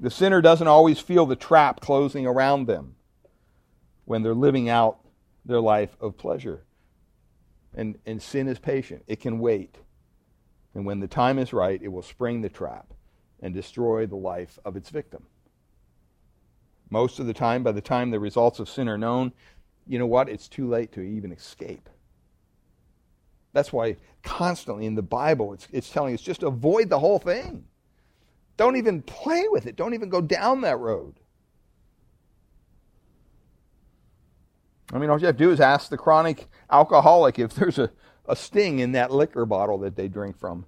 The 0.00 0.10
sinner 0.10 0.40
doesn't 0.40 0.66
always 0.66 0.98
feel 0.98 1.26
the 1.26 1.36
trap 1.36 1.80
closing 1.80 2.26
around 2.26 2.66
them 2.66 2.96
when 4.04 4.22
they're 4.22 4.34
living 4.34 4.68
out 4.68 4.98
their 5.44 5.60
life 5.60 5.96
of 6.00 6.16
pleasure. 6.16 6.64
And, 7.74 7.98
and 8.06 8.22
sin 8.22 8.48
is 8.48 8.58
patient, 8.58 9.04
it 9.06 9.20
can 9.20 9.38
wait. 9.38 9.76
And 10.74 10.84
when 10.84 11.00
the 11.00 11.08
time 11.08 11.38
is 11.38 11.52
right, 11.52 11.80
it 11.80 11.88
will 11.88 12.02
spring 12.02 12.40
the 12.40 12.48
trap 12.48 12.92
and 13.40 13.54
destroy 13.54 14.06
the 14.06 14.16
life 14.16 14.58
of 14.64 14.76
its 14.76 14.90
victim. 14.90 15.26
Most 16.90 17.18
of 17.18 17.26
the 17.26 17.34
time, 17.34 17.62
by 17.62 17.72
the 17.72 17.80
time 17.80 18.10
the 18.10 18.20
results 18.20 18.58
of 18.58 18.68
sin 18.68 18.88
are 18.88 18.98
known, 18.98 19.32
you 19.86 19.98
know 19.98 20.06
what? 20.06 20.28
It's 20.28 20.48
too 20.48 20.68
late 20.68 20.92
to 20.92 21.00
even 21.00 21.32
escape. 21.32 21.88
That's 23.52 23.72
why 23.72 23.96
constantly 24.22 24.86
in 24.86 24.94
the 24.94 25.02
Bible 25.02 25.52
it's, 25.52 25.68
it's 25.70 25.90
telling 25.90 26.14
us 26.14 26.20
just 26.20 26.42
avoid 26.42 26.88
the 26.88 26.98
whole 26.98 27.18
thing. 27.18 27.64
Don't 28.56 28.76
even 28.76 29.02
play 29.02 29.44
with 29.48 29.66
it. 29.66 29.76
Don't 29.76 29.94
even 29.94 30.08
go 30.08 30.20
down 30.20 30.60
that 30.62 30.78
road. 30.78 31.14
I 34.92 34.98
mean, 34.98 35.10
all 35.10 35.18
you 35.18 35.26
have 35.26 35.36
to 35.36 35.44
do 35.44 35.50
is 35.50 35.60
ask 35.60 35.88
the 35.88 35.96
chronic 35.96 36.46
alcoholic 36.70 37.38
if 37.38 37.54
there's 37.54 37.78
a, 37.78 37.90
a 38.28 38.36
sting 38.36 38.78
in 38.78 38.92
that 38.92 39.10
liquor 39.10 39.46
bottle 39.46 39.78
that 39.78 39.96
they 39.96 40.08
drink 40.08 40.38
from. 40.38 40.66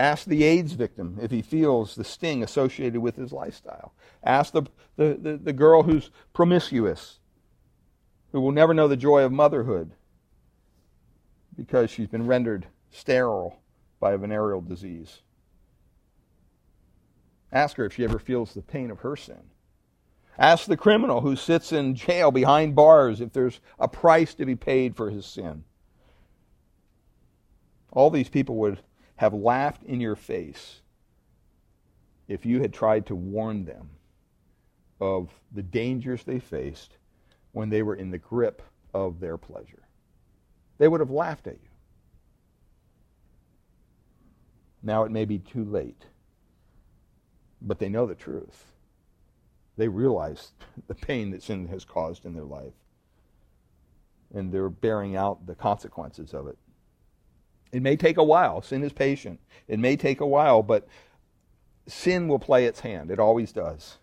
Ask 0.00 0.24
the 0.24 0.44
AIDS 0.44 0.72
victim 0.72 1.18
if 1.20 1.30
he 1.30 1.42
feels 1.42 1.94
the 1.94 2.04
sting 2.04 2.42
associated 2.42 3.02
with 3.02 3.16
his 3.16 3.34
lifestyle. 3.34 3.92
Ask 4.24 4.54
the, 4.54 4.62
the, 4.96 5.18
the, 5.20 5.36
the 5.36 5.52
girl 5.52 5.82
who's 5.82 6.10
promiscuous, 6.32 7.18
who 8.32 8.40
will 8.40 8.50
never 8.50 8.72
know 8.72 8.88
the 8.88 8.96
joy 8.96 9.24
of 9.24 9.30
motherhood 9.30 9.90
because 11.54 11.90
she's 11.90 12.08
been 12.08 12.26
rendered 12.26 12.66
sterile 12.90 13.60
by 14.00 14.12
a 14.12 14.16
venereal 14.16 14.62
disease. 14.62 15.20
Ask 17.52 17.76
her 17.76 17.84
if 17.84 17.92
she 17.92 18.04
ever 18.04 18.18
feels 18.18 18.54
the 18.54 18.62
pain 18.62 18.90
of 18.90 19.00
her 19.00 19.16
sin. 19.16 19.50
Ask 20.38 20.64
the 20.64 20.78
criminal 20.78 21.20
who 21.20 21.36
sits 21.36 21.72
in 21.72 21.94
jail 21.94 22.30
behind 22.30 22.74
bars 22.74 23.20
if 23.20 23.34
there's 23.34 23.60
a 23.78 23.86
price 23.86 24.32
to 24.36 24.46
be 24.46 24.56
paid 24.56 24.96
for 24.96 25.10
his 25.10 25.26
sin. 25.26 25.64
All 27.92 28.08
these 28.08 28.30
people 28.30 28.56
would 28.56 28.78
have 29.20 29.34
laughed 29.34 29.82
in 29.82 30.00
your 30.00 30.16
face 30.16 30.80
if 32.26 32.46
you 32.46 32.62
had 32.62 32.72
tried 32.72 33.04
to 33.04 33.14
warn 33.14 33.66
them 33.66 33.90
of 34.98 35.28
the 35.52 35.62
dangers 35.62 36.24
they 36.24 36.38
faced 36.38 36.96
when 37.52 37.68
they 37.68 37.82
were 37.82 37.94
in 37.94 38.10
the 38.10 38.16
grip 38.16 38.62
of 38.94 39.20
their 39.20 39.36
pleasure. 39.36 39.82
They 40.78 40.88
would 40.88 41.00
have 41.00 41.10
laughed 41.10 41.46
at 41.46 41.60
you. 41.62 41.68
Now 44.82 45.04
it 45.04 45.10
may 45.10 45.26
be 45.26 45.38
too 45.38 45.64
late 45.64 46.06
but 47.60 47.78
they 47.78 47.90
know 47.90 48.06
the 48.06 48.14
truth. 48.14 48.64
They 49.76 49.88
realize 49.88 50.52
the 50.86 50.94
pain 50.94 51.30
that 51.32 51.42
sin 51.42 51.68
has 51.68 51.84
caused 51.84 52.24
in 52.24 52.32
their 52.32 52.44
life. 52.44 52.72
And 54.32 54.50
they're 54.50 54.70
bearing 54.70 55.14
out 55.14 55.46
the 55.46 55.54
consequences 55.54 56.32
of 56.32 56.46
it. 56.46 56.56
It 57.72 57.82
may 57.82 57.96
take 57.96 58.16
a 58.16 58.24
while. 58.24 58.62
Sin 58.62 58.82
is 58.82 58.92
patient. 58.92 59.40
It 59.68 59.78
may 59.78 59.96
take 59.96 60.20
a 60.20 60.26
while, 60.26 60.62
but 60.62 60.88
sin 61.86 62.28
will 62.28 62.38
play 62.38 62.66
its 62.66 62.80
hand. 62.80 63.10
It 63.10 63.18
always 63.18 63.52
does. 63.52 63.98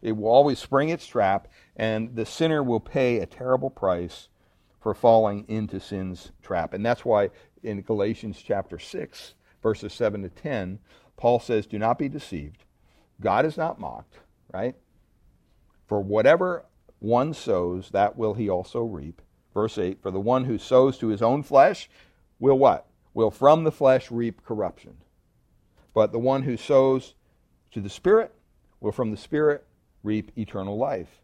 It 0.00 0.16
will 0.16 0.28
always 0.28 0.58
spring 0.58 0.90
its 0.90 1.06
trap, 1.06 1.48
and 1.76 2.14
the 2.14 2.24
sinner 2.24 2.62
will 2.62 2.80
pay 2.80 3.18
a 3.18 3.26
terrible 3.26 3.70
price 3.70 4.28
for 4.80 4.94
falling 4.94 5.44
into 5.48 5.80
sin's 5.80 6.30
trap. 6.42 6.72
And 6.72 6.86
that's 6.86 7.04
why 7.04 7.30
in 7.62 7.82
Galatians 7.82 8.40
chapter 8.40 8.78
6, 8.78 9.34
verses 9.62 9.92
7 9.92 10.22
to 10.22 10.28
10, 10.28 10.78
Paul 11.16 11.40
says, 11.40 11.66
Do 11.66 11.78
not 11.78 11.98
be 11.98 12.08
deceived. 12.08 12.64
God 13.20 13.44
is 13.44 13.56
not 13.56 13.80
mocked, 13.80 14.18
right? 14.52 14.76
For 15.86 16.00
whatever 16.00 16.64
one 17.00 17.34
sows, 17.34 17.90
that 17.90 18.16
will 18.16 18.34
he 18.34 18.48
also 18.48 18.82
reap. 18.82 19.20
Verse 19.52 19.78
8 19.78 20.00
For 20.00 20.12
the 20.12 20.20
one 20.20 20.44
who 20.44 20.58
sows 20.58 20.98
to 20.98 21.08
his 21.08 21.22
own 21.22 21.42
flesh 21.42 21.90
will 22.38 22.58
what? 22.58 22.87
Will 23.18 23.32
from 23.32 23.64
the 23.64 23.72
flesh 23.72 24.12
reap 24.12 24.44
corruption. 24.44 24.96
But 25.92 26.12
the 26.12 26.20
one 26.20 26.44
who 26.44 26.56
sows 26.56 27.14
to 27.72 27.80
the 27.80 27.90
Spirit 27.90 28.32
will 28.78 28.92
from 28.92 29.10
the 29.10 29.16
Spirit 29.16 29.66
reap 30.04 30.30
eternal 30.38 30.78
life. 30.78 31.20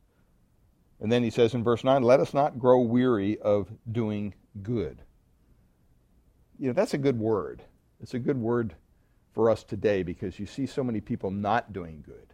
And 0.99 1.13
then 1.13 1.23
he 1.23 1.31
says 1.31 1.55
in 1.55 1.63
verse 1.63 1.85
9, 1.85 2.03
Let 2.03 2.19
us 2.19 2.35
not 2.35 2.59
grow 2.59 2.81
weary 2.81 3.39
of 3.39 3.71
doing 3.93 4.35
good. 4.61 5.03
You 6.59 6.67
know, 6.67 6.73
that's 6.73 6.95
a 6.95 6.99
good 6.99 7.21
word. 7.21 7.63
It's 8.03 8.15
a 8.15 8.19
good 8.19 8.41
word 8.41 8.75
for 9.33 9.49
us 9.49 9.63
today 9.63 10.03
because 10.03 10.41
you 10.41 10.47
see 10.47 10.67
so 10.67 10.83
many 10.83 11.01
people 11.01 11.31
not 11.31 11.73
doing 11.73 12.03
good 12.05 12.33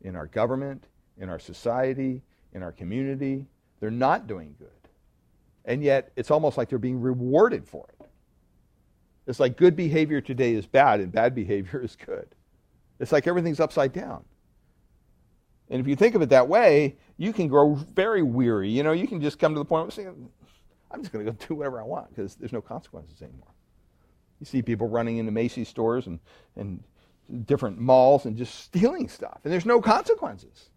in 0.00 0.16
our 0.16 0.28
government, 0.28 0.86
in 1.18 1.28
our 1.28 1.38
society, 1.38 2.22
in 2.54 2.62
our 2.62 2.72
community. 2.72 3.44
They're 3.80 3.90
not 3.90 4.26
doing 4.26 4.54
good. 4.58 4.81
And 5.64 5.82
yet, 5.82 6.12
it's 6.16 6.30
almost 6.30 6.58
like 6.58 6.68
they're 6.68 6.78
being 6.78 7.00
rewarded 7.00 7.66
for 7.66 7.86
it. 8.00 8.06
It's 9.26 9.38
like 9.38 9.56
good 9.56 9.76
behavior 9.76 10.20
today 10.20 10.54
is 10.54 10.66
bad 10.66 11.00
and 11.00 11.12
bad 11.12 11.34
behavior 11.36 11.80
is 11.82 11.96
good. 11.96 12.34
It's 12.98 13.12
like 13.12 13.26
everything's 13.26 13.60
upside 13.60 13.92
down. 13.92 14.24
And 15.70 15.80
if 15.80 15.86
you 15.86 15.96
think 15.96 16.14
of 16.14 16.22
it 16.22 16.28
that 16.30 16.48
way, 16.48 16.96
you 17.16 17.32
can 17.32 17.48
grow 17.48 17.74
very 17.74 18.22
weary. 18.22 18.68
You 18.68 18.82
know, 18.82 18.92
you 18.92 19.06
can 19.06 19.20
just 19.20 19.38
come 19.38 19.54
to 19.54 19.58
the 19.58 19.64
point 19.64 19.88
of 19.88 19.94
saying, 19.94 20.28
I'm 20.90 21.00
just 21.00 21.12
going 21.12 21.24
to 21.24 21.32
go 21.32 21.46
do 21.48 21.54
whatever 21.54 21.80
I 21.80 21.84
want 21.84 22.10
because 22.10 22.34
there's 22.34 22.52
no 22.52 22.60
consequences 22.60 23.22
anymore. 23.22 23.48
You 24.38 24.46
see 24.46 24.60
people 24.60 24.88
running 24.88 25.18
into 25.18 25.32
Macy's 25.32 25.68
stores 25.68 26.08
and, 26.08 26.18
and 26.56 26.82
different 27.46 27.78
malls 27.78 28.26
and 28.26 28.36
just 28.36 28.56
stealing 28.56 29.08
stuff, 29.08 29.40
and 29.44 29.52
there's 29.52 29.64
no 29.64 29.80
consequences. 29.80 30.68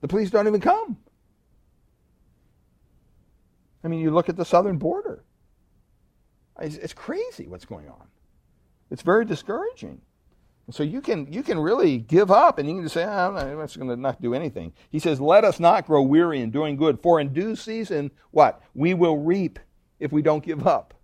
The 0.00 0.08
police 0.08 0.30
don't 0.30 0.46
even 0.46 0.60
come. 0.60 0.96
I 3.82 3.88
mean, 3.88 4.00
you 4.00 4.10
look 4.10 4.28
at 4.28 4.36
the 4.36 4.44
southern 4.44 4.78
border. 4.78 5.24
It's, 6.60 6.76
it's 6.76 6.92
crazy 6.92 7.46
what's 7.46 7.64
going 7.64 7.88
on. 7.88 8.06
It's 8.90 9.02
very 9.02 9.24
discouraging. 9.24 10.02
And 10.66 10.74
so 10.74 10.82
you 10.82 11.00
can 11.00 11.32
you 11.32 11.42
can 11.42 11.58
really 11.58 11.98
give 11.98 12.30
up, 12.30 12.58
and 12.58 12.68
you 12.68 12.76
can 12.76 12.84
just 12.84 12.94
say, 12.94 13.04
oh, 13.04 13.08
"I'm 13.08 13.58
not, 13.58 13.74
going 13.74 13.88
to 13.88 13.96
not 13.96 14.22
do 14.22 14.34
anything." 14.34 14.72
He 14.88 15.00
says, 15.00 15.20
"Let 15.20 15.42
us 15.42 15.58
not 15.58 15.86
grow 15.86 16.02
weary 16.02 16.40
in 16.40 16.50
doing 16.50 16.76
good, 16.76 17.00
for 17.00 17.18
in 17.18 17.32
due 17.32 17.56
season, 17.56 18.12
what 18.30 18.62
we 18.74 18.94
will 18.94 19.18
reap 19.18 19.58
if 19.98 20.12
we 20.12 20.22
don't 20.22 20.44
give 20.44 20.66
up." 20.66 20.94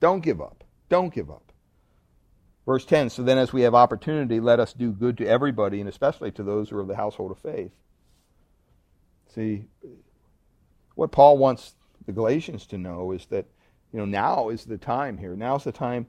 Don't 0.00 0.20
give 0.20 0.40
up. 0.40 0.64
Don't 0.88 1.14
give 1.14 1.30
up. 1.30 1.52
Verse 2.66 2.84
10 2.84 3.10
So 3.10 3.22
then, 3.22 3.38
as 3.38 3.52
we 3.52 3.62
have 3.62 3.74
opportunity, 3.74 4.40
let 4.40 4.60
us 4.60 4.72
do 4.72 4.92
good 4.92 5.16
to 5.18 5.26
everybody, 5.26 5.80
and 5.80 5.88
especially 5.88 6.30
to 6.32 6.42
those 6.42 6.68
who 6.68 6.76
are 6.76 6.82
of 6.82 6.88
the 6.88 6.96
household 6.96 7.30
of 7.30 7.38
faith. 7.38 7.72
See, 9.34 9.64
what 10.96 11.12
Paul 11.12 11.38
wants 11.38 11.74
the 12.06 12.12
Galatians 12.12 12.66
to 12.66 12.78
know 12.78 13.12
is 13.12 13.26
that, 13.26 13.46
you 13.92 13.98
know, 13.98 14.04
now 14.04 14.48
is 14.48 14.64
the 14.64 14.78
time 14.78 15.16
here. 15.16 15.36
Now's 15.36 15.64
the 15.64 15.72
time, 15.72 16.06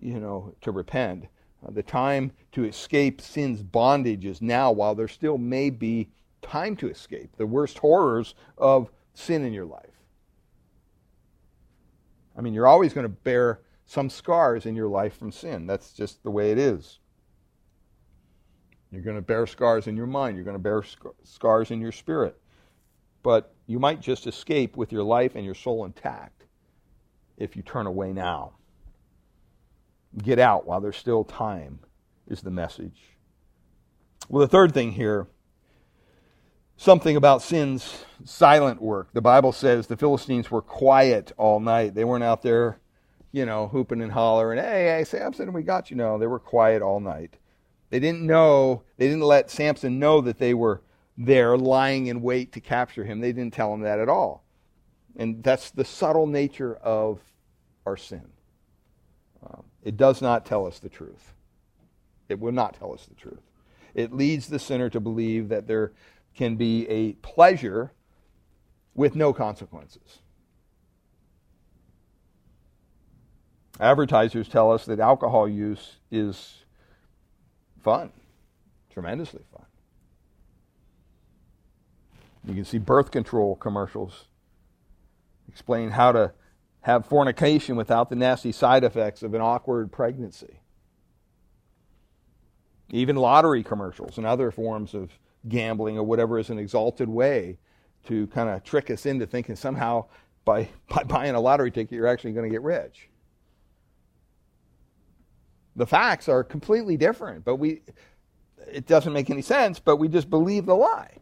you 0.00 0.18
know, 0.18 0.54
to 0.62 0.72
repent. 0.72 1.26
Uh, 1.64 1.70
the 1.70 1.82
time 1.82 2.32
to 2.52 2.64
escape 2.64 3.20
sin's 3.20 3.62
bondage 3.62 4.24
is 4.24 4.42
now, 4.42 4.72
while 4.72 4.94
there 4.94 5.06
still 5.06 5.38
may 5.38 5.70
be 5.70 6.10
time 6.40 6.74
to 6.76 6.88
escape 6.88 7.36
the 7.36 7.46
worst 7.46 7.78
horrors 7.78 8.34
of 8.58 8.90
sin 9.14 9.44
in 9.44 9.52
your 9.52 9.66
life. 9.66 9.86
I 12.36 12.40
mean, 12.40 12.54
you're 12.54 12.66
always 12.66 12.92
going 12.92 13.04
to 13.04 13.10
bear 13.10 13.60
some 13.84 14.08
scars 14.08 14.64
in 14.64 14.74
your 14.74 14.88
life 14.88 15.16
from 15.16 15.30
sin. 15.30 15.66
That's 15.66 15.92
just 15.92 16.22
the 16.22 16.30
way 16.30 16.50
it 16.50 16.58
is. 16.58 16.98
You're 18.90 19.02
going 19.02 19.16
to 19.16 19.22
bear 19.22 19.46
scars 19.46 19.86
in 19.86 19.96
your 19.96 20.06
mind, 20.06 20.36
you're 20.36 20.44
going 20.44 20.56
to 20.56 20.62
bear 20.62 20.82
sc- 20.82 21.06
scars 21.24 21.70
in 21.70 21.80
your 21.80 21.92
spirit. 21.92 22.41
But 23.22 23.54
you 23.66 23.78
might 23.78 24.00
just 24.00 24.26
escape 24.26 24.76
with 24.76 24.92
your 24.92 25.04
life 25.04 25.34
and 25.34 25.44
your 25.44 25.54
soul 25.54 25.84
intact 25.84 26.44
if 27.36 27.56
you 27.56 27.62
turn 27.62 27.86
away 27.86 28.12
now. 28.12 28.52
Get 30.22 30.38
out 30.38 30.66
while 30.66 30.80
there's 30.80 30.96
still 30.96 31.24
time, 31.24 31.80
is 32.28 32.42
the 32.42 32.50
message. 32.50 33.00
Well, 34.28 34.40
the 34.40 34.48
third 34.48 34.74
thing 34.74 34.92
here 34.92 35.28
something 36.82 37.16
about 37.16 37.42
sin's 37.42 38.04
silent 38.24 38.82
work. 38.82 39.12
The 39.12 39.20
Bible 39.20 39.52
says 39.52 39.86
the 39.86 39.96
Philistines 39.96 40.50
were 40.50 40.62
quiet 40.62 41.30
all 41.36 41.60
night. 41.60 41.94
They 41.94 42.04
weren't 42.04 42.24
out 42.24 42.42
there, 42.42 42.80
you 43.30 43.46
know, 43.46 43.68
hooping 43.68 44.02
and 44.02 44.10
hollering, 44.10 44.58
hey, 44.58 44.86
hey, 44.86 45.04
Samson, 45.04 45.52
we 45.52 45.62
got 45.62 45.90
you. 45.90 45.96
No, 45.96 46.18
they 46.18 46.26
were 46.26 46.40
quiet 46.40 46.82
all 46.82 46.98
night. 46.98 47.38
They 47.90 48.00
didn't 48.00 48.26
know, 48.26 48.82
they 48.96 49.06
didn't 49.06 49.22
let 49.22 49.50
Samson 49.50 50.00
know 50.00 50.20
that 50.22 50.38
they 50.38 50.54
were 50.54 50.82
there 51.16 51.56
lying 51.56 52.06
in 52.06 52.22
wait 52.22 52.52
to 52.52 52.60
capture 52.60 53.04
him. 53.04 53.20
They 53.20 53.32
didn't 53.32 53.54
tell 53.54 53.72
him 53.72 53.80
that 53.80 53.98
at 53.98 54.08
all. 54.08 54.44
And 55.16 55.42
that's 55.42 55.70
the 55.70 55.84
subtle 55.84 56.26
nature 56.26 56.74
of 56.76 57.20
our 57.84 57.96
sin. 57.96 58.28
Um, 59.44 59.64
it 59.82 59.96
does 59.96 60.22
not 60.22 60.46
tell 60.46 60.66
us 60.66 60.78
the 60.78 60.88
truth. 60.88 61.34
It 62.28 62.40
will 62.40 62.52
not 62.52 62.78
tell 62.78 62.94
us 62.94 63.06
the 63.06 63.14
truth. 63.14 63.42
It 63.94 64.12
leads 64.12 64.46
the 64.46 64.58
sinner 64.58 64.88
to 64.90 65.00
believe 65.00 65.50
that 65.50 65.66
there 65.66 65.92
can 66.34 66.56
be 66.56 66.88
a 66.88 67.12
pleasure 67.14 67.92
with 68.94 69.14
no 69.14 69.32
consequences. 69.32 70.20
Advertisers 73.80 74.48
tell 74.48 74.70
us 74.70 74.84
that 74.86 75.00
alcohol 75.00 75.48
use 75.48 75.96
is 76.10 76.64
fun, 77.82 78.12
tremendously 78.90 79.42
fun. 79.54 79.66
You 82.44 82.54
can 82.54 82.64
see 82.64 82.78
birth 82.78 83.10
control 83.10 83.56
commercials 83.56 84.26
explain 85.48 85.90
how 85.90 86.12
to 86.12 86.32
have 86.82 87.06
fornication 87.06 87.76
without 87.76 88.10
the 88.10 88.16
nasty 88.16 88.50
side 88.52 88.82
effects 88.84 89.22
of 89.22 89.34
an 89.34 89.40
awkward 89.40 89.92
pregnancy. 89.92 90.60
Even 92.90 93.16
lottery 93.16 93.62
commercials 93.62 94.18
and 94.18 94.26
other 94.26 94.50
forms 94.50 94.92
of 94.92 95.10
gambling 95.48 95.96
or 95.96 96.02
whatever 96.02 96.38
is 96.38 96.50
an 96.50 96.58
exalted 96.58 97.08
way 97.08 97.58
to 98.06 98.26
kind 98.28 98.48
of 98.48 98.64
trick 98.64 98.90
us 98.90 99.06
into 99.06 99.26
thinking 99.26 99.56
somehow 99.56 100.04
by, 100.44 100.68
by 100.88 101.04
buying 101.04 101.34
a 101.34 101.40
lottery 101.40 101.70
ticket 101.70 101.92
you're 101.92 102.06
actually 102.06 102.32
going 102.32 102.48
to 102.48 102.52
get 102.52 102.62
rich. 102.62 103.08
The 105.76 105.86
facts 105.86 106.28
are 106.28 106.44
completely 106.44 106.96
different, 106.96 107.44
but 107.44 107.56
we 107.56 107.82
it 108.68 108.86
doesn't 108.86 109.12
make 109.12 109.30
any 109.30 109.42
sense, 109.42 109.78
but 109.80 109.96
we 109.96 110.06
just 110.06 110.30
believe 110.30 110.66
the 110.66 110.76
lie. 110.76 111.16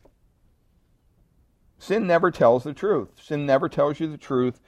Sin 1.81 2.07
never 2.07 2.31
tells 2.31 2.63
the 2.63 2.75
truth. 2.75 3.09
Sin 3.21 3.47
never 3.47 3.67
tells 3.67 4.01
you 4.01 4.07
the 4.07 4.19
truth 4.19 4.61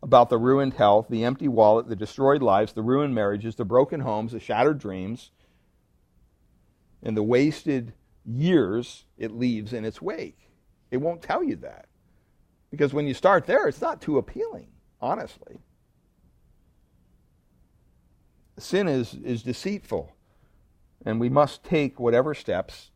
about 0.00 0.28
the 0.30 0.38
ruined 0.38 0.74
health, 0.74 1.08
the 1.10 1.24
empty 1.24 1.48
wallet, 1.48 1.88
the 1.88 1.96
destroyed 1.96 2.42
lives, 2.42 2.72
the 2.72 2.82
ruined 2.82 3.12
marriages, 3.12 3.56
the 3.56 3.64
broken 3.64 4.00
homes, 4.00 4.30
the 4.30 4.38
shattered 4.38 4.78
dreams, 4.78 5.32
and 7.02 7.16
the 7.16 7.24
wasted 7.24 7.92
years 8.24 9.04
it 9.18 9.32
leaves 9.32 9.72
in 9.72 9.84
its 9.84 10.00
wake. 10.00 10.48
It 10.92 10.98
won't 10.98 11.22
tell 11.22 11.42
you 11.42 11.56
that. 11.56 11.86
Because 12.70 12.94
when 12.94 13.08
you 13.08 13.14
start 13.14 13.46
there, 13.46 13.66
it's 13.66 13.80
not 13.80 14.00
too 14.00 14.16
appealing, 14.16 14.68
honestly. 15.00 15.58
Sin 18.58 18.86
is, 18.86 19.14
is 19.14 19.42
deceitful, 19.42 20.12
and 21.04 21.18
we 21.18 21.28
must 21.28 21.64
take 21.64 21.98
whatever 21.98 22.32
steps 22.32 22.92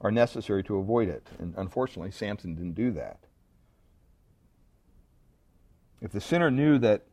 are 0.00 0.10
necessary 0.10 0.62
to 0.64 0.76
avoid 0.76 1.08
it. 1.08 1.26
And 1.38 1.54
unfortunately, 1.56 2.10
Samson 2.10 2.54
didn't 2.54 2.74
do 2.74 2.92
that. 2.92 3.18
If 6.00 6.12
the 6.12 6.20
sinner 6.20 6.50
knew 6.50 6.78
that 6.78 7.06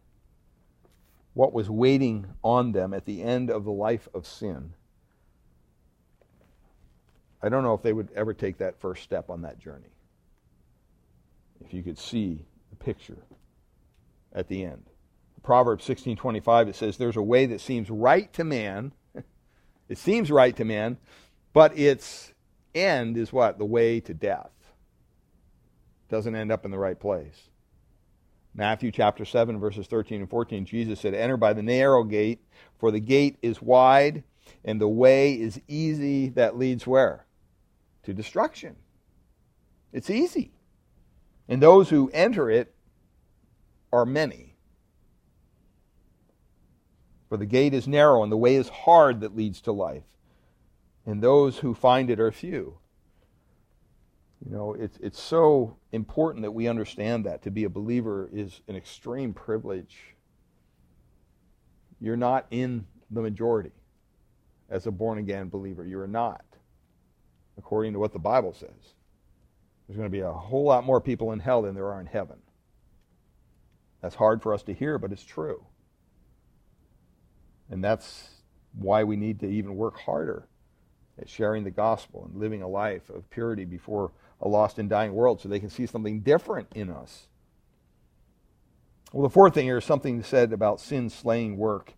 what 1.33 1.53
was 1.53 1.69
waiting 1.69 2.27
on 2.43 2.73
them 2.73 2.93
at 2.93 3.05
the 3.05 3.23
end 3.23 3.49
of 3.49 3.63
the 3.63 3.71
life 3.71 4.07
of 4.13 4.27
sin, 4.27 4.73
I 7.41 7.49
don't 7.49 7.63
know 7.63 7.73
if 7.73 7.81
they 7.81 7.93
would 7.93 8.09
ever 8.15 8.33
take 8.33 8.57
that 8.59 8.79
first 8.79 9.03
step 9.03 9.29
on 9.29 9.41
that 9.41 9.59
journey. 9.59 9.89
If 11.63 11.73
you 11.73 11.83
could 11.83 11.97
see 11.97 12.45
the 12.69 12.75
picture 12.75 13.17
at 14.33 14.47
the 14.47 14.63
end. 14.63 14.89
Proverbs 15.43 15.83
16:25 15.85 16.69
it 16.69 16.75
says 16.75 16.97
there's 16.97 17.17
a 17.17 17.21
way 17.21 17.45
that 17.45 17.59
seems 17.59 17.89
right 17.89 18.31
to 18.33 18.43
man. 18.43 18.93
it 19.89 19.97
seems 19.97 20.31
right 20.31 20.55
to 20.55 20.63
man, 20.63 20.97
but 21.51 21.77
its 21.77 22.32
end 22.75 23.17
is 23.17 23.31
what? 23.33 23.57
The 23.57 23.65
way 23.65 23.99
to 24.01 24.13
death. 24.13 24.51
Doesn't 26.09 26.35
end 26.35 26.51
up 26.51 26.65
in 26.65 26.71
the 26.71 26.79
right 26.79 26.99
place. 26.99 27.49
Matthew 28.55 28.91
chapter 28.91 29.25
7, 29.25 29.59
verses 29.59 29.87
13 29.87 30.21
and 30.21 30.29
14, 30.29 30.65
Jesus 30.65 30.99
said, 30.99 31.15
Enter 31.15 31.37
by 31.37 31.53
the 31.53 31.63
narrow 31.63 32.03
gate, 32.03 32.39
for 32.77 32.91
the 32.91 32.99
gate 32.99 33.37
is 33.41 33.61
wide, 33.61 34.23
and 34.63 34.79
the 34.79 34.87
way 34.87 35.33
is 35.33 35.59
easy 35.67 36.29
that 36.29 36.57
leads 36.57 36.85
where? 36.85 37.25
To 38.03 38.13
destruction. 38.13 38.75
It's 39.91 40.09
easy. 40.09 40.51
And 41.47 41.61
those 41.61 41.89
who 41.89 42.11
enter 42.13 42.49
it 42.49 42.75
are 43.91 44.05
many. 44.05 44.55
For 47.27 47.37
the 47.37 47.45
gate 47.47 47.73
is 47.73 47.87
narrow, 47.87 48.21
and 48.21 48.31
the 48.31 48.37
way 48.37 48.55
is 48.55 48.69
hard 48.69 49.21
that 49.21 49.35
leads 49.35 49.61
to 49.61 49.71
life 49.71 50.03
and 51.05 51.21
those 51.21 51.59
who 51.59 51.73
find 51.73 52.09
it 52.09 52.19
are 52.19 52.31
few. 52.31 52.77
You 54.45 54.51
know, 54.51 54.73
it's, 54.73 54.97
it's 54.97 55.21
so 55.21 55.77
important 55.91 56.43
that 56.43 56.51
we 56.51 56.67
understand 56.67 57.25
that 57.25 57.43
to 57.43 57.51
be 57.51 57.63
a 57.63 57.69
believer 57.69 58.29
is 58.33 58.61
an 58.67 58.75
extreme 58.75 59.33
privilege. 59.33 59.97
You're 61.99 62.17
not 62.17 62.45
in 62.51 62.85
the 63.09 63.21
majority 63.21 63.71
as 64.69 64.85
a 64.85 64.91
born 64.91 65.17
again 65.17 65.49
believer. 65.49 65.85
You're 65.85 66.07
not, 66.07 66.43
according 67.57 67.93
to 67.93 67.99
what 67.99 68.11
the 68.11 68.19
Bible 68.19 68.53
says. 68.53 68.95
There's 69.87 69.97
going 69.97 70.09
to 70.09 70.17
be 70.17 70.21
a 70.21 70.31
whole 70.31 70.65
lot 70.65 70.83
more 70.83 70.99
people 70.99 71.31
in 71.31 71.39
hell 71.39 71.61
than 71.61 71.75
there 71.75 71.91
are 71.93 72.01
in 72.01 72.07
heaven. 72.07 72.37
That's 74.01 74.15
hard 74.15 74.41
for 74.41 74.53
us 74.53 74.63
to 74.63 74.73
hear, 74.73 74.97
but 74.97 75.13
it's 75.13 75.23
true. 75.23 75.65
And 77.69 77.81
that's 77.81 78.29
why 78.73 79.05
we 79.05 79.15
need 79.15 79.39
to 79.39 79.47
even 79.47 79.75
work 79.75 79.99
harder 79.99 80.47
sharing 81.25 81.63
the 81.63 81.71
gospel 81.71 82.25
and 82.25 82.39
living 82.39 82.61
a 82.61 82.67
life 82.67 83.09
of 83.09 83.29
purity 83.29 83.65
before 83.65 84.11
a 84.41 84.47
lost 84.47 84.79
and 84.79 84.89
dying 84.89 85.13
world 85.13 85.39
so 85.39 85.47
they 85.47 85.59
can 85.59 85.69
see 85.69 85.85
something 85.85 86.21
different 86.21 86.67
in 86.75 86.89
us. 86.89 87.27
Well, 89.13 89.23
the 89.23 89.29
fourth 89.29 89.53
thing 89.53 89.65
here 89.65 89.77
is 89.77 89.85
something 89.85 90.23
said 90.23 90.51
about 90.51 90.81
sin 90.81 91.09
slaying 91.09 91.57
work. 91.57 91.93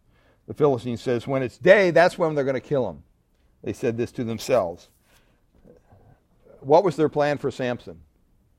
The 0.47 0.53
Philistine 0.53 0.97
says, 0.97 1.26
when 1.26 1.43
it's 1.43 1.57
day, 1.57 1.91
that's 1.91 2.18
when 2.18 2.36
they're 2.36 2.43
going 2.43 2.55
to 2.55 2.59
kill 2.59 2.89
him. 2.89 3.03
They 3.63 3.74
said 3.74 3.97
this 3.97 4.11
to 4.13 4.24
themselves. 4.24 4.89
What 6.59 6.84
was 6.84 6.97
their 6.97 7.09
plan 7.09 7.38
for 7.38 7.49
Samson? 7.49 8.01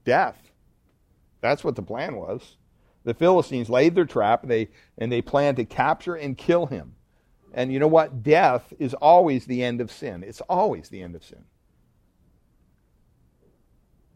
Death. 0.04 0.50
That's 1.40 1.62
what 1.62 1.76
the 1.76 1.82
plan 1.82 2.16
was. 2.16 2.57
The 3.04 3.14
Philistines 3.14 3.68
laid 3.68 3.94
their 3.94 4.04
trap 4.04 4.42
they, 4.46 4.68
and 4.98 5.12
they 5.12 5.22
planned 5.22 5.59
to 5.59 5.64
capture 5.64 6.16
and 6.16 6.36
kill 6.36 6.66
him. 6.66 6.94
And 7.55 7.72
you 7.72 7.78
know 7.78 7.86
what? 7.86 8.22
Death 8.22 8.72
is 8.78 8.94
always 8.94 9.47
the 9.47 9.62
end 9.62 9.80
of 9.80 9.90
sin. 9.90 10.22
It's 10.22 10.40
always 10.42 10.88
the 10.88 11.03
end 11.03 11.14
of 11.14 11.24
sin. 11.24 11.44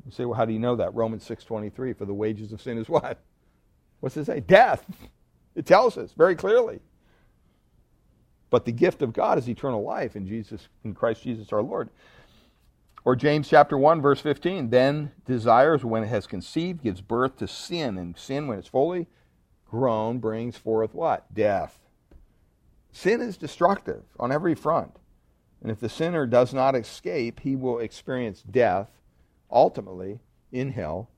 You 0.04 0.12
say, 0.12 0.24
well, 0.24 0.36
how 0.36 0.44
do 0.44 0.52
you 0.52 0.58
know 0.58 0.76
that? 0.76 0.94
Romans 0.94 1.26
6.23, 1.28 1.96
for 1.96 2.04
the 2.04 2.14
wages 2.14 2.52
of 2.52 2.60
sin 2.60 2.78
is 2.78 2.88
what? 2.88 3.18
What's 4.00 4.16
it 4.16 4.24
say? 4.24 4.40
Death. 4.40 4.84
It 5.54 5.66
tells 5.66 5.96
us 5.96 6.12
very 6.16 6.34
clearly. 6.34 6.80
But 8.50 8.64
the 8.64 8.72
gift 8.72 9.02
of 9.02 9.12
God 9.12 9.38
is 9.38 9.48
eternal 9.48 9.82
life 9.82 10.16
in 10.16 10.26
Jesus, 10.26 10.68
in 10.84 10.94
Christ 10.94 11.22
Jesus 11.22 11.52
our 11.52 11.62
Lord. 11.62 11.90
Or 13.04 13.16
James 13.16 13.48
chapter 13.48 13.78
1, 13.78 14.02
verse 14.02 14.20
15. 14.20 14.70
Then 14.70 15.12
desires, 15.26 15.84
when 15.84 16.02
it 16.02 16.08
has 16.08 16.26
conceived, 16.26 16.82
gives 16.82 17.00
birth 17.00 17.36
to 17.38 17.48
sin, 17.48 17.96
and 17.96 18.18
sin, 18.18 18.46
when 18.46 18.58
it's 18.58 18.68
fully 18.68 19.06
grown, 19.70 20.18
brings 20.18 20.56
forth 20.56 20.94
what? 20.94 21.32
Death. 21.32 21.78
Sin 22.92 23.20
is 23.20 23.36
destructive 23.36 24.02
on 24.18 24.32
every 24.32 24.54
front. 24.54 24.96
And 25.62 25.70
if 25.70 25.80
the 25.80 25.88
sinner 25.88 26.26
does 26.26 26.54
not 26.54 26.74
escape, 26.74 27.40
he 27.40 27.54
will 27.54 27.78
experience 27.78 28.42
death, 28.42 28.90
ultimately 29.50 30.20
in 30.52 30.72
hell, 30.72 31.10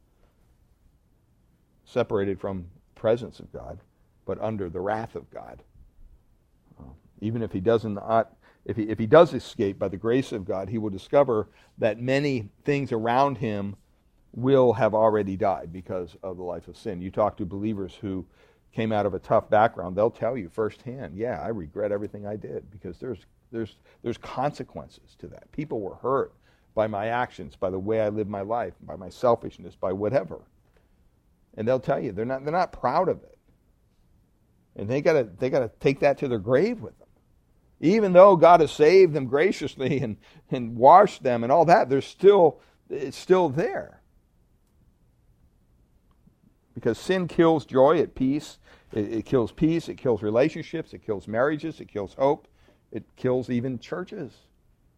separated 1.84 2.40
from 2.40 2.66
the 2.94 3.00
presence 3.00 3.40
of 3.40 3.52
God, 3.52 3.78
but 4.26 4.40
under 4.40 4.68
the 4.68 4.80
wrath 4.80 5.14
of 5.14 5.30
God. 5.30 5.62
Even 7.20 7.42
if 7.42 7.52
he 7.52 7.60
does 7.60 7.84
not, 7.84 8.34
if 8.64 8.76
he, 8.76 8.84
if 8.84 8.98
he 8.98 9.06
does 9.06 9.32
escape 9.32 9.78
by 9.78 9.88
the 9.88 9.96
grace 9.96 10.32
of 10.32 10.44
God, 10.44 10.68
he 10.68 10.78
will 10.78 10.90
discover 10.90 11.48
that 11.78 12.00
many 12.00 12.48
things 12.64 12.90
around 12.90 13.38
him 13.38 13.76
will 14.34 14.72
have 14.72 14.94
already 14.94 15.36
died 15.36 15.72
because 15.72 16.16
of 16.22 16.36
the 16.36 16.42
life 16.42 16.66
of 16.66 16.76
sin. 16.76 17.00
You 17.00 17.10
talk 17.10 17.36
to 17.36 17.46
believers 17.46 17.94
who 18.00 18.26
came 18.72 18.92
out 18.92 19.06
of 19.06 19.14
a 19.14 19.18
tough 19.18 19.50
background, 19.50 19.96
they'll 19.96 20.10
tell 20.10 20.36
you 20.36 20.48
firsthand, 20.48 21.16
yeah, 21.16 21.40
I 21.40 21.48
regret 21.48 21.92
everything 21.92 22.26
I 22.26 22.36
did 22.36 22.70
because 22.70 22.98
there's 22.98 23.18
there's 23.50 23.76
there's 24.02 24.18
consequences 24.18 25.14
to 25.18 25.28
that. 25.28 25.50
People 25.52 25.80
were 25.80 25.96
hurt 25.96 26.32
by 26.74 26.86
my 26.86 27.08
actions, 27.08 27.54
by 27.54 27.70
the 27.70 27.78
way 27.78 28.00
I 28.00 28.08
lived 28.08 28.30
my 28.30 28.40
life, 28.40 28.72
by 28.80 28.96
my 28.96 29.10
selfishness, 29.10 29.76
by 29.76 29.92
whatever. 29.92 30.40
And 31.54 31.68
they'll 31.68 31.80
tell 31.80 32.00
you 32.00 32.12
they're 32.12 32.24
not 32.24 32.44
they're 32.44 32.52
not 32.52 32.72
proud 32.72 33.08
of 33.08 33.22
it. 33.22 33.38
And 34.74 34.88
they 34.88 35.02
gotta 35.02 35.28
they 35.38 35.50
gotta 35.50 35.70
take 35.80 36.00
that 36.00 36.18
to 36.18 36.28
their 36.28 36.38
grave 36.38 36.80
with 36.80 36.98
them. 36.98 37.08
Even 37.80 38.12
though 38.12 38.36
God 38.36 38.60
has 38.60 38.70
saved 38.70 39.12
them 39.12 39.26
graciously 39.26 40.00
and, 40.00 40.16
and 40.50 40.76
washed 40.76 41.22
them 41.22 41.42
and 41.42 41.52
all 41.52 41.66
that, 41.66 41.88
there's 41.90 42.06
still 42.06 42.60
it's 42.88 43.18
still 43.18 43.48
there. 43.48 44.01
Because 46.74 46.98
sin 46.98 47.28
kills 47.28 47.64
joy 47.64 47.98
at 48.00 48.14
peace. 48.14 48.58
It, 48.92 49.12
it 49.12 49.24
kills 49.24 49.52
peace. 49.52 49.88
It 49.88 49.96
kills 49.96 50.22
relationships. 50.22 50.92
It 50.92 51.04
kills 51.04 51.28
marriages. 51.28 51.80
It 51.80 51.88
kills 51.88 52.14
hope. 52.14 52.48
It 52.92 53.04
kills 53.16 53.48
even 53.48 53.78
churches, 53.78 54.32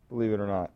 believe 0.08 0.32
it 0.32 0.40
or 0.40 0.48
not. 0.48 0.72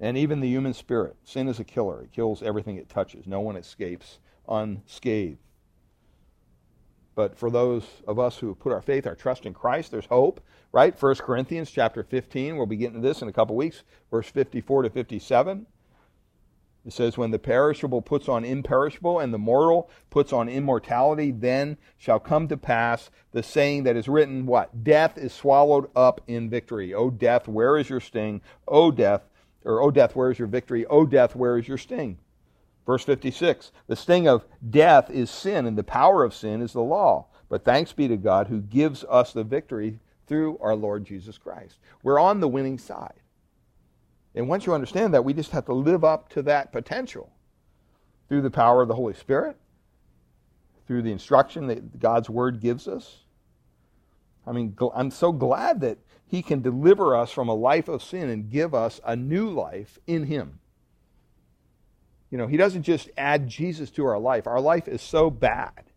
And 0.00 0.16
even 0.16 0.40
the 0.40 0.48
human 0.48 0.72
spirit. 0.72 1.16
Sin 1.24 1.48
is 1.48 1.60
a 1.60 1.64
killer. 1.64 2.02
It 2.02 2.12
kills 2.12 2.42
everything 2.42 2.76
it 2.76 2.88
touches. 2.88 3.26
No 3.26 3.40
one 3.40 3.56
escapes 3.56 4.18
unscathed. 4.48 5.38
But 7.14 7.36
for 7.36 7.50
those 7.50 7.84
of 8.06 8.18
us 8.18 8.38
who 8.38 8.54
put 8.54 8.72
our 8.72 8.80
faith, 8.80 9.06
our 9.06 9.16
trust 9.16 9.44
in 9.44 9.52
Christ, 9.52 9.90
there's 9.90 10.06
hope, 10.06 10.40
right? 10.72 10.94
1 11.00 11.14
Corinthians 11.16 11.70
chapter 11.70 12.04
15, 12.04 12.56
we'll 12.56 12.66
be 12.66 12.76
getting 12.76 13.02
to 13.02 13.06
this 13.06 13.22
in 13.22 13.28
a 13.28 13.32
couple 13.32 13.56
weeks, 13.56 13.82
verse 14.10 14.28
54 14.30 14.82
to 14.82 14.90
57. 14.90 15.66
It 16.86 16.92
says, 16.92 17.18
When 17.18 17.30
the 17.30 17.38
perishable 17.38 18.02
puts 18.02 18.28
on 18.28 18.44
imperishable, 18.44 19.18
and 19.18 19.32
the 19.32 19.38
mortal 19.38 19.90
puts 20.10 20.32
on 20.32 20.48
immortality, 20.48 21.30
then 21.30 21.76
shall 21.96 22.20
come 22.20 22.48
to 22.48 22.56
pass 22.56 23.10
the 23.32 23.42
saying 23.42 23.82
that 23.82 23.96
is 23.96 24.08
written, 24.08 24.46
What? 24.46 24.84
Death 24.84 25.18
is 25.18 25.32
swallowed 25.32 25.90
up 25.94 26.20
in 26.26 26.48
victory. 26.48 26.94
O 26.94 27.10
death, 27.10 27.48
where 27.48 27.76
is 27.76 27.90
your 27.90 28.00
sting? 28.00 28.40
O 28.66 28.90
death, 28.90 29.22
or 29.64 29.82
O 29.82 29.90
death, 29.90 30.16
where 30.16 30.30
is 30.30 30.38
your 30.38 30.48
victory? 30.48 30.86
O 30.86 31.04
death, 31.04 31.36
where 31.36 31.58
is 31.58 31.68
your 31.68 31.78
sting? 31.78 32.18
Verse 32.86 33.04
56 33.04 33.70
The 33.86 33.96
sting 33.96 34.26
of 34.26 34.46
death 34.70 35.10
is 35.10 35.30
sin, 35.30 35.66
and 35.66 35.76
the 35.76 35.84
power 35.84 36.24
of 36.24 36.34
sin 36.34 36.62
is 36.62 36.72
the 36.72 36.80
law. 36.80 37.26
But 37.50 37.64
thanks 37.64 37.92
be 37.92 38.08
to 38.08 38.16
God 38.16 38.46
who 38.46 38.60
gives 38.60 39.04
us 39.04 39.32
the 39.32 39.44
victory 39.44 40.00
through 40.26 40.58
our 40.58 40.74
Lord 40.74 41.04
Jesus 41.04 41.36
Christ. 41.38 41.78
We're 42.02 42.18
on 42.18 42.40
the 42.40 42.48
winning 42.48 42.78
side. 42.78 43.20
And 44.38 44.48
once 44.48 44.66
you 44.66 44.72
understand 44.72 45.14
that, 45.14 45.24
we 45.24 45.34
just 45.34 45.50
have 45.50 45.64
to 45.64 45.74
live 45.74 46.04
up 46.04 46.28
to 46.28 46.42
that 46.42 46.70
potential 46.70 47.32
through 48.28 48.42
the 48.42 48.52
power 48.52 48.80
of 48.80 48.86
the 48.86 48.94
Holy 48.94 49.14
Spirit, 49.14 49.56
through 50.86 51.02
the 51.02 51.10
instruction 51.10 51.66
that 51.66 51.98
God's 51.98 52.30
Word 52.30 52.60
gives 52.60 52.86
us. 52.86 53.24
I 54.46 54.52
mean, 54.52 54.76
I'm 54.94 55.10
so 55.10 55.32
glad 55.32 55.80
that 55.80 55.98
He 56.24 56.40
can 56.40 56.62
deliver 56.62 57.16
us 57.16 57.32
from 57.32 57.48
a 57.48 57.54
life 57.54 57.88
of 57.88 58.00
sin 58.00 58.30
and 58.30 58.48
give 58.48 58.76
us 58.76 59.00
a 59.04 59.16
new 59.16 59.50
life 59.50 59.98
in 60.06 60.26
Him. 60.26 60.60
You 62.30 62.38
know, 62.38 62.46
He 62.46 62.56
doesn't 62.56 62.84
just 62.84 63.10
add 63.18 63.48
Jesus 63.48 63.90
to 63.90 64.06
our 64.06 64.20
life. 64.20 64.46
Our 64.46 64.60
life 64.60 64.86
is 64.86 65.02
so 65.02 65.30
bad 65.30 65.90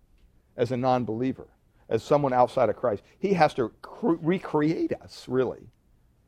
as 0.58 0.72
a 0.72 0.78
non 0.78 1.06
believer, 1.06 1.50
as 1.88 2.02
someone 2.02 2.34
outside 2.34 2.70
of 2.70 2.76
Christ. 2.76 3.04
He 3.20 3.34
has 3.36 3.54
to 3.54 3.72
cre- 3.84 4.16
recreate 4.20 4.94
us, 4.94 5.28
really. 5.28 5.68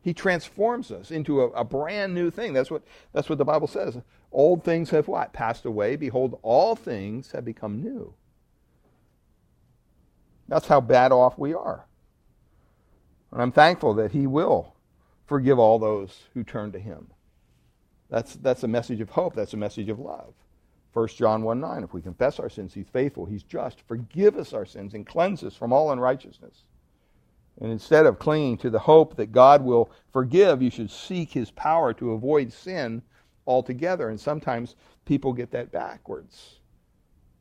He 0.04 0.14
transforms 0.14 0.91
us 0.91 1.12
into 1.12 1.41
a, 1.41 1.47
a, 1.51 1.64
brand 1.64 2.14
new 2.14 2.30
thing. 2.30 2.51
That's 2.51 2.70
what, 2.70 2.84
that's 3.14 3.30
what 3.30 3.38
the 3.38 3.45
Bible 3.45 3.68
says. 3.68 3.97
Old 4.34 4.64
things 4.64 4.89
have 4.89 5.08
what? 5.08 5.32
Passed 5.32 5.64
away. 5.64 5.95
Behold, 5.95 6.38
all 6.41 6.76
things 6.76 7.32
have 7.32 7.45
become 7.45 7.82
new. 7.82 8.14
That's 10.49 10.68
how 10.68 10.82
bad 10.82 11.14
off 11.14 11.38
we 11.38 11.54
are. 11.54 11.86
And 13.32 13.41
I'm 13.41 13.54
thankful 13.54 13.93
that 13.93 14.12
He 14.12 14.28
will 14.28 14.74
forgive 15.26 15.58
all 15.58 15.80
those 15.80 16.24
who 16.34 16.43
turn 16.43 16.74
to 16.74 16.80
Him. 16.80 17.08
That's, 18.10 18.36
that's 18.36 18.64
a 18.64 18.68
message 18.68 18.99
of 18.99 19.10
hope. 19.10 19.36
That's 19.36 19.54
a 19.54 19.58
message 19.58 19.88
of 19.88 19.99
love. 19.99 20.34
1 20.91 21.08
John 21.08 21.43
1 21.43 21.60
9, 21.62 21.84
if 21.84 21.93
we 21.93 22.01
confess 22.01 22.39
our 22.39 22.49
sins, 22.49 22.74
he's 22.74 22.88
faithful, 22.88 23.26
he's 23.26 23.41
just, 23.41 23.82
forgive 23.88 24.38
us 24.38 24.54
our 24.54 24.66
sins, 24.66 24.93
and 24.93 25.08
cleanse 25.08 25.43
us 25.43 25.56
from 25.56 25.74
all 25.74 25.91
unrighteousness. 25.91 26.66
And 27.62 27.72
instead 27.72 28.06
of 28.06 28.20
clinging 28.20 28.58
to 28.60 28.70
the 28.70 28.80
hope 28.80 29.16
that 29.16 29.32
God 29.32 29.64
will 29.64 29.91
forgive, 30.12 30.62
you 30.62 30.70
should 30.70 30.89
seek 30.89 31.32
his 31.32 31.51
power 31.51 31.93
to 31.93 32.12
avoid 32.12 32.51
sin 32.51 33.04
altogether. 33.45 34.10
And 34.10 34.20
sometimes 34.20 34.76
people 35.06 35.34
get 35.34 35.51
that 35.51 35.72
backwards. 35.72 36.60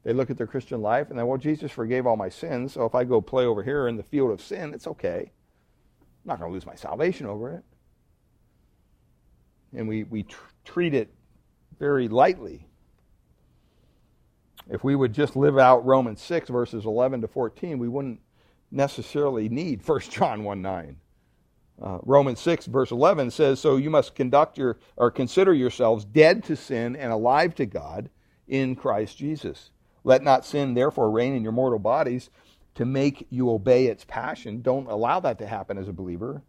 They 0.05 0.13
look 0.13 0.31
at 0.31 0.37
their 0.37 0.47
Christian 0.47 0.83
life 0.83 1.11
and 1.11 1.19
they, 1.19 1.23
well, 1.23 1.39
Jesus 1.39 1.71
forgave 1.71 2.07
all 2.07 2.17
my 2.17 2.29
sins, 2.29 2.73
so 2.73 2.85
if 2.85 2.95
I 2.95 3.05
go 3.05 3.21
play 3.21 3.45
over 3.47 3.63
here 3.63 3.87
in 3.87 3.97
the 3.97 4.03
field 4.03 4.33
of 4.33 4.41
sin, 4.41 4.75
it's 4.75 4.89
okay. 4.89 5.31
I'm 5.31 6.29
not 6.29 6.41
going 6.41 6.51
to 6.51 6.55
lose 6.55 6.67
my 6.67 6.75
salvation 6.75 7.27
over 7.27 7.53
it. 7.55 7.65
And 9.75 9.89
we, 9.89 10.05
we 10.05 10.25
tr- 10.25 10.41
treat 10.65 10.93
it 10.93 11.15
very 11.79 12.09
lightly. 12.09 12.67
If 14.71 14.85
we 14.85 14.95
would 14.95 15.13
just 15.13 15.37
live 15.37 15.59
out 15.59 15.85
Romans 15.85 16.21
6, 16.21 16.49
verses 16.49 16.85
11 16.85 17.21
to 17.23 17.29
14, 17.29 17.79
we 17.79 17.89
wouldn't 17.89 18.21
necessarily 18.73 19.49
need 19.49 19.87
1 19.87 20.01
John 20.11 20.45
1 20.45 20.63
9. 20.63 20.97
Uh, 21.81 21.99
Romans 22.03 22.39
6, 22.41 22.67
verse 22.67 22.91
11 22.91 23.31
says, 23.31 23.59
So 23.59 23.77
you 23.77 23.91
must 23.91 24.15
conduct 24.15 24.57
your, 24.57 24.79
or 24.97 25.11
consider 25.11 25.53
yourselves 25.53 26.05
dead 26.05 26.45
to 26.45 26.55
sin 26.55 26.95
and 26.95 27.13
alive 27.13 27.55
to 27.57 27.67
God 27.67 28.09
in 28.47 28.77
Christ 28.77 29.17
Jesus. 29.19 29.71
Let 30.05 30.23
not 30.23 30.45
sin 30.45 30.75
therefore 30.75 31.11
reign 31.11 31.35
in 31.35 31.43
your 31.43 31.53
mortal 31.53 31.79
bodies 31.79 32.31
to 32.75 32.85
make 32.85 33.27
you 33.31 33.51
obey 33.51 33.87
its 33.87 34.05
passion. 34.05 34.63
Don't 34.63 34.89
allow 34.89 35.21
that 35.21 35.39
to 35.39 35.47
happen 35.47 35.77
as 35.77 35.89
a 35.89 35.93
believer. 35.93 36.43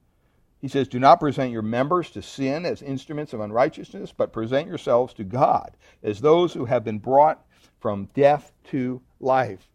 He 0.62 0.68
says, 0.68 0.88
Do 0.88 1.00
not 1.00 1.20
present 1.20 1.52
your 1.52 1.62
members 1.62 2.10
to 2.12 2.22
sin 2.22 2.66
as 2.66 2.82
instruments 2.82 3.34
of 3.34 3.42
unrighteousness, 3.42 4.14
but 4.16 4.32
present 4.32 4.68
yourselves 4.68 5.14
to 5.16 5.24
God 5.24 5.76
as 6.02 6.22
those 6.22 6.54
who 6.54 6.66
have 6.66 6.84
been 6.84 7.00
brought 7.00 7.46
from 7.80 8.10
death 8.14 8.54
to 8.66 9.02
life, 9.20 9.68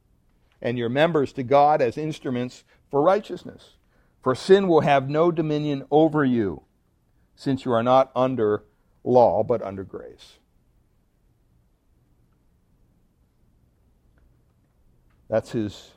and 0.61 0.79
your 0.79 0.89
members 0.89 1.33
to 1.35 1.43
God 1.43 1.81
as 1.81 1.97
instruments 1.97 2.65
for 2.91 3.03
righteousness. 3.03 3.75
For 4.23 4.35
sin 4.35 4.69
will 4.69 4.81
have 4.81 5.09
no 5.09 5.31
dominion 5.31 5.85
over 5.91 6.25
you, 6.25 6.63
since 7.37 7.65
you 7.65 7.73
are 7.73 7.83
not 7.83 8.11
under 8.17 8.65
law, 9.05 9.43
but 9.43 9.63
under 9.63 9.85
grace. 9.85 10.39
That's 15.29 15.53
his 15.53 15.91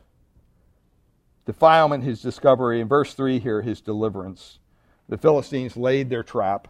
defilement, 1.46 2.04
his 2.04 2.22
discovery. 2.22 2.82
In 2.82 2.88
verse 2.88 3.14
3 3.14 3.40
here, 3.40 3.62
his 3.62 3.82
deliverance. 3.82 4.60
The 5.10 5.18
Philistines 5.18 5.76
laid 5.76 6.10
their 6.10 6.24
trap. 6.24 6.68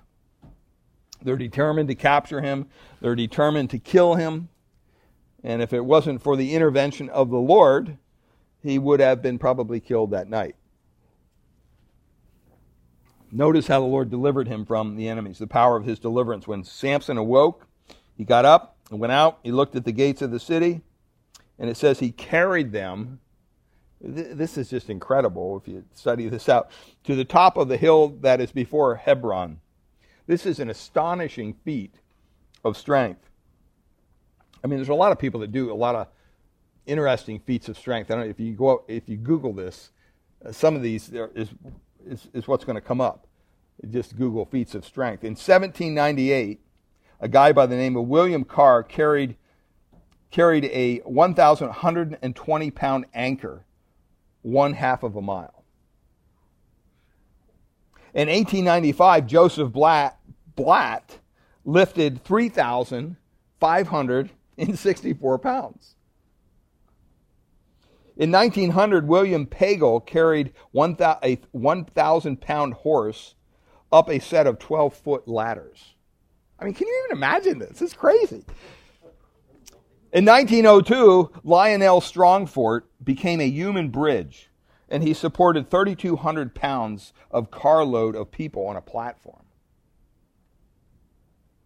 They're 1.21 1.37
determined 1.37 1.89
to 1.89 1.95
capture 1.95 2.41
him, 2.41 2.67
they're 3.01 3.15
determined 3.15 3.69
to 3.71 3.79
kill 3.79 4.15
him. 4.15 4.49
And 5.43 5.61
if 5.61 5.73
it 5.73 5.85
wasn't 5.85 6.21
for 6.21 6.35
the 6.35 6.53
intervention 6.53 7.09
of 7.09 7.29
the 7.29 7.37
Lord, 7.37 7.97
he 8.61 8.77
would 8.77 8.99
have 8.99 9.21
been 9.21 9.39
probably 9.39 9.79
killed 9.79 10.11
that 10.11 10.29
night. 10.29 10.55
Notice 13.31 13.67
how 13.67 13.79
the 13.79 13.85
Lord 13.85 14.09
delivered 14.09 14.47
him 14.47 14.65
from 14.65 14.97
the 14.97 15.07
enemies, 15.07 15.37
the 15.37 15.47
power 15.47 15.77
of 15.77 15.85
his 15.85 15.99
deliverance. 15.99 16.47
When 16.47 16.63
Samson 16.63 17.17
awoke, 17.17 17.65
he 18.15 18.25
got 18.25 18.45
up 18.45 18.75
and 18.89 18.99
went 18.99 19.13
out. 19.13 19.39
He 19.41 19.51
looked 19.51 19.75
at 19.75 19.85
the 19.85 19.93
gates 19.93 20.21
of 20.21 20.31
the 20.31 20.39
city, 20.39 20.81
and 21.57 21.69
it 21.69 21.77
says 21.77 21.99
he 21.99 22.11
carried 22.11 22.71
them 22.71 23.19
this 24.03 24.57
is 24.57 24.69
just 24.69 24.89
incredible 24.89 25.57
if 25.57 25.67
you 25.67 25.83
study 25.93 26.27
this 26.27 26.49
out. 26.49 26.71
To 27.03 27.15
the 27.15 27.25
top 27.25 27.57
of 27.57 27.67
the 27.67 27.77
hill 27.77 28.09
that 28.21 28.41
is 28.41 28.51
before 28.51 28.95
Hebron. 28.95 29.59
This 30.27 30.45
is 30.45 30.59
an 30.59 30.69
astonishing 30.69 31.53
feat 31.65 31.95
of 32.63 32.77
strength. 32.77 33.29
I 34.63 34.67
mean, 34.67 34.77
there's 34.77 34.89
a 34.89 34.93
lot 34.93 35.11
of 35.11 35.19
people 35.19 35.39
that 35.41 35.51
do 35.51 35.71
a 35.71 35.73
lot 35.73 35.95
of 35.95 36.07
interesting 36.85 37.39
feats 37.39 37.69
of 37.69 37.77
strength. 37.77 38.11
I 38.11 38.15
don't 38.15 38.23
know 38.25 38.29
if 38.29 38.39
you 38.39 38.53
go 38.53 38.83
if 38.87 39.07
you 39.07 39.17
Google 39.17 39.53
this, 39.53 39.91
uh, 40.45 40.51
some 40.51 40.75
of 40.75 40.81
these 40.81 41.09
is, 41.09 41.49
is, 42.05 42.27
is 42.33 42.47
what's 42.47 42.65
going 42.65 42.75
to 42.75 42.81
come 42.81 43.01
up. 43.01 43.27
Just 43.89 44.17
Google 44.17 44.45
feats 44.45 44.75
of 44.75 44.85
strength. 44.85 45.23
In 45.23 45.31
1798, 45.31 46.59
a 47.19 47.27
guy 47.27 47.51
by 47.51 47.65
the 47.65 47.75
name 47.75 47.95
of 47.95 48.07
William 48.07 48.43
Carr 48.43 48.83
carried 48.83 49.35
carried 50.29 50.65
a 50.65 50.99
1,120 50.99 52.71
pound 52.71 53.05
anchor 53.13 53.65
one 54.41 54.73
half 54.73 55.03
of 55.03 55.15
a 55.15 55.21
mile. 55.21 55.63
In 58.13 58.27
1895, 58.27 59.27
Joseph 59.27 59.71
Blatt, 59.71 60.19
Blatt 60.55 61.19
lifted 61.65 62.23
3,564 64.57 65.39
pounds. 65.39 65.95
In 68.17 68.31
1900, 68.31 69.07
William 69.07 69.47
Pagel 69.47 70.05
carried 70.05 70.53
a 70.75 71.39
1,000 71.51 72.41
pound 72.41 72.73
horse 72.73 73.35
up 73.91 74.09
a 74.09 74.19
set 74.19 74.47
of 74.47 74.59
12 74.59 74.93
foot 74.93 75.27
ladders. 75.27 75.95
I 76.59 76.65
mean, 76.65 76.73
can 76.73 76.87
you 76.87 77.03
even 77.05 77.17
imagine 77.17 77.59
this? 77.59 77.81
It's 77.81 77.93
crazy. 77.93 78.45
In 80.13 80.25
1902, 80.25 81.31
Lionel 81.43 82.01
Strongfort 82.01 82.81
became 83.03 83.39
a 83.39 83.49
human 83.49 83.89
bridge, 83.89 84.49
and 84.89 85.01
he 85.01 85.13
supported 85.13 85.71
3,200 85.71 86.53
pounds 86.53 87.13
of 87.31 87.49
carload 87.49 88.15
of 88.15 88.29
people 88.29 88.67
on 88.67 88.75
a 88.75 88.81
platform. 88.81 89.43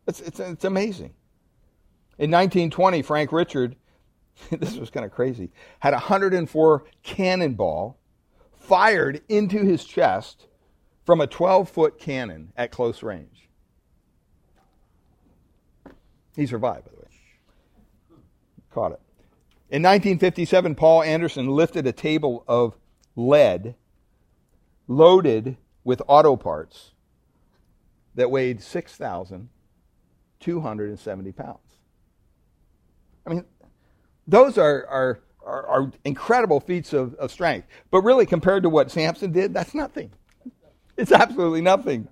It's, 0.08 0.22
it's, 0.22 0.40
it's 0.40 0.64
amazing. 0.64 1.16
In 2.18 2.32
1920, 2.32 3.02
Frank 3.02 3.32
Richard 3.32 3.76
this 4.52 4.78
was 4.78 4.90
kind 4.90 5.06
of 5.06 5.12
crazy, 5.12 5.52
had 5.80 5.94
a 5.94 5.98
104 5.98 6.84
cannonball 7.04 7.98
fired 8.58 9.22
into 9.30 9.60
his 9.60 9.86
chest 9.86 10.48
from 11.06 11.22
a 11.22 11.28
12 11.28 11.70
foot 11.70 12.00
cannon 12.00 12.52
at 12.58 12.72
close 12.72 13.04
range. 13.04 13.48
He 16.36 16.48
survived, 16.48 16.86
by 16.86 16.92
the 16.92 16.98
way. 16.98 17.04
Caught 18.72 18.94
it. 18.94 19.00
In 19.70 19.82
1957, 19.82 20.76
Paul 20.76 21.02
Anderson 21.04 21.48
lifted 21.48 21.88
a 21.88 21.94
table 21.94 22.44
of 22.48 22.76
lead 23.16 23.76
loaded 24.88 25.58
with 25.84 26.00
auto 26.08 26.36
parts 26.36 26.92
that 28.16 28.30
weighed 28.30 28.62
6,270 28.62 31.32
pounds. 31.32 31.65
I 33.26 33.30
mean, 33.30 33.46
those 34.28 34.58
are, 34.58 34.86
are, 34.88 35.20
are, 35.46 35.68
are 35.68 35.92
incredible 36.04 36.60
feats 36.60 36.94
of, 36.94 37.14
of 37.16 37.32
strength. 37.32 37.68
But 37.92 38.02
really, 38.02 38.26
compared 38.26 38.64
to 38.64 38.70
what 38.70 38.92
Samson 38.92 39.32
did, 39.32 39.54
that's 39.54 39.74
nothing. 39.74 40.12
It's 40.98 41.12
absolutely 41.12 41.62
nothing. 41.62 42.08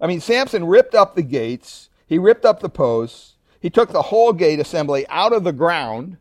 I 0.00 0.06
mean, 0.06 0.20
Samson 0.20 0.64
ripped 0.64 0.94
up 0.94 1.14
the 1.14 1.22
gates, 1.22 1.88
he 2.06 2.18
ripped 2.18 2.44
up 2.44 2.60
the 2.60 2.68
posts, 2.68 3.34
he 3.60 3.70
took 3.70 3.90
the 3.90 4.02
whole 4.02 4.32
gate 4.32 4.60
assembly 4.60 5.06
out 5.08 5.32
of 5.32 5.44
the 5.44 5.52
ground. 5.52 6.16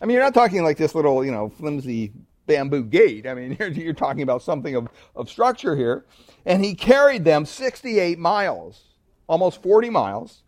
I 0.00 0.06
mean, 0.06 0.14
you're 0.14 0.24
not 0.24 0.34
talking 0.34 0.62
like 0.62 0.76
this 0.76 0.94
little, 0.94 1.24
you 1.24 1.30
know, 1.30 1.48
flimsy 1.48 2.12
bamboo 2.46 2.84
gate. 2.84 3.26
I 3.26 3.34
mean, 3.34 3.56
you're, 3.60 3.68
you're 3.68 3.94
talking 3.94 4.22
about 4.22 4.42
something 4.42 4.74
of, 4.74 4.88
of 5.14 5.28
structure 5.28 5.76
here. 5.76 6.04
And 6.44 6.64
he 6.64 6.74
carried 6.74 7.24
them 7.24 7.44
68 7.44 8.18
miles, 8.18 8.82
almost 9.28 9.62
40 9.62 9.90
miles, 9.90 10.42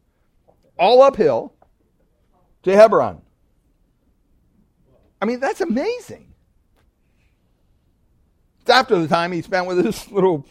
all 0.79 1.03
uphill 1.03 1.55
to 2.63 2.75
Hebron. 2.75 3.23
I 5.21 5.25
mean, 5.25 5.41
that's 5.41 5.61
amazing. 5.61 6.33
It's 8.61 8.71
after 8.71 8.99
the 8.99 9.09
time 9.09 9.33
he 9.33 9.43
spent 9.43 9.67
with 9.67 9.85
his 9.85 10.11
little 10.11 10.47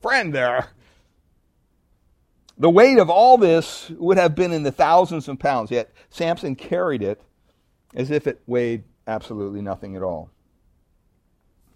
friend 0.00 0.32
there. 0.32 0.68
The 2.56 2.70
weight 2.70 2.98
of 2.98 3.08
all 3.08 3.38
this 3.38 3.90
would 3.90 4.16
have 4.16 4.34
been 4.34 4.52
in 4.52 4.64
the 4.64 4.72
thousands 4.72 5.28
of 5.28 5.38
pounds, 5.38 5.70
yet 5.70 5.92
Samson 6.10 6.56
carried 6.56 7.02
it 7.02 7.20
as 7.94 8.10
if 8.10 8.26
it 8.26 8.40
weighed 8.46 8.84
absolutely 9.06 9.62
nothing 9.62 9.96
at 9.96 10.02
all. 10.02 10.30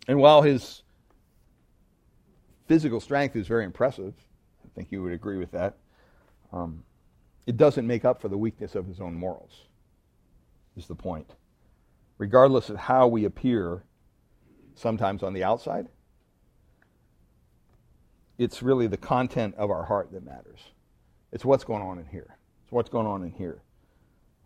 And 0.08 0.18
while 0.18 0.42
his 0.42 0.82
physical 2.66 3.00
strength 3.00 3.36
is 3.36 3.46
very 3.46 3.64
impressive, 3.64 4.14
I 4.64 4.68
think 4.74 4.90
you 4.90 5.02
would 5.02 5.12
agree 5.12 5.38
with 5.38 5.52
that, 5.52 5.76
um, 6.52 6.84
it 7.46 7.56
doesn't 7.56 7.86
make 7.86 8.04
up 8.04 8.20
for 8.20 8.28
the 8.28 8.38
weakness 8.38 8.74
of 8.74 8.86
his 8.86 9.00
own 9.00 9.14
morals, 9.14 9.66
is 10.76 10.86
the 10.86 10.94
point. 10.94 11.34
Regardless 12.18 12.68
of 12.68 12.76
how 12.76 13.08
we 13.08 13.24
appear, 13.24 13.84
sometimes 14.74 15.22
on 15.22 15.32
the 15.32 15.42
outside, 15.42 15.88
it's 18.38 18.62
really 18.62 18.86
the 18.86 18.96
content 18.96 19.54
of 19.56 19.70
our 19.70 19.84
heart 19.84 20.12
that 20.12 20.24
matters. 20.24 20.60
It's 21.32 21.44
what's 21.44 21.64
going 21.64 21.82
on 21.82 21.98
in 21.98 22.06
here. 22.06 22.36
It's 22.62 22.72
what's 22.72 22.90
going 22.90 23.06
on 23.06 23.22
in 23.22 23.32
here. 23.32 23.62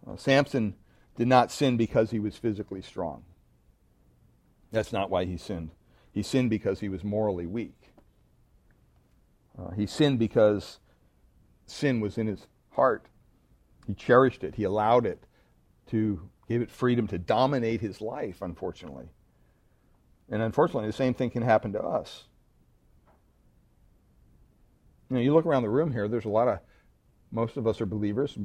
Uh, 0.07 0.16
Samson 0.16 0.74
did 1.16 1.28
not 1.28 1.51
sin 1.51 1.76
because 1.76 2.11
he 2.11 2.18
was 2.18 2.36
physically 2.36 2.82
strong. 2.82 3.24
That's 4.70 4.92
not 4.92 5.11
why 5.11 5.24
he 5.24 5.36
sinned. 5.36 5.70
He 6.12 6.22
sinned 6.22 6.51
because 6.51 6.80
he 6.80 6.88
was 6.88 7.05
morally 7.05 7.47
weak. 7.47 7.92
Uh, 9.59 9.70
he 9.70 9.86
sinned 9.86 10.18
because 10.18 10.78
sin 11.66 12.01
was 12.01 12.18
in 12.18 12.26
his 12.26 12.47
heart. 12.77 13.07
He 13.87 13.95
cherished 13.95 14.45
it. 14.45 14.55
He 14.55 14.64
allowed 14.64 15.07
it 15.07 15.24
to 15.89 16.29
give 16.49 16.62
it 16.62 16.70
freedom 16.70 17.07
to 17.09 17.18
dominate 17.18 17.81
his 17.81 18.01
life, 18.01 18.43
unfortunately. 18.43 19.09
And 20.29 20.43
unfortunately, 20.43 20.89
the 20.89 20.93
same 20.93 21.14
thing 21.14 21.31
can 21.31 21.43
happen 21.43 21.72
to 21.72 21.83
us. 21.83 22.24
You 25.09 25.16
know, 25.16 25.22
you 25.22 25.35
look 25.35 25.47
around 25.47 25.62
the 25.62 25.70
room 25.70 25.93
here, 25.93 26.09
there's 26.09 26.24
a 26.24 26.31
lot 26.31 26.49
of, 26.49 26.59
most 27.31 27.57
of 27.57 27.66
us 27.66 27.81
are 27.81 27.87
believers. 27.87 28.37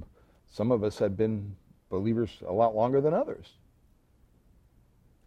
Some 0.52 0.72
of 0.72 0.84
us 0.84 1.00
have 1.00 1.18
been 1.18 1.56
believers 1.90 2.30
a 2.48 2.54
lot 2.54 2.76
longer 2.76 3.02
than 3.02 3.14
others. 3.14 3.48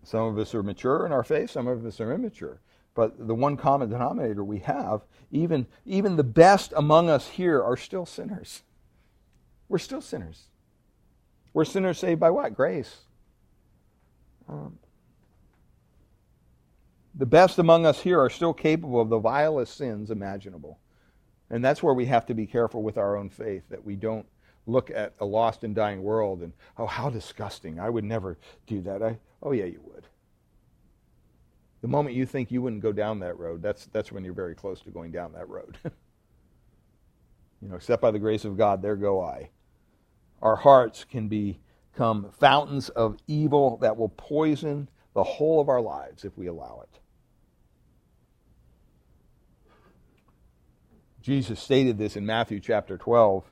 Some 0.05 0.23
of 0.23 0.39
us 0.39 0.55
are 0.55 0.63
mature 0.63 1.07
in 1.07 1.13
our 1.13 1.25
faith, 1.25 1.51
some 1.51 1.67
of 1.67 1.85
us 1.85 2.01
are 2.01 2.13
immature. 2.13 2.61
But 2.95 3.27
the 3.27 3.35
one 3.35 3.57
common 3.57 3.89
denominator 3.91 4.45
we 4.45 4.61
have, 4.61 5.03
even, 5.33 5.67
even 5.85 6.17
the 6.17 6.23
best 6.23 6.73
among 6.77 7.11
us 7.11 7.29
here 7.29 7.61
are 7.61 7.77
still 7.77 8.07
sinners. 8.07 8.63
We're 9.69 9.79
still 9.79 10.01
sinners. 10.01 10.45
We're 11.53 11.65
sinners 11.65 11.99
saved 11.99 12.21
by 12.21 12.31
what? 12.31 12.55
Grace. 12.55 12.97
Um, 14.49 14.79
the 17.15 17.27
best 17.27 17.59
among 17.59 17.87
us 17.87 18.01
here 18.01 18.21
are 18.21 18.31
still 18.31 18.53
capable 18.53 19.01
of 19.01 19.09
the 19.09 19.19
vilest 19.19 19.77
sins 19.77 20.11
imaginable. 20.11 20.79
And 21.51 21.65
that's 21.65 21.83
where 21.83 21.95
we 21.95 22.07
have 22.07 22.27
to 22.27 22.35
be 22.35 22.47
careful 22.47 22.83
with 22.83 22.99
our 22.99 23.17
own 23.17 23.31
faith, 23.31 23.63
that 23.71 23.85
we 23.85 23.95
don't 23.95 24.27
look 24.67 24.91
at 24.91 25.15
a 25.21 25.25
lost 25.25 25.63
and 25.63 25.75
dying 25.75 26.03
world 26.03 26.43
and, 26.43 26.53
oh, 26.79 26.87
how 26.87 27.11
disgusting. 27.11 27.79
I 27.79 27.91
would 27.91 28.05
never 28.05 28.39
do 28.67 28.81
that. 28.83 29.03
I, 29.03 29.19
oh, 29.43 29.53
yeah, 29.53 29.67
you 29.67 29.81
would. 29.85 30.07
The 31.83 31.89
moment 31.89 32.17
you 32.17 32.25
think 32.25 32.51
you 32.51 32.63
wouldn't 32.63 32.83
go 32.83 32.93
down 32.93 33.21
that 33.21 33.39
road, 33.39 33.63
that's, 33.63 33.87
that's 33.87 34.11
when 34.11 34.25
you're 34.25 34.33
very 34.33 34.55
close 34.55 34.81
to 34.81 34.91
going 34.91 35.13
down 35.13 35.33
that 35.35 35.49
road. 35.49 35.77
you 35.85 37.69
know, 37.69 37.77
except 37.77 38.01
by 38.01 38.11
the 38.11 38.19
grace 38.19 38.45
of 38.45 38.57
God, 38.57 38.81
there 38.81 38.97
go 38.97 39.23
I. 39.23 39.51
Our 40.45 40.57
hearts 40.57 41.05
can 41.05 41.29
become 41.29 42.31
fountains 42.39 42.91
of 42.91 43.17
evil 43.27 43.79
that 43.79 43.97
will 43.97 44.11
poison 44.11 44.91
the 45.15 45.25
whole 45.25 45.59
of 45.59 45.71
our 45.71 45.81
lives 45.81 46.25
if 46.25 46.37
we 46.37 46.47
allow 46.47 46.83
it. 46.83 47.01
Jesus 51.23 51.59
stated 51.59 51.97
this 51.97 52.17
in 52.17 52.27
Matthew 52.27 52.61
chapter 52.61 52.99
12 52.99 53.51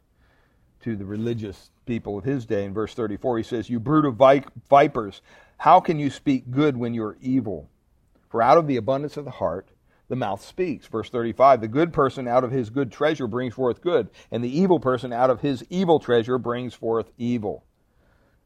to 0.80 0.94
the 0.94 1.06
religious 1.06 1.70
people 1.86 2.18
of 2.18 2.24
his 2.24 2.44
day 2.44 2.66
in 2.66 2.74
verse 2.74 2.92
34. 2.92 3.38
He 3.38 3.44
says, 3.44 3.70
You 3.70 3.80
brood 3.80 4.04
of 4.04 4.20
vipers, 4.68 5.22
how 5.56 5.80
can 5.80 5.98
you 5.98 6.10
speak 6.10 6.50
good 6.50 6.76
when 6.76 6.92
you're 6.92 7.16
evil? 7.22 7.70
For 8.28 8.42
out 8.42 8.58
of 8.58 8.66
the 8.66 8.76
abundance 8.76 9.16
of 9.16 9.24
the 9.24 9.30
heart, 9.30 9.70
the 10.12 10.16
mouth 10.16 10.44
speaks. 10.44 10.86
Verse 10.86 11.08
35 11.08 11.62
The 11.62 11.68
good 11.68 11.90
person 11.90 12.28
out 12.28 12.44
of 12.44 12.50
his 12.50 12.68
good 12.68 12.92
treasure 12.92 13.26
brings 13.26 13.54
forth 13.54 13.80
good, 13.80 14.10
and 14.30 14.44
the 14.44 14.60
evil 14.60 14.78
person 14.78 15.10
out 15.10 15.30
of 15.30 15.40
his 15.40 15.64
evil 15.70 15.98
treasure 15.98 16.36
brings 16.36 16.74
forth 16.74 17.10
evil. 17.16 17.64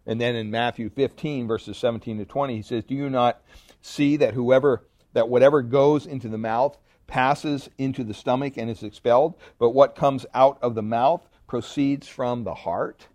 And 0.06 0.20
then 0.20 0.36
in 0.36 0.48
Matthew 0.48 0.88
15, 0.88 1.48
verses 1.48 1.76
17 1.76 2.18
to 2.18 2.24
20, 2.24 2.54
he 2.54 2.62
says, 2.62 2.84
Do 2.84 2.94
you 2.94 3.10
not 3.10 3.42
see 3.82 4.16
that 4.16 4.34
whoever, 4.34 4.84
that 5.12 5.28
whatever 5.28 5.60
goes 5.60 6.06
into 6.06 6.28
the 6.28 6.38
mouth 6.38 6.78
passes 7.08 7.68
into 7.78 8.04
the 8.04 8.14
stomach 8.14 8.56
and 8.56 8.70
is 8.70 8.84
expelled, 8.84 9.34
but 9.58 9.70
what 9.70 9.96
comes 9.96 10.24
out 10.34 10.58
of 10.62 10.76
the 10.76 10.82
mouth 10.82 11.28
proceeds 11.48 12.06
from 12.06 12.44
the 12.44 12.54
heart. 12.54 13.08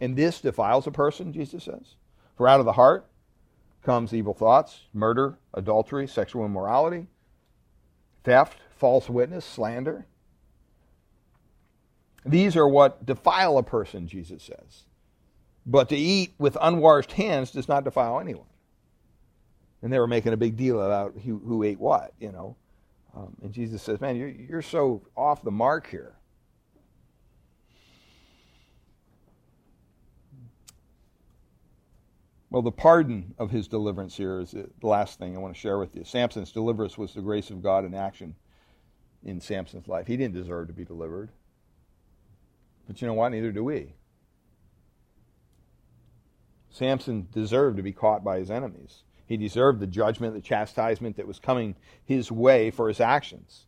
And 0.00 0.14
this 0.14 0.40
defiles 0.40 0.86
a 0.86 0.92
person, 0.92 1.32
Jesus 1.32 1.64
says. 1.64 1.96
For 2.36 2.46
out 2.46 2.60
of 2.60 2.66
the 2.66 2.74
heart 2.74 3.08
comes 3.82 4.12
evil 4.12 4.34
thoughts, 4.34 4.82
murder, 4.92 5.38
adultery, 5.54 6.06
sexual 6.06 6.44
immorality, 6.44 7.06
theft, 8.24 8.58
false 8.76 9.08
witness, 9.08 9.44
slander. 9.44 10.06
These 12.24 12.56
are 12.56 12.68
what 12.68 13.06
defile 13.06 13.58
a 13.58 13.62
person, 13.62 14.06
Jesus 14.06 14.42
says. 14.42 14.84
But 15.64 15.88
to 15.90 15.96
eat 15.96 16.32
with 16.38 16.56
unwashed 16.60 17.12
hands 17.12 17.50
does 17.50 17.68
not 17.68 17.84
defile 17.84 18.20
anyone 18.20 18.48
and 19.82 19.92
they 19.92 19.98
were 19.98 20.06
making 20.06 20.32
a 20.32 20.36
big 20.36 20.56
deal 20.56 20.80
about 20.82 21.14
who, 21.24 21.38
who 21.38 21.62
ate 21.62 21.78
what, 21.78 22.12
you 22.18 22.32
know. 22.32 22.56
Um, 23.14 23.36
and 23.42 23.52
Jesus 23.52 23.82
says, 23.82 24.00
"Man, 24.00 24.16
you're 24.16 24.28
you're 24.28 24.62
so 24.62 25.02
off 25.16 25.42
the 25.42 25.50
mark 25.50 25.88
here." 25.88 26.14
Well, 32.50 32.62
the 32.62 32.72
pardon 32.72 33.34
of 33.38 33.50
his 33.50 33.68
deliverance 33.68 34.16
here 34.16 34.40
is 34.40 34.52
the 34.52 34.68
last 34.82 35.18
thing 35.18 35.36
I 35.36 35.40
want 35.40 35.54
to 35.54 35.60
share 35.60 35.78
with 35.78 35.94
you. 35.94 36.04
Samson's 36.04 36.50
deliverance 36.50 36.96
was 36.96 37.12
the 37.12 37.20
grace 37.20 37.50
of 37.50 37.62
God 37.62 37.84
in 37.84 37.94
action 37.94 38.34
in 39.22 39.40
Samson's 39.40 39.86
life. 39.86 40.06
He 40.06 40.16
didn't 40.16 40.34
deserve 40.34 40.68
to 40.68 40.72
be 40.72 40.84
delivered. 40.84 41.30
But 42.86 43.02
you 43.02 43.06
know 43.06 43.14
what? 43.14 43.30
Neither 43.30 43.52
do 43.52 43.64
we. 43.64 43.92
Samson 46.70 47.28
deserved 47.32 47.76
to 47.76 47.82
be 47.82 47.92
caught 47.92 48.24
by 48.24 48.38
his 48.38 48.50
enemies. 48.50 49.02
He 49.26 49.36
deserved 49.36 49.80
the 49.80 49.86
judgment, 49.86 50.34
the 50.34 50.40
chastisement 50.40 51.16
that 51.16 51.26
was 51.26 51.38
coming 51.38 51.76
his 52.02 52.32
way 52.32 52.70
for 52.70 52.88
his 52.88 53.00
actions. 53.00 53.66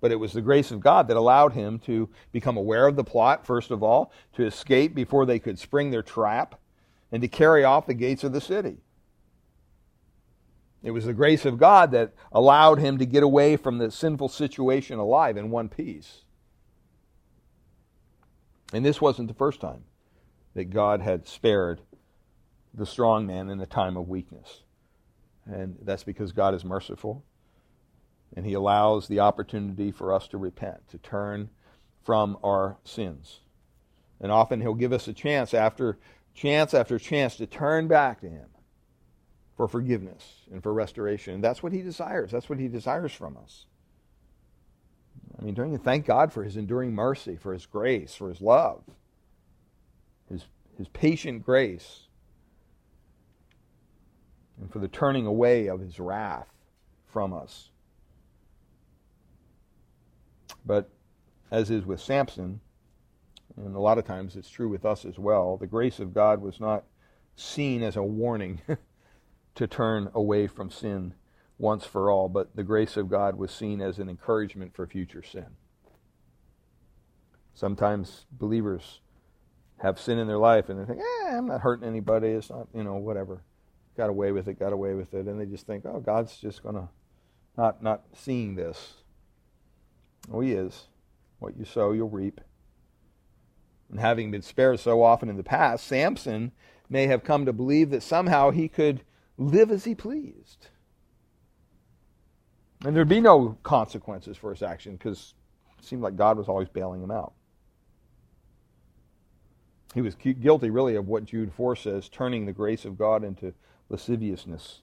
But 0.00 0.12
it 0.12 0.20
was 0.20 0.32
the 0.32 0.40
grace 0.40 0.70
of 0.70 0.80
God 0.80 1.08
that 1.08 1.16
allowed 1.16 1.52
him 1.52 1.78
to 1.80 2.08
become 2.32 2.56
aware 2.56 2.86
of 2.86 2.96
the 2.96 3.04
plot, 3.04 3.44
first 3.44 3.70
of 3.70 3.82
all, 3.82 4.12
to 4.34 4.46
escape 4.46 4.94
before 4.94 5.26
they 5.26 5.38
could 5.38 5.58
spring 5.58 5.90
their 5.90 6.02
trap, 6.02 6.58
and 7.12 7.22
to 7.22 7.28
carry 7.28 7.64
off 7.64 7.86
the 7.86 7.94
gates 7.94 8.24
of 8.24 8.32
the 8.32 8.40
city. 8.40 8.78
It 10.82 10.92
was 10.92 11.06
the 11.06 11.14
grace 11.14 11.44
of 11.46 11.58
God 11.58 11.92
that 11.92 12.12
allowed 12.32 12.78
him 12.78 12.98
to 12.98 13.06
get 13.06 13.22
away 13.22 13.56
from 13.56 13.78
the 13.78 13.90
sinful 13.90 14.28
situation 14.28 14.98
alive 14.98 15.36
in 15.36 15.50
one 15.50 15.68
piece. 15.68 16.22
And 18.72 18.84
this 18.84 19.00
wasn't 19.00 19.28
the 19.28 19.34
first 19.34 19.60
time. 19.60 19.84
that 20.54 20.70
God 20.70 21.00
had 21.00 21.26
spared 21.26 21.80
the 22.72 22.86
strong 22.86 23.26
man 23.26 23.50
in 23.50 23.60
a 23.60 23.66
time 23.66 23.96
of 23.96 24.08
weakness. 24.08 24.62
And 25.46 25.76
that's 25.82 26.04
because 26.04 26.32
God 26.32 26.54
is 26.54 26.64
merciful. 26.64 27.24
And 28.36 28.46
He 28.46 28.54
allows 28.54 29.08
the 29.08 29.20
opportunity 29.20 29.90
for 29.90 30.12
us 30.12 30.26
to 30.28 30.38
repent, 30.38 30.88
to 30.88 30.98
turn 30.98 31.50
from 32.02 32.38
our 32.42 32.78
sins. 32.84 33.40
And 34.20 34.32
often 34.32 34.60
He'll 34.60 34.74
give 34.74 34.92
us 34.92 35.08
a 35.08 35.12
chance 35.12 35.54
after 35.54 35.98
chance 36.34 36.74
after 36.74 36.98
chance 36.98 37.36
to 37.36 37.46
turn 37.46 37.88
back 37.88 38.20
to 38.20 38.28
Him 38.28 38.48
for 39.56 39.68
forgiveness 39.68 40.42
and 40.52 40.62
for 40.62 40.72
restoration. 40.72 41.34
And 41.34 41.44
that's 41.44 41.62
what 41.62 41.72
He 41.72 41.80
desires. 41.80 42.30
That's 42.30 42.48
what 42.48 42.58
He 42.58 42.68
desires 42.68 43.12
from 43.12 43.36
us. 43.36 43.66
I 45.38 45.42
mean, 45.42 45.54
don't 45.54 45.72
you 45.72 45.78
thank 45.78 46.06
God 46.06 46.32
for 46.32 46.44
His 46.44 46.56
enduring 46.56 46.94
mercy, 46.94 47.36
for 47.36 47.52
His 47.52 47.66
grace, 47.66 48.14
for 48.14 48.28
His 48.28 48.40
love, 48.40 48.82
His, 50.28 50.44
His 50.76 50.88
patient 50.88 51.44
grace, 51.44 52.02
and 54.60 54.72
for 54.72 54.78
the 54.78 54.88
turning 54.88 55.26
away 55.26 55.68
of 55.68 55.80
His 55.80 55.98
wrath 55.98 56.48
from 57.06 57.32
us. 57.32 57.70
But 60.66 60.88
as 61.50 61.70
is 61.70 61.84
with 61.84 62.00
Samson, 62.00 62.60
and 63.56 63.74
a 63.74 63.80
lot 63.80 63.98
of 63.98 64.04
times 64.04 64.36
it's 64.36 64.50
true 64.50 64.68
with 64.68 64.84
us 64.84 65.04
as 65.04 65.18
well, 65.18 65.56
the 65.56 65.66
grace 65.66 66.00
of 66.00 66.14
God 66.14 66.40
was 66.40 66.60
not 66.60 66.84
seen 67.36 67.82
as 67.82 67.96
a 67.96 68.02
warning 68.02 68.60
to 69.54 69.66
turn 69.66 70.10
away 70.14 70.46
from 70.46 70.70
sin 70.70 71.14
once 71.58 71.84
for 71.84 72.10
all, 72.10 72.28
but 72.28 72.56
the 72.56 72.64
grace 72.64 72.96
of 72.96 73.08
God 73.08 73.36
was 73.36 73.52
seen 73.52 73.80
as 73.80 73.98
an 73.98 74.08
encouragement 74.08 74.74
for 74.74 74.86
future 74.86 75.22
sin. 75.22 75.46
Sometimes 77.54 78.26
believers 78.32 79.00
have 79.78 80.00
sin 80.00 80.18
in 80.18 80.26
their 80.26 80.38
life 80.38 80.68
and 80.68 80.80
they 80.80 80.84
think, 80.84 81.00
eh, 81.00 81.36
I'm 81.36 81.46
not 81.46 81.60
hurting 81.60 81.86
anybody. 81.86 82.28
It's 82.28 82.50
not, 82.50 82.66
you 82.74 82.82
know, 82.82 82.94
whatever. 82.96 83.42
Got 83.96 84.10
away 84.10 84.32
with 84.32 84.48
it, 84.48 84.58
got 84.58 84.72
away 84.72 84.94
with 84.94 85.14
it. 85.14 85.26
And 85.26 85.40
they 85.40 85.46
just 85.46 85.66
think, 85.66 85.84
oh, 85.86 86.00
God's 86.00 86.36
just 86.36 86.62
going 86.62 86.74
to 86.74 86.88
not, 87.56 87.82
not 87.82 88.02
seeing 88.12 88.56
this. 88.56 88.94
Oh, 90.32 90.40
He 90.40 90.52
is. 90.52 90.88
What 91.38 91.56
you 91.56 91.64
sow, 91.64 91.92
you'll 91.92 92.08
reap. 92.08 92.40
And 93.94 94.00
having 94.00 94.32
been 94.32 94.42
spared 94.42 94.80
so 94.80 95.04
often 95.04 95.28
in 95.28 95.36
the 95.36 95.44
past, 95.44 95.86
Samson 95.86 96.50
may 96.90 97.06
have 97.06 97.22
come 97.22 97.46
to 97.46 97.52
believe 97.52 97.90
that 97.90 98.02
somehow 98.02 98.50
he 98.50 98.66
could 98.66 99.02
live 99.38 99.70
as 99.70 99.84
he 99.84 99.94
pleased. 99.94 100.66
And 102.84 102.96
there'd 102.96 103.08
be 103.08 103.20
no 103.20 103.56
consequences 103.62 104.36
for 104.36 104.50
his 104.50 104.64
action 104.64 104.96
because 104.96 105.34
it 105.78 105.84
seemed 105.84 106.02
like 106.02 106.16
God 106.16 106.36
was 106.36 106.48
always 106.48 106.68
bailing 106.68 107.04
him 107.04 107.12
out. 107.12 107.34
He 109.94 110.00
was 110.00 110.16
guilty, 110.16 110.70
really, 110.70 110.96
of 110.96 111.06
what 111.06 111.24
Jude 111.24 111.52
4 111.52 111.76
says, 111.76 112.08
turning 112.08 112.46
the 112.46 112.52
grace 112.52 112.84
of 112.84 112.98
God 112.98 113.22
into 113.22 113.54
lasciviousness. 113.88 114.80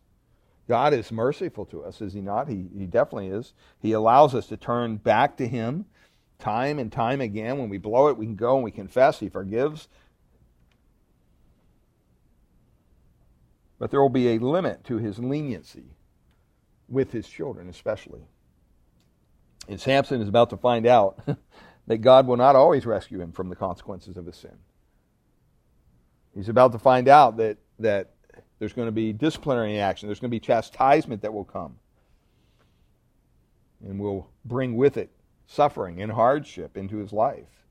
God 0.70 0.94
is 0.94 1.12
merciful 1.12 1.66
to 1.66 1.84
us, 1.84 2.00
is 2.00 2.14
He 2.14 2.22
not? 2.22 2.48
He, 2.48 2.70
he 2.74 2.86
definitely 2.86 3.28
is. 3.28 3.52
He 3.82 3.92
allows 3.92 4.34
us 4.34 4.48
to 4.48 4.56
turn 4.56 4.96
back 4.96 5.36
to 5.36 5.50
Him 5.50 5.86
time 6.42 6.80
and 6.80 6.92
time 6.92 7.22
again. 7.22 7.58
When 7.58 7.70
we 7.70 7.78
blow 7.78 8.10
it, 8.10 8.18
we 8.18 8.26
can 8.26 8.36
go 8.36 8.56
and 8.56 8.64
we 8.64 8.72
confess. 8.72 9.20
He 9.20 9.30
forgives. 9.30 9.88
But 13.80 13.92
there 13.92 14.02
will 14.02 14.10
be 14.10 14.36
a 14.36 14.40
limit 14.40 14.84
to 14.86 14.98
his 14.98 15.18
leniency 15.18 15.96
with 16.90 17.12
his 17.12 17.28
children, 17.28 17.70
especially. 17.70 18.22
And 19.68 19.80
Samson 19.80 20.22
is 20.22 20.28
about 20.28 20.50
to 20.50 20.58
find 20.58 20.86
out 20.86 21.20
that 21.88 21.98
God 22.00 22.28
will 22.28 22.38
not 22.38 22.56
always 22.56 22.86
rescue 22.86 23.22
him 23.22 23.32
from 23.32 23.50
the 23.50 23.56
consequences 23.56 24.18
of 24.18 24.26
his 24.26 24.36
sin. 24.36 24.58
He's 26.36 26.50
about 26.50 26.74
to 26.74 26.80
find 26.80 27.08
out 27.08 27.38
that, 27.38 27.58
that 27.80 28.12
there's 28.60 28.74
going 28.74 28.88
to 28.88 28.92
be 28.92 29.14
disciplinary 29.14 29.80
action, 29.80 30.08
there's 30.08 30.20
going 30.20 30.30
to 30.30 30.36
be 30.36 30.40
chastisement 30.40 31.22
that 31.22 31.34
will 31.34 31.46
come, 31.46 31.78
and 33.84 34.00
will 34.00 34.30
bring 34.46 34.76
with 34.76 34.98
it 34.98 35.10
suffering 35.52 36.02
and 36.02 36.12
hardship 36.12 36.78
into 36.78 36.98
his 36.98 37.12
life 37.12 37.62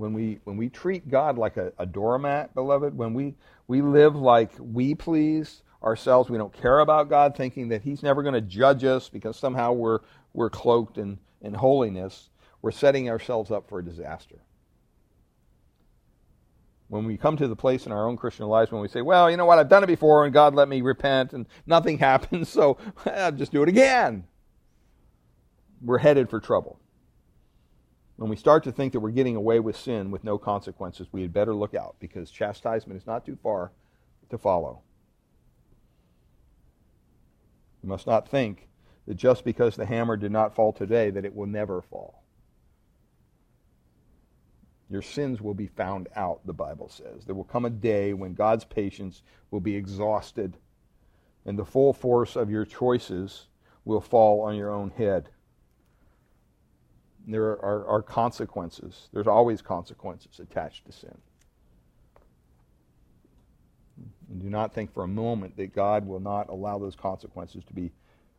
when 0.00 0.12
we 0.12 0.40
when 0.44 0.56
we 0.56 0.68
treat 0.68 1.08
God 1.10 1.38
like 1.38 1.56
a, 1.56 1.72
a 1.78 1.86
doormat, 1.86 2.54
beloved, 2.54 2.96
when 2.96 3.12
we 3.14 3.34
we 3.68 3.82
live 3.82 4.16
like 4.16 4.50
we 4.58 4.94
please 4.94 5.62
ourselves, 5.82 6.28
we 6.30 6.38
don't 6.38 6.52
care 6.52 6.80
about 6.80 7.08
God, 7.08 7.36
thinking 7.36 7.68
that 7.68 7.82
He's 7.82 8.02
never 8.02 8.22
going 8.22 8.34
to 8.34 8.40
judge 8.40 8.82
us 8.84 9.08
because 9.08 9.36
somehow 9.36 9.72
we're 9.72 10.00
we're 10.32 10.50
cloaked 10.50 10.98
in, 10.98 11.18
in 11.42 11.54
holiness, 11.54 12.30
we're 12.62 12.70
setting 12.70 13.10
ourselves 13.10 13.50
up 13.50 13.68
for 13.68 13.80
a 13.80 13.84
disaster. 13.84 14.36
When 16.88 17.04
we 17.04 17.16
come 17.16 17.36
to 17.36 17.46
the 17.46 17.56
place 17.56 17.86
in 17.86 17.92
our 17.92 18.08
own 18.08 18.16
Christian 18.16 18.46
lives 18.46 18.72
when 18.72 18.80
we 18.80 18.88
say, 18.88 19.02
Well, 19.02 19.30
you 19.30 19.36
know 19.36 19.46
what, 19.46 19.58
I've 19.58 19.68
done 19.68 19.84
it 19.84 19.88
before 19.88 20.24
and 20.24 20.32
God 20.32 20.54
let 20.54 20.68
me 20.68 20.80
repent 20.80 21.32
and 21.32 21.46
nothing 21.66 21.98
happens, 22.08 22.48
so 22.48 22.78
I'll 23.06 23.32
just 23.32 23.52
do 23.52 23.62
it 23.62 23.68
again. 23.68 24.24
We're 25.82 25.98
headed 25.98 26.28
for 26.28 26.40
trouble. 26.40 26.78
When 28.16 28.28
we 28.28 28.36
start 28.36 28.64
to 28.64 28.72
think 28.72 28.92
that 28.92 29.00
we're 29.00 29.10
getting 29.10 29.36
away 29.36 29.60
with 29.60 29.76
sin 29.76 30.10
with 30.10 30.24
no 30.24 30.36
consequences, 30.36 31.08
we 31.10 31.22
had 31.22 31.32
better 31.32 31.54
look 31.54 31.74
out 31.74 31.96
because 32.00 32.30
chastisement 32.30 33.00
is 33.00 33.06
not 33.06 33.24
too 33.24 33.38
far 33.42 33.72
to 34.28 34.36
follow. 34.36 34.82
You 37.82 37.88
must 37.88 38.06
not 38.06 38.28
think 38.28 38.68
that 39.06 39.14
just 39.14 39.42
because 39.42 39.74
the 39.74 39.86
hammer 39.86 40.18
did 40.18 40.32
not 40.32 40.54
fall 40.54 40.72
today, 40.72 41.10
that 41.10 41.24
it 41.24 41.34
will 41.34 41.46
never 41.46 41.80
fall. 41.80 42.22
Your 44.90 45.02
sins 45.02 45.40
will 45.40 45.54
be 45.54 45.68
found 45.68 46.08
out, 46.14 46.44
the 46.44 46.52
Bible 46.52 46.88
says. 46.88 47.24
There 47.24 47.34
will 47.34 47.44
come 47.44 47.64
a 47.64 47.70
day 47.70 48.12
when 48.12 48.34
God's 48.34 48.64
patience 48.64 49.22
will 49.50 49.60
be 49.60 49.76
exhausted, 49.76 50.58
and 51.46 51.58
the 51.58 51.64
full 51.64 51.92
force 51.92 52.36
of 52.36 52.50
your 52.50 52.64
choices 52.64 53.46
will 53.84 54.00
fall 54.00 54.42
on 54.42 54.56
your 54.56 54.70
own 54.70 54.90
head. 54.90 55.30
There 57.26 57.50
are, 57.62 57.86
are 57.86 58.02
consequences. 58.02 59.08
There's 59.12 59.26
always 59.26 59.62
consequences 59.62 60.40
attached 60.40 60.86
to 60.86 60.92
sin. 60.92 61.16
And 64.30 64.40
do 64.40 64.48
not 64.48 64.72
think 64.72 64.92
for 64.92 65.04
a 65.04 65.08
moment 65.08 65.56
that 65.56 65.74
God 65.74 66.06
will 66.06 66.20
not 66.20 66.48
allow 66.48 66.78
those 66.78 66.96
consequences 66.96 67.64
to 67.64 67.74
be 67.74 67.92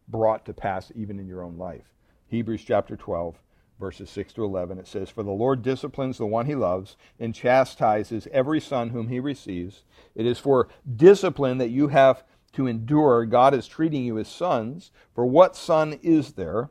brought 0.07 0.45
to 0.45 0.53
pass 0.53 0.91
even 0.95 1.19
in 1.19 1.27
your 1.27 1.43
own 1.43 1.57
life. 1.57 1.91
Hebrews 2.27 2.63
chapter 2.63 2.95
12, 2.95 3.35
verses 3.79 4.09
6 4.09 4.33
to 4.33 4.45
11, 4.45 4.79
it 4.79 4.87
says, 4.87 5.09
For 5.09 5.23
the 5.23 5.31
Lord 5.31 5.61
disciplines 5.61 6.17
the 6.17 6.25
one 6.25 6.45
he 6.45 6.55
loves 6.55 6.95
and 7.19 7.35
chastises 7.35 8.27
every 8.31 8.61
son 8.61 8.89
whom 8.89 9.09
he 9.09 9.19
receives. 9.19 9.83
It 10.15 10.25
is 10.25 10.39
for 10.39 10.69
discipline 10.95 11.57
that 11.57 11.69
you 11.69 11.89
have 11.89 12.23
to 12.53 12.67
endure. 12.67 13.25
God 13.25 13.53
is 13.53 13.67
treating 13.67 14.05
you 14.05 14.17
as 14.17 14.27
sons. 14.27 14.91
For 15.13 15.25
what 15.25 15.55
son 15.55 15.99
is 16.01 16.33
there? 16.33 16.69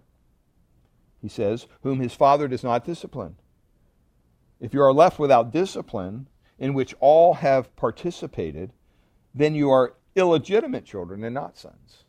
He 1.20 1.28
says, 1.28 1.66
whom 1.82 2.00
his 2.00 2.14
father 2.14 2.48
does 2.48 2.64
not 2.64 2.84
discipline. 2.84 3.36
If 4.60 4.74
you 4.74 4.82
are 4.82 4.92
left 4.92 5.18
without 5.18 5.52
discipline, 5.52 6.28
in 6.58 6.74
which 6.74 6.94
all 7.00 7.34
have 7.34 7.74
participated, 7.76 8.72
then 9.34 9.54
you 9.54 9.70
are 9.70 9.94
illegitimate 10.14 10.84
children 10.84 11.24
and 11.24 11.34
not 11.34 11.56
sons. 11.56 12.04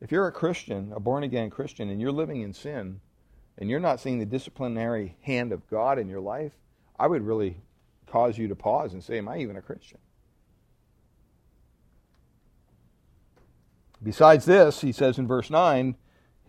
If 0.00 0.12
you're 0.12 0.26
a 0.26 0.32
Christian, 0.32 0.92
a 0.94 1.00
born 1.00 1.24
again 1.24 1.50
Christian, 1.50 1.90
and 1.90 2.00
you're 2.00 2.12
living 2.12 2.42
in 2.42 2.52
sin, 2.52 3.00
and 3.58 3.68
you're 3.68 3.80
not 3.80 4.00
seeing 4.00 4.18
the 4.18 4.26
disciplinary 4.26 5.16
hand 5.22 5.52
of 5.52 5.68
God 5.68 5.98
in 5.98 6.08
your 6.08 6.20
life, 6.20 6.52
I 6.98 7.06
would 7.06 7.22
really 7.22 7.56
cause 8.06 8.38
you 8.38 8.48
to 8.48 8.56
pause 8.56 8.92
and 8.92 9.02
say, 9.02 9.18
Am 9.18 9.28
I 9.28 9.38
even 9.38 9.56
a 9.56 9.62
Christian? 9.62 9.98
Besides 14.02 14.46
this, 14.46 14.80
he 14.80 14.92
says 14.92 15.18
in 15.18 15.26
verse 15.26 15.50
9, 15.50 15.94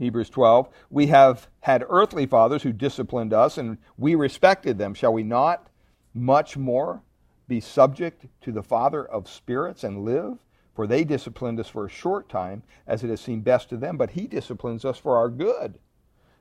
Hebrews 0.02 0.32
12, 0.32 0.68
we 0.90 1.08
have 1.08 1.48
had 1.60 1.86
earthly 1.88 2.26
fathers 2.26 2.64
who 2.64 2.74
disciplined 2.74 3.34
us, 3.34 3.60
and 3.60 3.78
we 4.00 4.16
respected 4.16 4.80
them. 4.80 4.96
Shall 4.96 5.14
we 5.14 5.22
not 5.22 5.68
much 6.12 6.58
more 6.58 7.04
be 7.48 7.60
subject 7.60 8.26
to 8.42 8.52
the 8.52 8.64
Father 8.64 9.06
of 9.06 9.30
spirits 9.30 9.84
and 9.84 10.04
live? 10.04 10.40
For 10.74 10.88
they 10.88 11.04
disciplined 11.04 11.60
us 11.60 11.68
for 11.68 11.86
a 11.86 11.90
short 11.90 12.30
time, 12.30 12.64
as 12.88 13.04
it 13.04 13.12
has 13.12 13.22
seemed 13.22 13.44
best 13.44 13.70
to 13.70 13.78
them, 13.78 13.96
but 13.96 14.10
he 14.10 14.26
disciplines 14.26 14.86
us 14.86 14.98
for 14.98 15.18
our 15.18 15.30
good, 15.30 15.78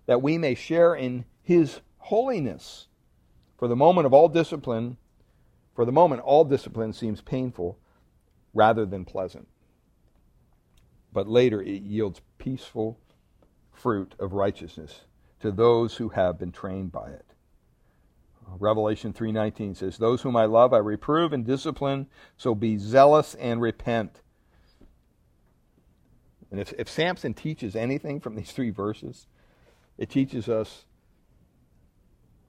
that 0.07 0.23
we 0.23 0.39
may 0.39 0.55
share 0.55 0.95
in 0.95 1.27
his 1.43 1.83
holiness. 1.99 2.87
For 3.59 3.69
the 3.69 3.77
moment 3.77 4.07
of 4.07 4.15
all 4.15 4.31
discipline, 4.31 4.97
for 5.75 5.85
the 5.85 5.93
moment 5.93 6.23
all 6.23 6.47
discipline 6.47 6.95
seems 6.95 7.21
painful 7.21 7.77
rather 8.55 8.87
than 8.87 9.05
pleasant. 9.05 9.49
But 11.13 11.29
later 11.29 11.61
it 11.61 11.83
yields 11.83 12.23
peaceful 12.39 12.99
fruit 13.81 14.15
of 14.19 14.33
righteousness 14.33 15.01
to 15.41 15.51
those 15.51 15.97
who 15.97 16.11
have 16.11 16.39
been 16.39 16.53
trained 16.53 16.93
by 16.93 17.09
it. 17.09 17.25
Revelation 18.59 19.13
3:19 19.13 19.75
says, 19.75 19.97
"Those 19.97 20.23
whom 20.23 20.37
I 20.37 20.45
love 20.45 20.73
I 20.73 20.79
reprove 20.79 21.33
and 21.33 21.47
discipline, 21.47 22.09
so 22.37 22.55
be 22.55 22.77
zealous 22.77 23.35
and 23.37 23.61
repent." 23.61 24.23
And 26.51 26.59
if, 26.59 26.73
if 26.77 26.89
Samson 26.89 27.33
teaches 27.33 27.77
anything 27.77 28.19
from 28.19 28.35
these 28.35 28.53
three 28.53 28.71
verses, 28.71 29.29
it 29.99 30.11
teaches 30.11 30.49
us 30.49 30.85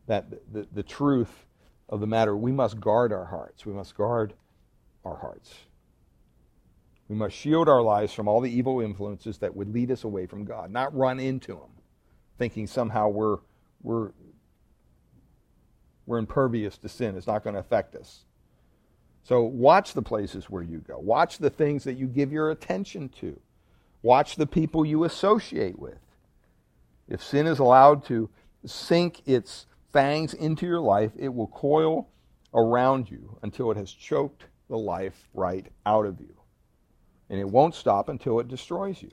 that 0.08 0.52
the, 0.52 0.68
the 0.72 0.84
truth 0.84 1.46
of 1.88 2.00
the 2.00 2.08
matter, 2.08 2.36
we 2.36 2.52
must 2.52 2.80
guard 2.80 3.14
our 3.14 3.26
hearts. 3.26 3.66
We 3.66 3.74
must 3.74 3.96
guard 3.96 4.34
our 5.06 5.18
hearts. 5.18 5.66
We 7.12 7.18
must 7.18 7.36
shield 7.36 7.68
our 7.68 7.82
lives 7.82 8.14
from 8.14 8.30
all 8.30 8.39
the 8.39 8.49
evil 8.49 8.80
influences 8.80 9.39
that 9.39 9.53
would 9.53 9.74
lead 9.74 9.91
us 9.91 10.05
away 10.05 10.28
from 10.28 10.45
God, 10.45 10.72
not 10.72 10.95
run 10.95 11.20
into 11.20 11.55
them, 11.55 11.72
thinking 12.38 12.68
somehow 12.68 13.09
we're, 13.09 13.39
we're, 13.84 14.12
we're 16.05 16.20
impervious 16.20 16.78
to 16.78 16.88
sin. 16.88 17.18
It's 17.18 17.28
not 17.28 17.43
going 17.43 17.55
to 17.55 17.59
affect 17.59 17.97
us. 17.97 18.24
So 19.24 19.41
watch 19.41 19.93
the 19.93 20.01
places 20.01 20.49
where 20.49 20.64
you 20.64 20.78
go. 20.78 20.99
Watch 20.99 21.39
the 21.39 21.49
things 21.49 21.84
that 21.84 21.97
you 21.97 22.07
give 22.07 22.32
your 22.32 22.49
attention 22.49 23.09
to. 23.20 23.38
Watch 24.03 24.38
the 24.38 24.47
people 24.47 24.86
you 24.86 25.03
associate 25.03 25.78
with. 25.78 25.99
If 27.09 27.22
sin 27.22 27.45
is 27.45 27.59
allowed 27.59 28.05
to 28.05 28.30
sink 28.66 29.28
its 29.28 29.66
fangs 29.91 30.34
into 30.34 30.66
your 30.66 30.80
life, 30.80 31.12
it 31.18 31.34
will 31.34 31.47
coil 31.47 32.07
around 32.53 33.12
you 33.12 33.38
until 33.41 33.70
it 33.70 33.76
has 33.76 33.91
choked 33.91 34.45
the 34.70 34.78
life 34.78 35.28
right 35.34 35.66
out 35.86 36.05
of 36.05 36.22
you. 36.22 36.38
And 37.32 37.40
it 37.40 37.50
won't 37.50 37.74
stop 37.74 38.10
until 38.10 38.40
it 38.40 38.48
destroys 38.48 39.02
you. 39.02 39.10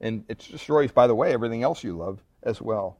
And 0.00 0.24
it 0.28 0.38
destroys, 0.38 0.92
by 0.92 1.08
the 1.08 1.14
way, 1.14 1.32
everything 1.32 1.64
else 1.64 1.82
you 1.82 1.96
love 1.96 2.22
as 2.44 2.62
well. 2.62 2.98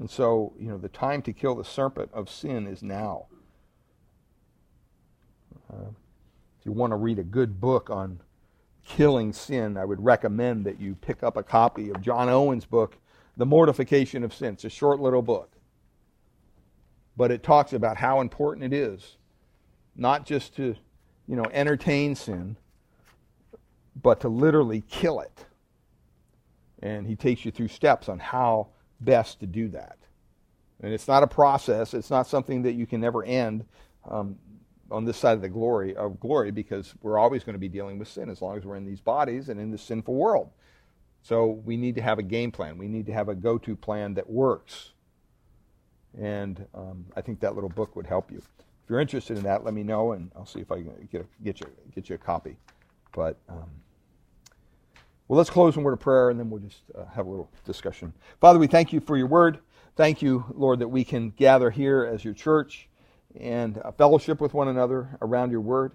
And 0.00 0.10
so, 0.10 0.54
you 0.58 0.68
know, 0.68 0.78
the 0.78 0.88
time 0.88 1.22
to 1.22 1.32
kill 1.32 1.54
the 1.54 1.64
serpent 1.64 2.10
of 2.12 2.30
sin 2.30 2.66
is 2.66 2.82
now. 2.82 3.26
Uh, 5.70 5.90
if 6.58 6.64
you 6.64 6.72
want 6.72 6.92
to 6.92 6.96
read 6.96 7.18
a 7.18 7.24
good 7.24 7.60
book 7.60 7.90
on 7.90 8.20
killing 8.86 9.32
sin, 9.32 9.76
I 9.76 9.84
would 9.84 10.02
recommend 10.02 10.64
that 10.64 10.80
you 10.80 10.94
pick 10.94 11.22
up 11.22 11.36
a 11.36 11.42
copy 11.42 11.90
of 11.90 12.00
John 12.00 12.28
Owen's 12.28 12.64
book, 12.64 12.96
The 13.36 13.46
Mortification 13.46 14.24
of 14.24 14.32
Sin. 14.32 14.54
It's 14.54 14.64
a 14.64 14.70
short 14.70 14.98
little 14.98 15.22
book. 15.22 15.52
But 17.16 17.30
it 17.30 17.42
talks 17.42 17.72
about 17.72 17.98
how 17.98 18.20
important 18.20 18.72
it 18.72 18.76
is 18.76 19.18
not 19.98 20.24
just 20.24 20.54
to, 20.56 20.76
you 21.26 21.36
know, 21.36 21.44
entertain 21.52 22.14
sin, 22.14 22.56
but 24.02 24.20
to 24.20 24.28
literally 24.28 24.82
kill 24.88 25.20
it. 25.20 25.46
And 26.80 27.06
he 27.06 27.16
takes 27.16 27.44
you 27.44 27.50
through 27.50 27.68
steps 27.68 28.08
on 28.08 28.18
how 28.18 28.68
best 29.00 29.40
to 29.40 29.46
do 29.46 29.68
that. 29.68 29.96
And 30.80 30.92
it's 30.92 31.08
not 31.08 31.22
a 31.22 31.26
process. 31.26 31.92
It's 31.92 32.10
not 32.10 32.26
something 32.26 32.62
that 32.62 32.74
you 32.74 32.86
can 32.86 33.00
never 33.00 33.24
end 33.24 33.64
um, 34.08 34.36
on 34.90 35.04
this 35.04 35.16
side 35.16 35.32
of 35.32 35.42
the 35.42 35.48
glory 35.48 35.96
of 35.96 36.20
glory 36.20 36.50
because 36.50 36.94
we're 37.02 37.18
always 37.18 37.42
going 37.42 37.54
to 37.54 37.60
be 37.60 37.68
dealing 37.68 37.98
with 37.98 38.08
sin 38.08 38.30
as 38.30 38.40
long 38.40 38.56
as 38.56 38.64
we're 38.64 38.76
in 38.76 38.86
these 38.86 39.00
bodies 39.00 39.48
and 39.48 39.60
in 39.60 39.70
this 39.70 39.82
sinful 39.82 40.14
world. 40.14 40.50
So 41.22 41.60
we 41.64 41.76
need 41.76 41.96
to 41.96 42.02
have 42.02 42.18
a 42.18 42.22
game 42.22 42.52
plan. 42.52 42.78
We 42.78 42.88
need 42.88 43.06
to 43.06 43.12
have 43.12 43.28
a 43.28 43.34
go-to 43.34 43.74
plan 43.74 44.14
that 44.14 44.30
works. 44.30 44.92
And 46.18 46.64
um, 46.74 47.06
I 47.16 47.20
think 47.20 47.40
that 47.40 47.54
little 47.54 47.68
book 47.68 47.96
would 47.96 48.06
help 48.06 48.30
you. 48.30 48.38
If 48.38 48.88
you're 48.88 49.00
interested 49.00 49.36
in 49.36 49.42
that, 49.44 49.64
let 49.64 49.74
me 49.74 49.82
know, 49.82 50.12
and 50.12 50.30
I'll 50.34 50.46
see 50.46 50.60
if 50.60 50.72
I 50.72 50.76
can 50.76 51.08
get, 51.12 51.22
a, 51.22 51.44
get 51.44 51.60
you 51.60 51.66
get 51.94 52.08
you 52.08 52.14
a 52.14 52.18
copy. 52.18 52.56
But 53.12 53.36
um, 53.48 53.68
well, 55.28 55.36
let's 55.36 55.50
close 55.50 55.76
in 55.76 55.82
word 55.82 55.92
of 55.92 56.00
prayer, 56.00 56.30
and 56.30 56.40
then 56.40 56.48
we'll 56.48 56.62
just 56.62 56.80
uh, 56.96 57.04
have 57.14 57.26
a 57.26 57.30
little 57.30 57.50
discussion. 57.66 58.14
Father, 58.40 58.58
we 58.58 58.66
thank 58.66 58.94
you 58.94 59.00
for 59.00 59.14
your 59.14 59.26
word. 59.26 59.58
Thank 59.94 60.22
you, 60.22 60.46
Lord, 60.54 60.78
that 60.78 60.88
we 60.88 61.04
can 61.04 61.30
gather 61.30 61.70
here 61.70 62.08
as 62.10 62.24
your 62.24 62.32
church 62.32 62.88
and 63.38 63.78
uh, 63.84 63.92
fellowship 63.92 64.40
with 64.40 64.54
one 64.54 64.68
another 64.68 65.18
around 65.20 65.50
your 65.50 65.60
word. 65.60 65.92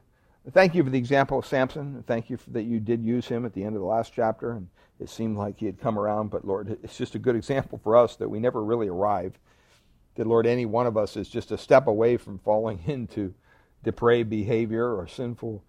Thank 0.51 0.75
you 0.75 0.83
for 0.83 0.91
the 0.91 0.99
example 0.99 1.39
of 1.39 1.47
Samson. 1.47 2.03
Thank 2.05 2.29
you 2.29 2.37
that 2.49 2.63
you 2.63 2.79
did 2.79 3.03
use 3.03 3.27
him 3.27 3.43
at 3.43 3.53
the 3.53 3.63
end 3.63 3.75
of 3.75 3.81
the 3.81 3.87
last 3.87 4.13
chapter, 4.13 4.51
and 4.51 4.67
it 4.99 5.09
seemed 5.09 5.35
like 5.35 5.57
he 5.57 5.65
had 5.65 5.79
come 5.79 5.97
around. 5.97 6.29
But 6.29 6.45
Lord, 6.45 6.77
it's 6.83 6.97
just 6.97 7.15
a 7.15 7.19
good 7.19 7.35
example 7.35 7.79
for 7.81 7.95
us 7.95 8.15
that 8.17 8.29
we 8.29 8.39
never 8.39 8.63
really 8.63 8.87
arrive. 8.87 9.39
That 10.15 10.27
Lord, 10.27 10.45
any 10.45 10.67
one 10.67 10.85
of 10.85 10.95
us 10.95 11.17
is 11.17 11.27
just 11.27 11.51
a 11.51 11.57
step 11.57 11.87
away 11.87 12.17
from 12.17 12.37
falling 12.37 12.83
into 12.87 13.33
depraved 13.83 14.29
behavior 14.29 14.95
or 14.95 15.07
sinful, 15.07 15.63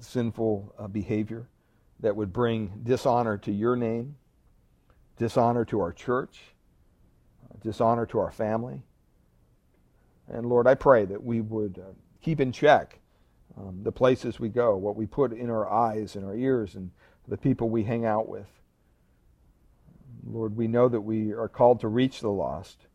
sinful 0.00 0.74
uh, 0.78 0.86
behavior 0.86 1.48
that 2.06 2.14
would 2.14 2.32
bring 2.32 2.70
dishonor 2.84 3.36
to 3.36 3.50
your 3.50 3.74
name, 3.74 4.14
dishonor 5.18 5.64
to 5.64 5.80
our 5.80 5.92
church, 5.92 6.40
dishonor 7.64 8.06
to 8.06 8.20
our 8.20 8.30
family. 8.30 8.80
And 10.28 10.46
Lord, 10.46 10.68
I 10.68 10.76
pray 10.76 11.04
that 11.04 11.24
we 11.24 11.40
would 11.40 11.80
uh, 11.84 11.90
keep 12.22 12.40
in 12.40 12.52
check 12.52 13.00
um, 13.56 13.80
the 13.82 13.90
places 13.90 14.38
we 14.38 14.48
go, 14.48 14.76
what 14.76 14.94
we 14.94 15.04
put 15.04 15.32
in 15.32 15.50
our 15.50 15.68
eyes 15.68 16.14
and 16.14 16.24
our 16.24 16.36
ears, 16.36 16.76
and 16.76 16.92
the 17.26 17.36
people 17.36 17.70
we 17.70 17.82
hang 17.82 18.04
out 18.04 18.28
with. 18.28 18.46
Lord, 20.24 20.56
we 20.56 20.68
know 20.68 20.88
that 20.88 21.00
we 21.00 21.32
are 21.32 21.48
called 21.48 21.80
to 21.80 21.88
reach 21.88 22.20
the 22.20 22.30
lost. 22.30 22.86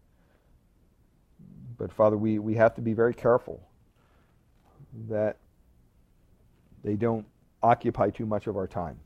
But 1.78 1.92
Father, 1.92 2.16
we, 2.16 2.40
we 2.40 2.56
have 2.56 2.76
to 2.76 2.82
be 2.82 2.94
very 2.94 3.14
careful 3.14 3.68
that 5.10 5.36
they 6.82 6.96
don't 6.96 7.26
occupy 7.64 8.10
too 8.10 8.26
much 8.26 8.48
of 8.48 8.56
our 8.58 8.68
time. 8.68 9.00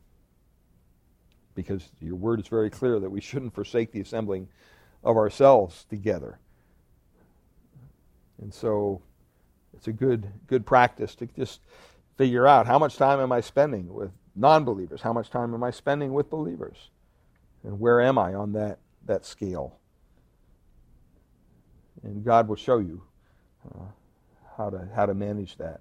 Because 1.54 1.88
your 2.00 2.16
word 2.16 2.40
is 2.40 2.48
very 2.48 2.70
clear 2.70 2.98
that 3.00 3.10
we 3.10 3.20
shouldn't 3.20 3.54
forsake 3.54 3.92
the 3.92 4.00
assembling 4.00 4.48
of 5.02 5.16
ourselves 5.16 5.84
together. 5.88 6.38
And 8.40 8.52
so 8.52 9.00
it's 9.74 9.88
a 9.88 9.92
good 9.92 10.26
good 10.46 10.66
practice 10.66 11.14
to 11.16 11.26
just 11.26 11.60
figure 12.16 12.46
out 12.46 12.66
how 12.66 12.78
much 12.78 12.96
time 12.96 13.20
am 13.20 13.32
I 13.32 13.40
spending 13.40 13.92
with 13.92 14.10
non-believers? 14.34 15.00
How 15.00 15.12
much 15.12 15.30
time 15.30 15.54
am 15.54 15.62
I 15.62 15.70
spending 15.70 16.12
with 16.12 16.28
believers? 16.28 16.90
And 17.62 17.80
where 17.80 18.00
am 18.00 18.18
I 18.18 18.34
on 18.34 18.52
that 18.52 18.78
that 19.06 19.24
scale? 19.24 19.78
And 22.02 22.24
God 22.24 22.48
will 22.48 22.56
show 22.56 22.78
you 22.78 23.02
uh, 23.64 23.84
how 24.56 24.70
to 24.70 24.88
how 24.94 25.06
to 25.06 25.14
manage 25.14 25.56
that. 25.56 25.80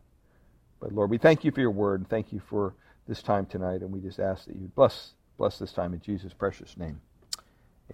But 0.85 0.93
Lord, 0.93 1.09
we 1.09 1.17
thank 1.17 1.43
you 1.43 1.49
for 1.49 1.61
your 1.61 1.71
word 1.71 2.01
and 2.01 2.07
thank 2.07 2.31
you 2.31 2.39
for 2.39 2.75
this 3.07 3.23
time 3.23 3.47
tonight, 3.47 3.81
and 3.81 3.91
we 3.91 3.99
just 3.99 4.19
ask 4.19 4.45
that 4.45 4.55
you 4.55 4.71
bless 4.75 5.13
bless 5.35 5.57
this 5.57 5.71
time 5.71 5.95
in 5.95 5.99
Jesus' 5.99 6.31
precious 6.31 6.77
name. 6.77 7.01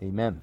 Amen. 0.04 0.42